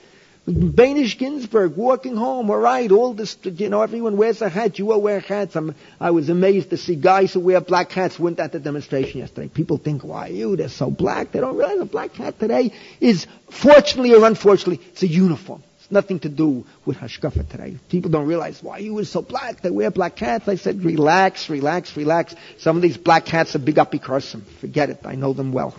[0.48, 4.92] Benish Ginsburg walking home, all right, all this, you know, everyone wears a hat, you
[4.92, 5.56] all wear hats.
[5.56, 9.20] I'm, I was amazed to see guys who wear black hats went at the demonstration
[9.20, 9.48] yesterday.
[9.48, 11.32] People think, why you, they're so black.
[11.34, 15.62] They don't realize a black hat today is, fortunately or unfortunately, it's a uniform
[15.92, 17.78] nothing to do with hashkafa today.
[17.90, 19.62] People don't realize why you were so black.
[19.62, 20.48] They wear black hats.
[20.48, 22.36] I said, relax, relax, relax.
[22.58, 24.44] Some of these black hats are big apikosim.
[24.60, 25.00] Forget it.
[25.06, 25.76] I know them well.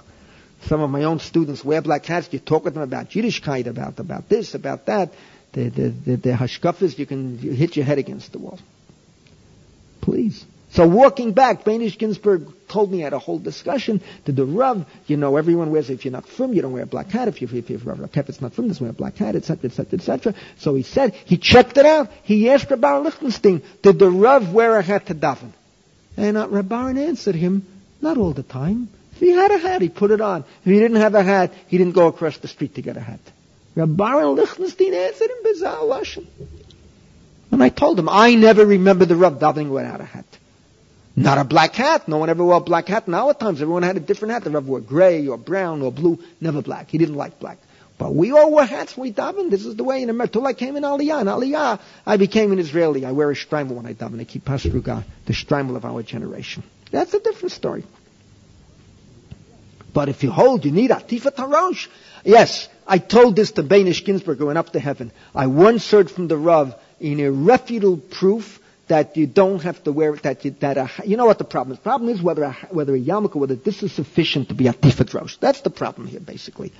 [0.66, 2.28] Some of my own students wear black hats.
[2.32, 5.12] You talk with them about Yiddishkeit, about about this, about that.
[5.52, 8.58] The the the, the hashkafas, you can hit your head against the wall.
[10.00, 10.44] Please.
[10.72, 14.86] So walking back, Benish Ginsburg told me had a whole discussion to the Rav.
[15.06, 17.26] You know, everyone wears, if you're not from, you don't wear a black hat.
[17.26, 20.34] If, you're, if, if Rakeffet's not from, doesn't wear a black hat, etc., etc., etc.
[20.58, 22.10] So he said, he checked it out.
[22.22, 25.52] He asked Rabbi Lichtenstein, did the Rav wear a hat to daven?
[26.16, 27.66] And uh, Rabbi answered him,
[28.00, 28.88] not all the time.
[29.14, 30.44] If he had a hat, he put it on.
[30.64, 33.00] If he didn't have a hat, he didn't go across the street to get a
[33.00, 33.20] hat.
[33.74, 36.02] Rabbi Lichtenstein answered him bizarre.
[37.50, 40.24] And I told him, I never remember the Rav davening without a hat.
[41.20, 42.08] Not a black hat.
[42.08, 43.06] No one ever wore a black hat.
[43.06, 44.44] In our times, everyone had a different hat.
[44.44, 46.18] They Rav wore gray or brown or blue.
[46.40, 46.88] Never black.
[46.88, 47.58] He didn't like black.
[47.98, 49.50] But we all wore hats when we daven.
[49.50, 50.32] This is the way in America.
[50.32, 51.20] Till I came in Aliyah.
[51.20, 53.04] In Aliyah, I became an Israeli.
[53.04, 54.18] I wear a shtreimel when I daven.
[54.18, 56.62] I keep Pasruga, the shtreimel of our generation.
[56.90, 57.84] That's a different story.
[59.92, 61.88] But if you hold, you need Atifat Harosh.
[62.24, 65.12] Yes, I told this to Benish Ginsburg who went up to heaven.
[65.34, 68.59] I once heard from the Rav in irrefutable proof
[68.90, 71.72] that you don't have to wear that you, that a, you know what the problem
[71.72, 71.78] is.
[71.78, 74.72] The problem is whether a, whether a yarmulke, whether this is sufficient to be a
[74.72, 75.36] tifat rosh.
[75.36, 76.72] That's the problem here, basically.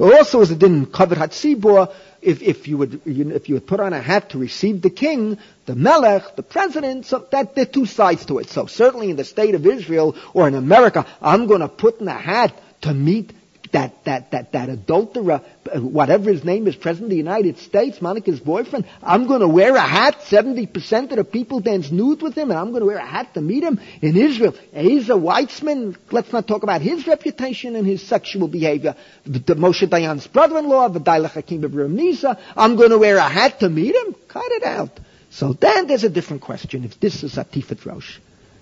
[0.00, 1.92] Also, as it didn't cover hatzibor,
[2.22, 4.80] if, if you would you, know, if you would put on a hat to receive
[4.80, 8.48] the king, the melech, the president, so that there are two sides to it.
[8.48, 12.08] So certainly in the state of Israel or in America, I'm going to put in
[12.08, 13.32] a hat to meet
[13.72, 15.42] that, that, that, that adulterer,
[15.72, 19.48] uh, whatever his name is, President of the United States, Monica's boyfriend, I'm going to
[19.48, 20.20] wear a hat.
[20.20, 23.34] 70% of the people dance nude with him, and I'm going to wear a hat
[23.34, 24.54] to meet him in Israel.
[24.72, 28.94] He's Ezer Weizman, let's not talk about his reputation and his sexual behavior.
[29.24, 33.60] The, the Moshe Dayan's brother-in-law, the V'dailah Hakim Nisa, I'm going to wear a hat
[33.60, 34.14] to meet him.
[34.28, 34.98] Cut it out.
[35.30, 36.84] So then there's a different question.
[36.84, 38.18] If this is a Tifat Rosh.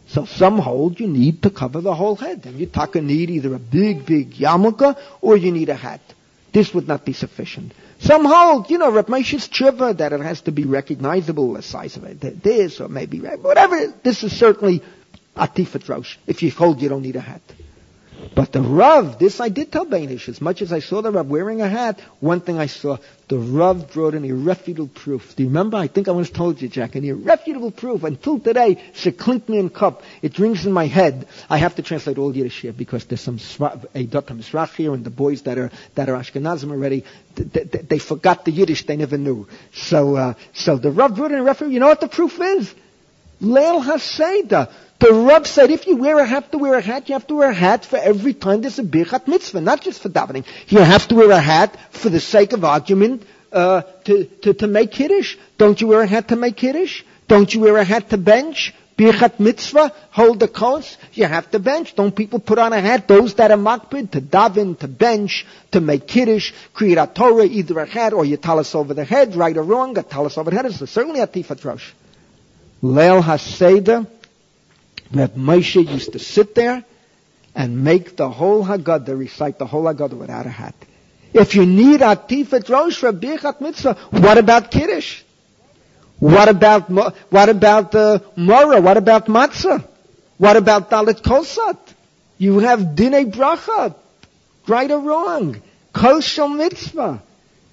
[0.09, 2.47] So some hold you need to cover the whole head.
[2.47, 6.01] And you taka need either a big, big yarmulke or you need a hat.
[6.53, 7.73] This would not be sufficient.
[7.99, 11.97] Some hold, you know, Reb Moshe's tshuva that it has to be recognizable, the size
[11.97, 13.93] of it, this or maybe, whatever.
[14.03, 14.83] This is certainly
[15.37, 16.17] atifat rosh.
[16.27, 17.43] If you hold, you don't need a hat.
[18.35, 21.27] But the Rav, this I did tell Benish, as much as I saw the Rav
[21.27, 22.99] wearing a hat, one thing I saw,
[23.29, 25.35] the Rav brought an irrefutable proof.
[25.37, 25.77] Do you remember?
[25.77, 28.05] I think I once told you, Jack, an irrefutable proof.
[28.05, 31.27] Until today, Sheklinknian cup, it rings in my head.
[31.49, 35.11] I have to translate all Yiddish here because there's some Eidot Mizrach here and the
[35.11, 39.19] boys that are, that are Ashkenazim already, they, they, they forgot the Yiddish they never
[39.19, 39.47] knew.
[39.73, 42.75] So, uh, so the Rav brought an irrefutable, you know what the proof is?
[43.41, 44.71] Leil Haseda.
[44.99, 47.35] The Rav said if you wear a, have to wear a hat, you have to
[47.35, 50.45] wear a hat for every time there's a Birchat Mitzvah, not just for davening.
[50.69, 53.23] You have to wear a hat for the sake of argument
[53.53, 55.37] uh, to, to, to make Kiddush.
[55.59, 57.03] Don't you wear a hat to make Kiddush?
[57.29, 58.73] Don't you wear a hat to bench?
[58.97, 61.95] Birchat mitzvah, hold the coats, you have to bench.
[61.95, 63.07] Don't people put on a hat?
[63.07, 67.79] Those that are makbid, to daven, to bench, to make kiddush, create a Torah, either
[67.79, 70.39] a hat or you tell us over the head, right or wrong, a tell us
[70.39, 70.65] over the head.
[70.65, 71.93] It's certainly a tifat rosh.
[72.83, 74.07] Leil Haseda,
[75.13, 76.85] that Moshe used to sit there
[77.55, 80.75] and make the whole Haggadah, recite the whole Haggadah without a hat.
[81.33, 85.23] If you need a tifat rosh for Birchat mitzvah, what about kiddush?
[86.19, 88.81] What about what about the uh, Mora?
[88.81, 89.87] What about matzah?
[90.39, 91.77] What about dalit kosat?
[92.39, 93.95] You have dinei bracha,
[94.67, 95.61] right or wrong,
[95.93, 97.23] kosher mitzvah,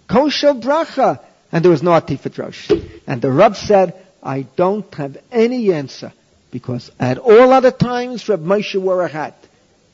[0.08, 1.22] kosher bracha,
[1.52, 2.70] and there was no atifat rosh.
[3.08, 6.14] And the Rab said, I don't have any answer
[6.52, 9.38] because at all other times Rab Moshe wore a hat,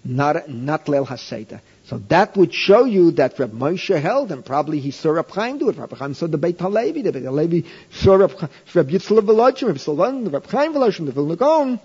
[0.04, 1.62] not not leil haseda.
[1.90, 5.58] So that would show you that Reb Moshe held, and probably he saw Reb Chaim
[5.58, 5.78] do it.
[5.78, 8.32] Reb Chaim saw the Beit HaLevi, the Beit HaLevi saw Reb,
[8.76, 11.80] Reb Yitzhak Velochim, Reb Solon, Reb Chaim Velochim, the Vilna Gaon.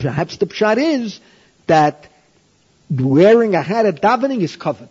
[0.00, 1.20] Perhaps the pshat is
[1.68, 2.08] that
[2.90, 4.90] wearing a hat at davening is covered,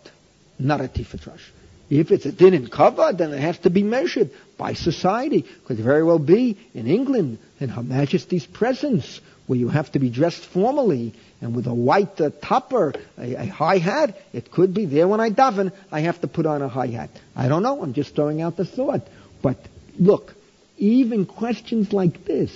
[0.58, 1.49] not a tifat rosh.
[1.90, 5.44] If it's a din in cover, then it has to be measured by society.
[5.64, 10.08] Could very well be in England, in Her Majesty's presence, where you have to be
[10.08, 14.84] dressed formally and with a white uh, topper, a, a, high hat, it could be
[14.84, 17.10] there when I daven, I have to put on a high hat.
[17.34, 19.06] I don't know, I'm just throwing out the thought.
[19.42, 19.56] But
[19.98, 20.34] look,
[20.76, 22.52] even questions like this,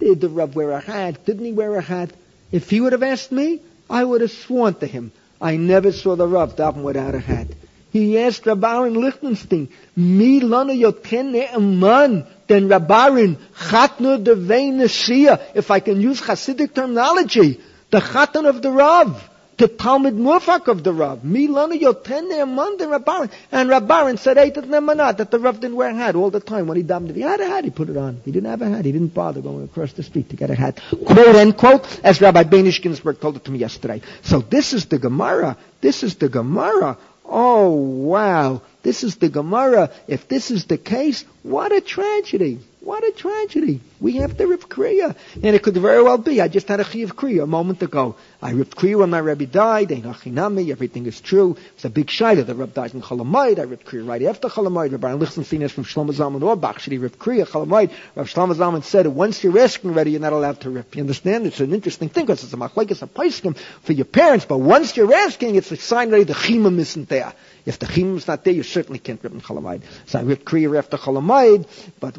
[0.00, 1.24] did the Rav wear a hat?
[1.24, 2.10] Didn't he wear a hat?
[2.50, 5.12] If he would have asked me, I would have sworn to him.
[5.40, 7.48] I never saw the Rav daven without a hat.
[7.96, 11.32] He asked Rabbarin Lichtenstein, Mi lana yoten
[11.78, 17.58] man than Rabbarin chatnu devei If I can use Hasidic terminology,
[17.90, 21.20] the Chatan of the Rav, the Talmud Mufak of the Rav.
[21.20, 23.30] Milana Yoten Ne'eman than Rabbaran.
[23.50, 26.66] And Rabbaran said Eitat Ne'emanat, that the Rav didn't wear a hat all the time
[26.66, 27.10] when he davened.
[27.10, 28.20] If he had a hat, he put it on.
[28.24, 28.84] He didn't have a hat.
[28.84, 30.80] He didn't bother going across the street to get a hat.
[31.06, 34.02] Quote, end quote, as Rabbi Benish Ginsburg told it to me yesterday.
[34.22, 35.56] So this is the Gemara.
[35.80, 36.98] This is the Gemara.
[37.28, 38.62] Oh, wow.
[38.82, 39.90] This is the Gemara.
[40.06, 42.60] If this is the case, what a tragedy.
[42.80, 43.80] What a tragedy.
[44.00, 45.16] We have to rip Kriya.
[45.42, 46.40] And it could very well be.
[46.40, 48.14] I just had a Chiyav Kriya a moment ago.
[48.42, 49.90] I ripped Kriya when my Rebbe died.
[49.90, 51.56] Everything is true.
[51.74, 52.44] It's a big shaila.
[52.46, 53.58] The Rebbe died in Cholamayid.
[53.58, 54.92] I ripped Kriya right after Cholamayid.
[54.92, 56.78] Rabbi Lichtenstein is from Shlomo Zalman Auerbach.
[56.80, 57.92] Should he rip Kriya Cholamayid?
[58.14, 60.94] Rabbi Shlomo Zalman said, once you're asking ready, you're not allowed to rip.
[60.94, 61.46] You understand?
[61.46, 64.44] It's an interesting thing because it's a machlekes, a paiskim for your parents.
[64.44, 67.32] But once you're asking, it's a sign ready the chimam isn't there.
[67.64, 69.82] If the chimam is not there, you certainly can't rip in Cholamayid.
[70.06, 71.66] So I ripped Kriya after Cholamayid.
[71.98, 72.16] But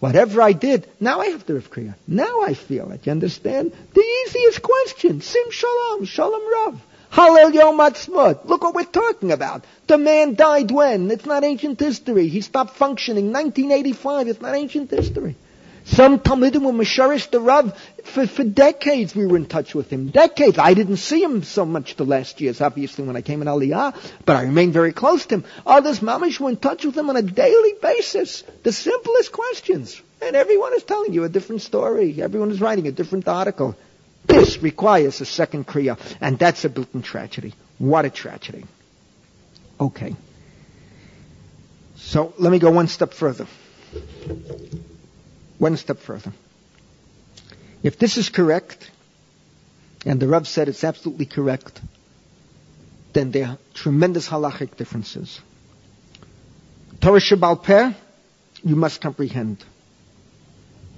[0.00, 1.94] whatever I did, now I have to rip Kriya.
[2.08, 3.06] Now I feel it.
[3.06, 3.72] You understand?
[3.94, 5.20] The easiest question.
[5.20, 6.04] Sim Shalom.
[6.04, 6.82] Shalom Rav.
[7.12, 8.44] Hallel Yom Ha'atzmaut.
[8.44, 9.64] Look what we're talking about.
[9.88, 11.10] The man died when?
[11.10, 12.28] It's not ancient history.
[12.28, 14.28] He stopped functioning 1985.
[14.28, 15.34] It's not ancient history.
[15.84, 17.76] Some Talmudim were Masharish the Rav.
[18.04, 20.10] For, for decades we were in touch with him.
[20.10, 20.56] Decades.
[20.58, 23.96] I didn't see him so much the last years, obviously, when I came in Aliyah,
[24.24, 25.44] but I remained very close to him.
[25.66, 28.44] Others, Mamish, were in touch with him on a daily basis.
[28.62, 30.00] The simplest questions.
[30.22, 32.22] And everyone is telling you a different story.
[32.22, 33.74] Everyone is writing a different article.
[34.30, 37.54] This requires a second Kriya, and that's a built-in tragedy.
[37.78, 38.64] What a tragedy.
[39.80, 40.14] Okay.
[41.96, 43.46] So let me go one step further.
[45.58, 46.32] One step further.
[47.82, 48.90] If this is correct,
[50.04, 51.80] and the Rav said it's absolutely correct,
[53.12, 55.40] then there are tremendous halachic differences.
[57.00, 57.92] Torah Shabbal Peh,
[58.62, 59.64] you must comprehend.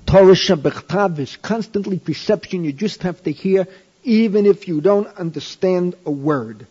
[0.07, 2.65] Torah Shabbat is constantly perception.
[2.65, 3.67] You just have to hear,
[4.05, 6.67] even if you don't understand a word.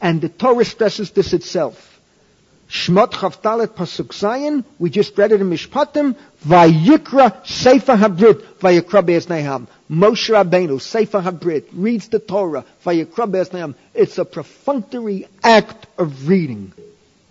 [0.00, 1.92] And the Torah stresses this itself.
[2.68, 9.68] Shmot Chavtalet Pasuk Zayin, we just read it in Mishpatim, Vayikra Sefer Habrit, Vayikra Be'ezneham.
[9.88, 13.76] Moshe Rabbeinu, Sefer Habrit, reads the Torah, Vayikra Be'ezneham.
[13.94, 16.72] It's a perfunctory act of reading.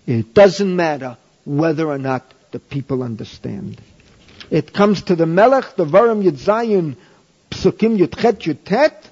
[0.08, 3.82] It doesn't matter whether or not the people understand
[4.51, 6.97] It comes to the Melech, the Varim Yudzayin,
[7.51, 9.11] Psukim Yudchet Yudtet,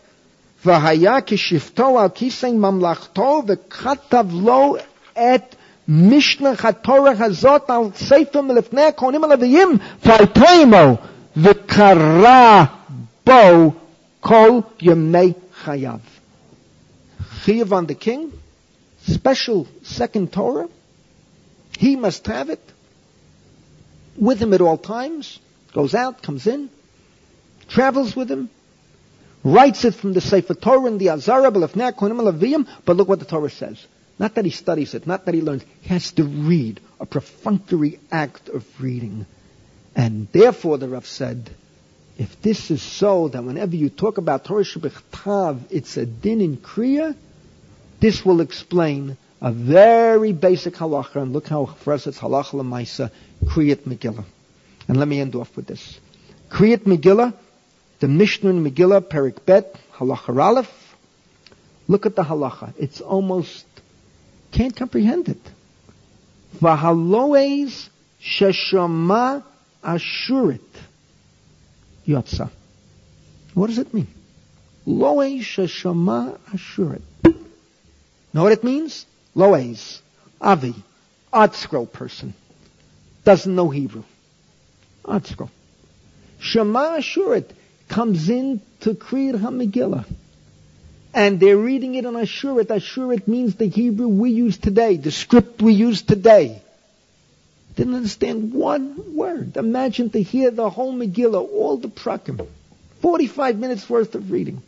[0.65, 4.77] והיה כשבתו על כיסא ממלכתו וכתב לו
[5.13, 5.55] את
[5.89, 9.69] משנח התורה הזאת על ספר מלפני הכהנים הלוויים
[10.05, 10.97] ויתמו
[11.37, 12.65] וקרא
[13.27, 13.73] בו
[14.21, 14.51] כל
[14.83, 15.33] ימי
[15.65, 15.99] חייו.
[17.45, 18.33] Chiyav on the king,
[19.07, 20.69] special second Torah,
[21.79, 22.72] he must have it
[24.18, 25.40] with him at all times,
[25.74, 26.70] goes out, comes in,
[27.68, 28.50] travels with him,
[29.44, 33.86] writes it from the Sefer Torah and the Azara, but look what the Torah says.
[34.20, 35.64] Not that he studies it, not that he learns.
[35.82, 39.26] He has to read, a perfunctory act of reading.
[39.96, 41.50] And therefore, the Rav said,
[42.18, 46.58] if this is so, that whenever you talk about Torah Shabbat it's a din in
[46.58, 47.16] Kriya,
[48.00, 53.12] this will explain a very basic halacha, and look how us it's halacha lemaisa,
[53.44, 54.24] Kriyat Megillah.
[54.88, 56.00] And let me end off with this.
[56.50, 57.34] Kriyat Megillah,
[58.00, 60.96] the Mishnah in Megillah, Perik Bet, halacha Aleph.
[61.90, 62.74] Look at the halacha.
[62.80, 63.66] It's almost,
[64.54, 65.42] can't comprehend it.
[66.62, 67.90] Vahaloes
[68.22, 69.44] sheshama
[69.84, 70.62] ashurit
[72.08, 72.50] yotza.
[73.54, 74.08] What does it mean?
[74.86, 77.02] Loe sheshama ashurit.
[78.34, 79.06] Know what it means?
[79.36, 80.02] Loes,
[80.40, 80.76] Avi,
[81.32, 82.34] Art person.
[83.24, 84.04] Doesn't know Hebrew.
[85.06, 85.32] Art
[86.40, 87.50] Shema Ashurit
[87.88, 90.06] comes in to Kriyat HaMegillah.
[91.14, 92.66] And they're reading it on Ashurit.
[92.66, 96.62] Ashurit means the Hebrew we use today, the script we use today.
[97.76, 99.58] Didn't understand one word.
[99.58, 102.46] Imagine to hear the whole Megillah, all the prakim.
[103.02, 104.62] 45 minutes worth of reading.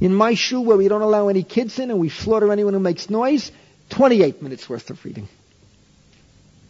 [0.00, 2.80] In my shul, where we don't allow any kids in and we slaughter anyone who
[2.80, 3.50] makes noise,
[3.90, 5.28] 28 minutes worth of reading.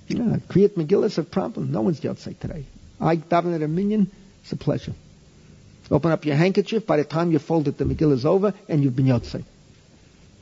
[0.08, 1.72] Yeah, Kriyat Megillah is a problem.
[1.72, 2.64] No one's outside today.
[3.00, 4.10] I daven at a minyan.
[4.42, 4.92] It's a pleasure.
[5.90, 6.86] Open up your handkerchief.
[6.86, 9.44] By the time you fold it, the Megillah is over, and you've been yotzei.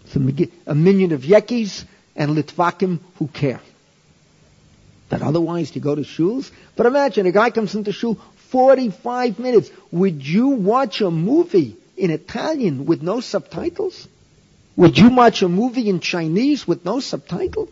[0.05, 1.85] It's a, a minyan of yekis
[2.17, 3.61] and litvakim who care.
[5.09, 6.51] That otherwise you go to shuls.
[6.77, 8.15] But imagine a guy comes into shul
[8.51, 9.71] 45 minutes.
[9.91, 14.09] Would you watch a movie in Italian with no subtitles?
[14.77, 17.71] Would you watch a movie in Chinese with no subtitles?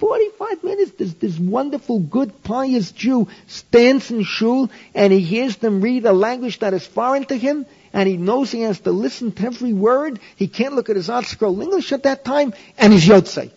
[0.00, 5.82] 45 minutes, this, this wonderful, good, pious Jew stands in shul and he hears them
[5.82, 9.32] read a language that is foreign to him and he knows he has to listen
[9.32, 10.18] to every word.
[10.36, 13.50] He can't look at his ArtScroll English at that time and he's Yotzei.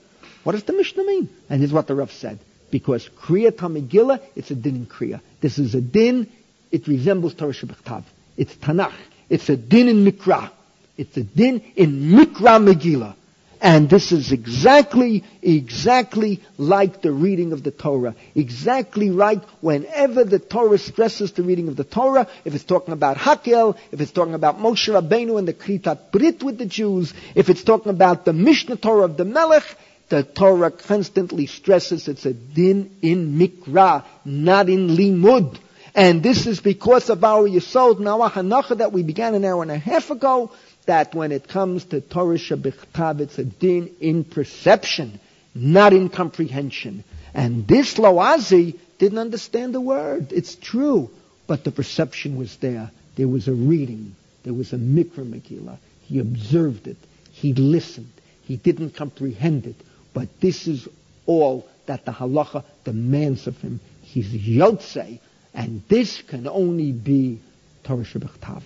[0.44, 1.30] What does the Mishnah mean?
[1.50, 2.40] And here's what the Rav said.
[2.70, 5.22] Because Kriya Tamigila, it's a din in Kriya.
[5.40, 6.30] This is a din,
[6.72, 8.04] it resembles Torah Shabbat
[8.36, 8.94] It's Tanakh.
[9.30, 10.52] It's a din in Mikra.
[10.98, 13.16] It's a din in Mikra Megillah.
[13.64, 18.14] And this is exactly, exactly like the reading of the Torah.
[18.36, 23.16] Exactly right whenever the Torah stresses the reading of the Torah, if it's talking about
[23.16, 27.50] Hakel, if it's talking about Moshe Rabbeinu and the Kritat Brit with the Jews, if
[27.50, 29.64] it's talking about the Mishnah Torah of the Melech,
[30.10, 35.58] the Torah constantly stresses it's a din in Mikra, not in Limud.
[35.96, 39.72] And this is because of our Yisod our Hanacha that we began an hour and
[39.72, 40.52] a half ago,
[40.86, 45.20] that when it comes to Torah Shabichtav, it's a din in perception,
[45.56, 47.04] not in comprehension.
[47.34, 50.32] And this Loazi didn't understand the word.
[50.32, 51.10] It's true.
[51.48, 52.92] But the perception was there.
[53.16, 54.16] There was a reading.
[54.44, 55.78] There was a Mikra Megillah.
[56.04, 56.98] He observed it.
[57.32, 58.12] He listened.
[58.44, 59.76] He didn't comprehend it.
[60.14, 60.88] But this is
[61.26, 63.80] all that the halacha demands of him.
[64.02, 65.20] He's Yotzei.
[65.54, 67.40] And this can only be
[67.84, 68.64] Torah Shabichtav.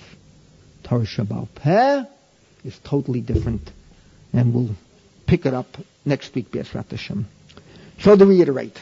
[0.87, 2.05] Torah Shabbat Peh
[2.63, 3.69] is totally different.
[4.31, 4.75] And we'll
[5.25, 7.27] pick it up next week, Be'ezrat Hashem.
[7.99, 8.79] So to reiterate,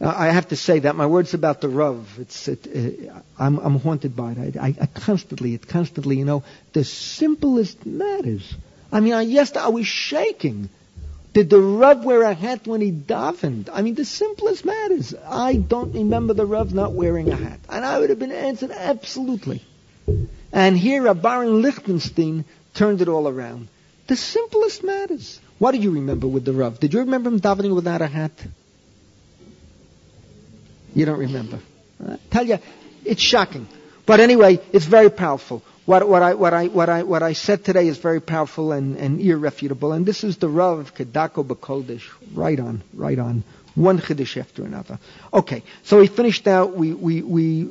[0.00, 3.78] I have to say that my words about the Rav, it's, it, uh, I'm, I'm,
[3.78, 4.56] haunted by it.
[4.56, 6.42] I, I, constantly, it constantly, you know,
[6.72, 8.54] the simplest matters.
[8.90, 10.68] I mean, I, yesterday I was shaking.
[11.32, 13.68] Did the Rav wear a hat when he davened?
[13.72, 15.14] I mean, the simplest matters.
[15.26, 17.60] I don't remember the Rav not wearing a hat.
[17.68, 19.62] And I would have been answered absolutely.
[20.54, 22.44] And here, Baron Lichtenstein
[22.74, 23.66] turned it all around.
[24.06, 25.40] The simplest matters.
[25.58, 26.78] What do you remember with the Rav?
[26.78, 28.30] Did you remember him davening without a hat?
[30.94, 31.58] You don't remember.
[32.06, 32.60] I tell you,
[33.04, 33.66] it's shocking.
[34.06, 35.60] But anyway, it's very powerful.
[35.86, 38.96] What, what, I, what, I, what, I, what I said today is very powerful and,
[38.96, 39.92] and irrefutable.
[39.92, 42.08] And this is the Rav Kedako Bakoldish.
[42.32, 43.42] Right on, right on.
[43.74, 45.00] One Chiddush after another.
[45.32, 47.64] Okay, so we finished out, we, we, we,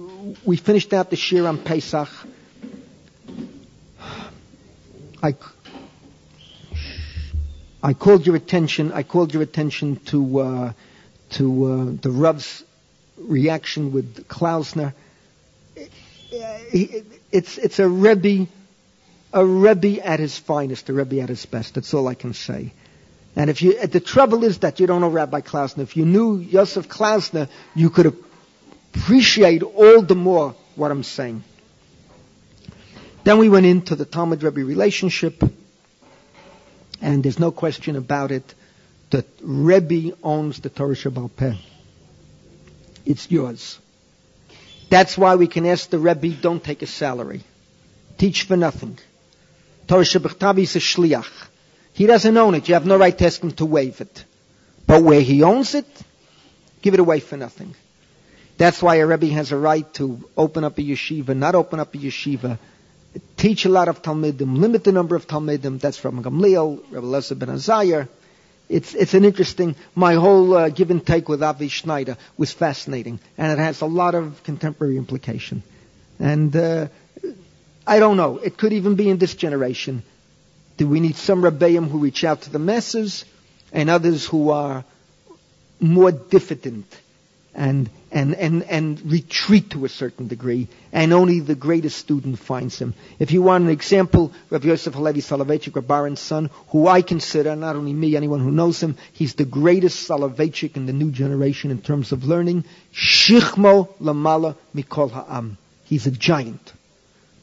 [0.43, 2.09] we finished out the Shir on Pesach.
[5.23, 5.35] I,
[7.81, 8.91] I called your attention.
[8.91, 10.73] I called your attention to uh,
[11.31, 12.65] to uh, the Rav's
[13.17, 14.93] reaction with Klausner.
[16.29, 18.47] it's it's a Rebbe,
[19.31, 21.75] a Rebbe at his finest, a Rebbe at his best.
[21.75, 22.73] That's all I can say.
[23.37, 25.83] And if you, the trouble is that you don't know Rabbi Klausner.
[25.83, 28.13] If you knew Yosef Klausner, you could
[28.93, 31.43] appreciate all the more what I'm saying.
[33.23, 35.41] Then we went into the Talmud Rebbe relationship,
[37.01, 38.53] and there's no question about it
[39.11, 41.55] that Rebbe owns the Torah Shabbal Peh.
[43.05, 43.79] It's yours.
[44.89, 47.43] That's why we can ask the Rebbe, don't take a salary.
[48.17, 48.99] Teach for nothing.
[49.87, 51.47] Torah Shabbat is a shliach.
[51.93, 52.67] He doesn't own it.
[52.67, 54.25] You have no right to ask him to waive it.
[54.85, 55.85] But where he owns it,
[56.81, 57.75] give it away for nothing.
[58.57, 61.93] That's why a Rebbe has a right to open up a yeshiva, not open up
[61.95, 62.57] a yeshiva,
[63.37, 65.79] teach a lot of Talmudim, limit the number of Talmudim.
[65.79, 68.07] That's from Gamliel, Rebbe Lezer ben Azayar.
[68.69, 73.19] It's, it's an interesting, my whole uh, give and take with Avi Schneider was fascinating,
[73.37, 75.61] and it has a lot of contemporary implication.
[76.17, 76.87] And uh,
[77.85, 80.03] I don't know, it could even be in this generation.
[80.77, 83.25] Do we need some Rebbeim who reach out to the masses,
[83.73, 84.85] and others who are
[85.79, 86.85] more diffident
[87.55, 92.79] and, and, and, and retreat to a certain degree, and only the greatest student finds
[92.79, 92.93] him.
[93.19, 97.75] If you want an example, Rav Yosef Halevi Soloveitchik, Rav son, who I consider, not
[97.75, 101.81] only me, anyone who knows him, he's the greatest Soloveitchik in the new generation in
[101.81, 102.63] terms of learning.
[102.93, 105.57] Shichmo lamala mikol ha'am.
[105.85, 106.73] He's a giant.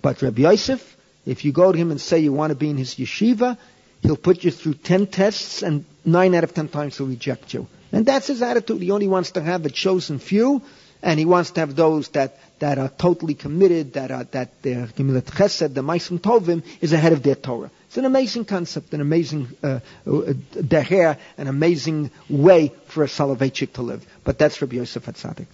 [0.02, 0.96] But Rabbi Yosef,
[1.26, 3.58] if you go to him and say you want to be in his yeshiva,
[4.00, 7.68] he'll put you through ten tests, and nine out of ten times he'll reject you.
[7.92, 8.82] And that's his attitude.
[8.82, 10.62] He only wants to have a chosen few,
[11.02, 14.86] and he wants to have those that, that are totally committed, that are, that their
[14.86, 17.70] Gemilat Chesed, the Maisim Tovim, is ahead of their Torah.
[17.86, 23.72] It's an amazing concept, an amazing uh, uh, deher, an amazing way for a Soloveitchik
[23.72, 24.06] to live.
[24.22, 25.46] But that's Rabbi Yosef Hatzadik.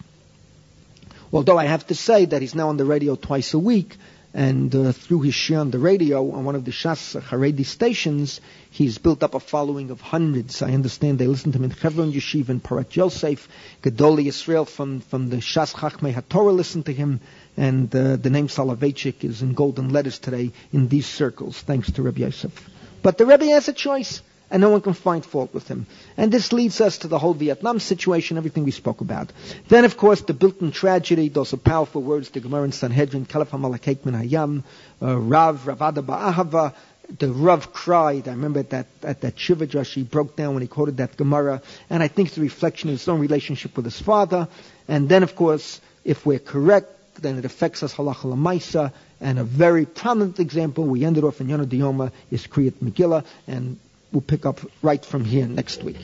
[1.33, 3.97] Although I have to say that he's now on the radio twice a week,
[4.35, 8.43] and uh, through his shiur on the radio on one of the Shas Haredi stations,
[8.77, 10.61] he's built up a following of hundreds.
[10.61, 13.48] I understand they listen to him in Hebron Yeshiva and Porat Yosef.
[13.82, 17.20] Gedoli Israel from, from the Shas Chachmei HaTorah listen to him.
[17.57, 22.03] And uh, the name Soloveitchik is in golden letters today in these circles, thanks to
[22.03, 22.53] Rabbi Yosef.
[23.03, 24.20] But the Rebbe has a choice
[24.51, 25.86] and no one can find fault with him.
[26.16, 29.32] And this leads us to the whole Vietnam situation, everything we spoke about.
[29.69, 33.48] Then, of course, the Bilton tragedy, those are powerful words, the Gemara in Sanhedrin, Kalaf
[33.48, 34.62] Hayam,
[35.03, 36.74] uh, Rav, Ravada Ba'ahava,
[37.19, 38.28] the Rav cried.
[38.28, 41.62] I remember that, at that Shiva he broke down when he quoted that Gemara.
[41.91, 44.49] And I think it's a reflection of his own relationship with his father.
[44.89, 46.91] And then, of course, if we're correct,
[47.23, 48.93] then it affects us halacha lamaisa.
[49.20, 53.24] And a very prominent example, we ended off in Yonah Dioma, is Kriyat Megillah.
[53.47, 53.78] And
[54.12, 55.99] We'll pick up right from here next week.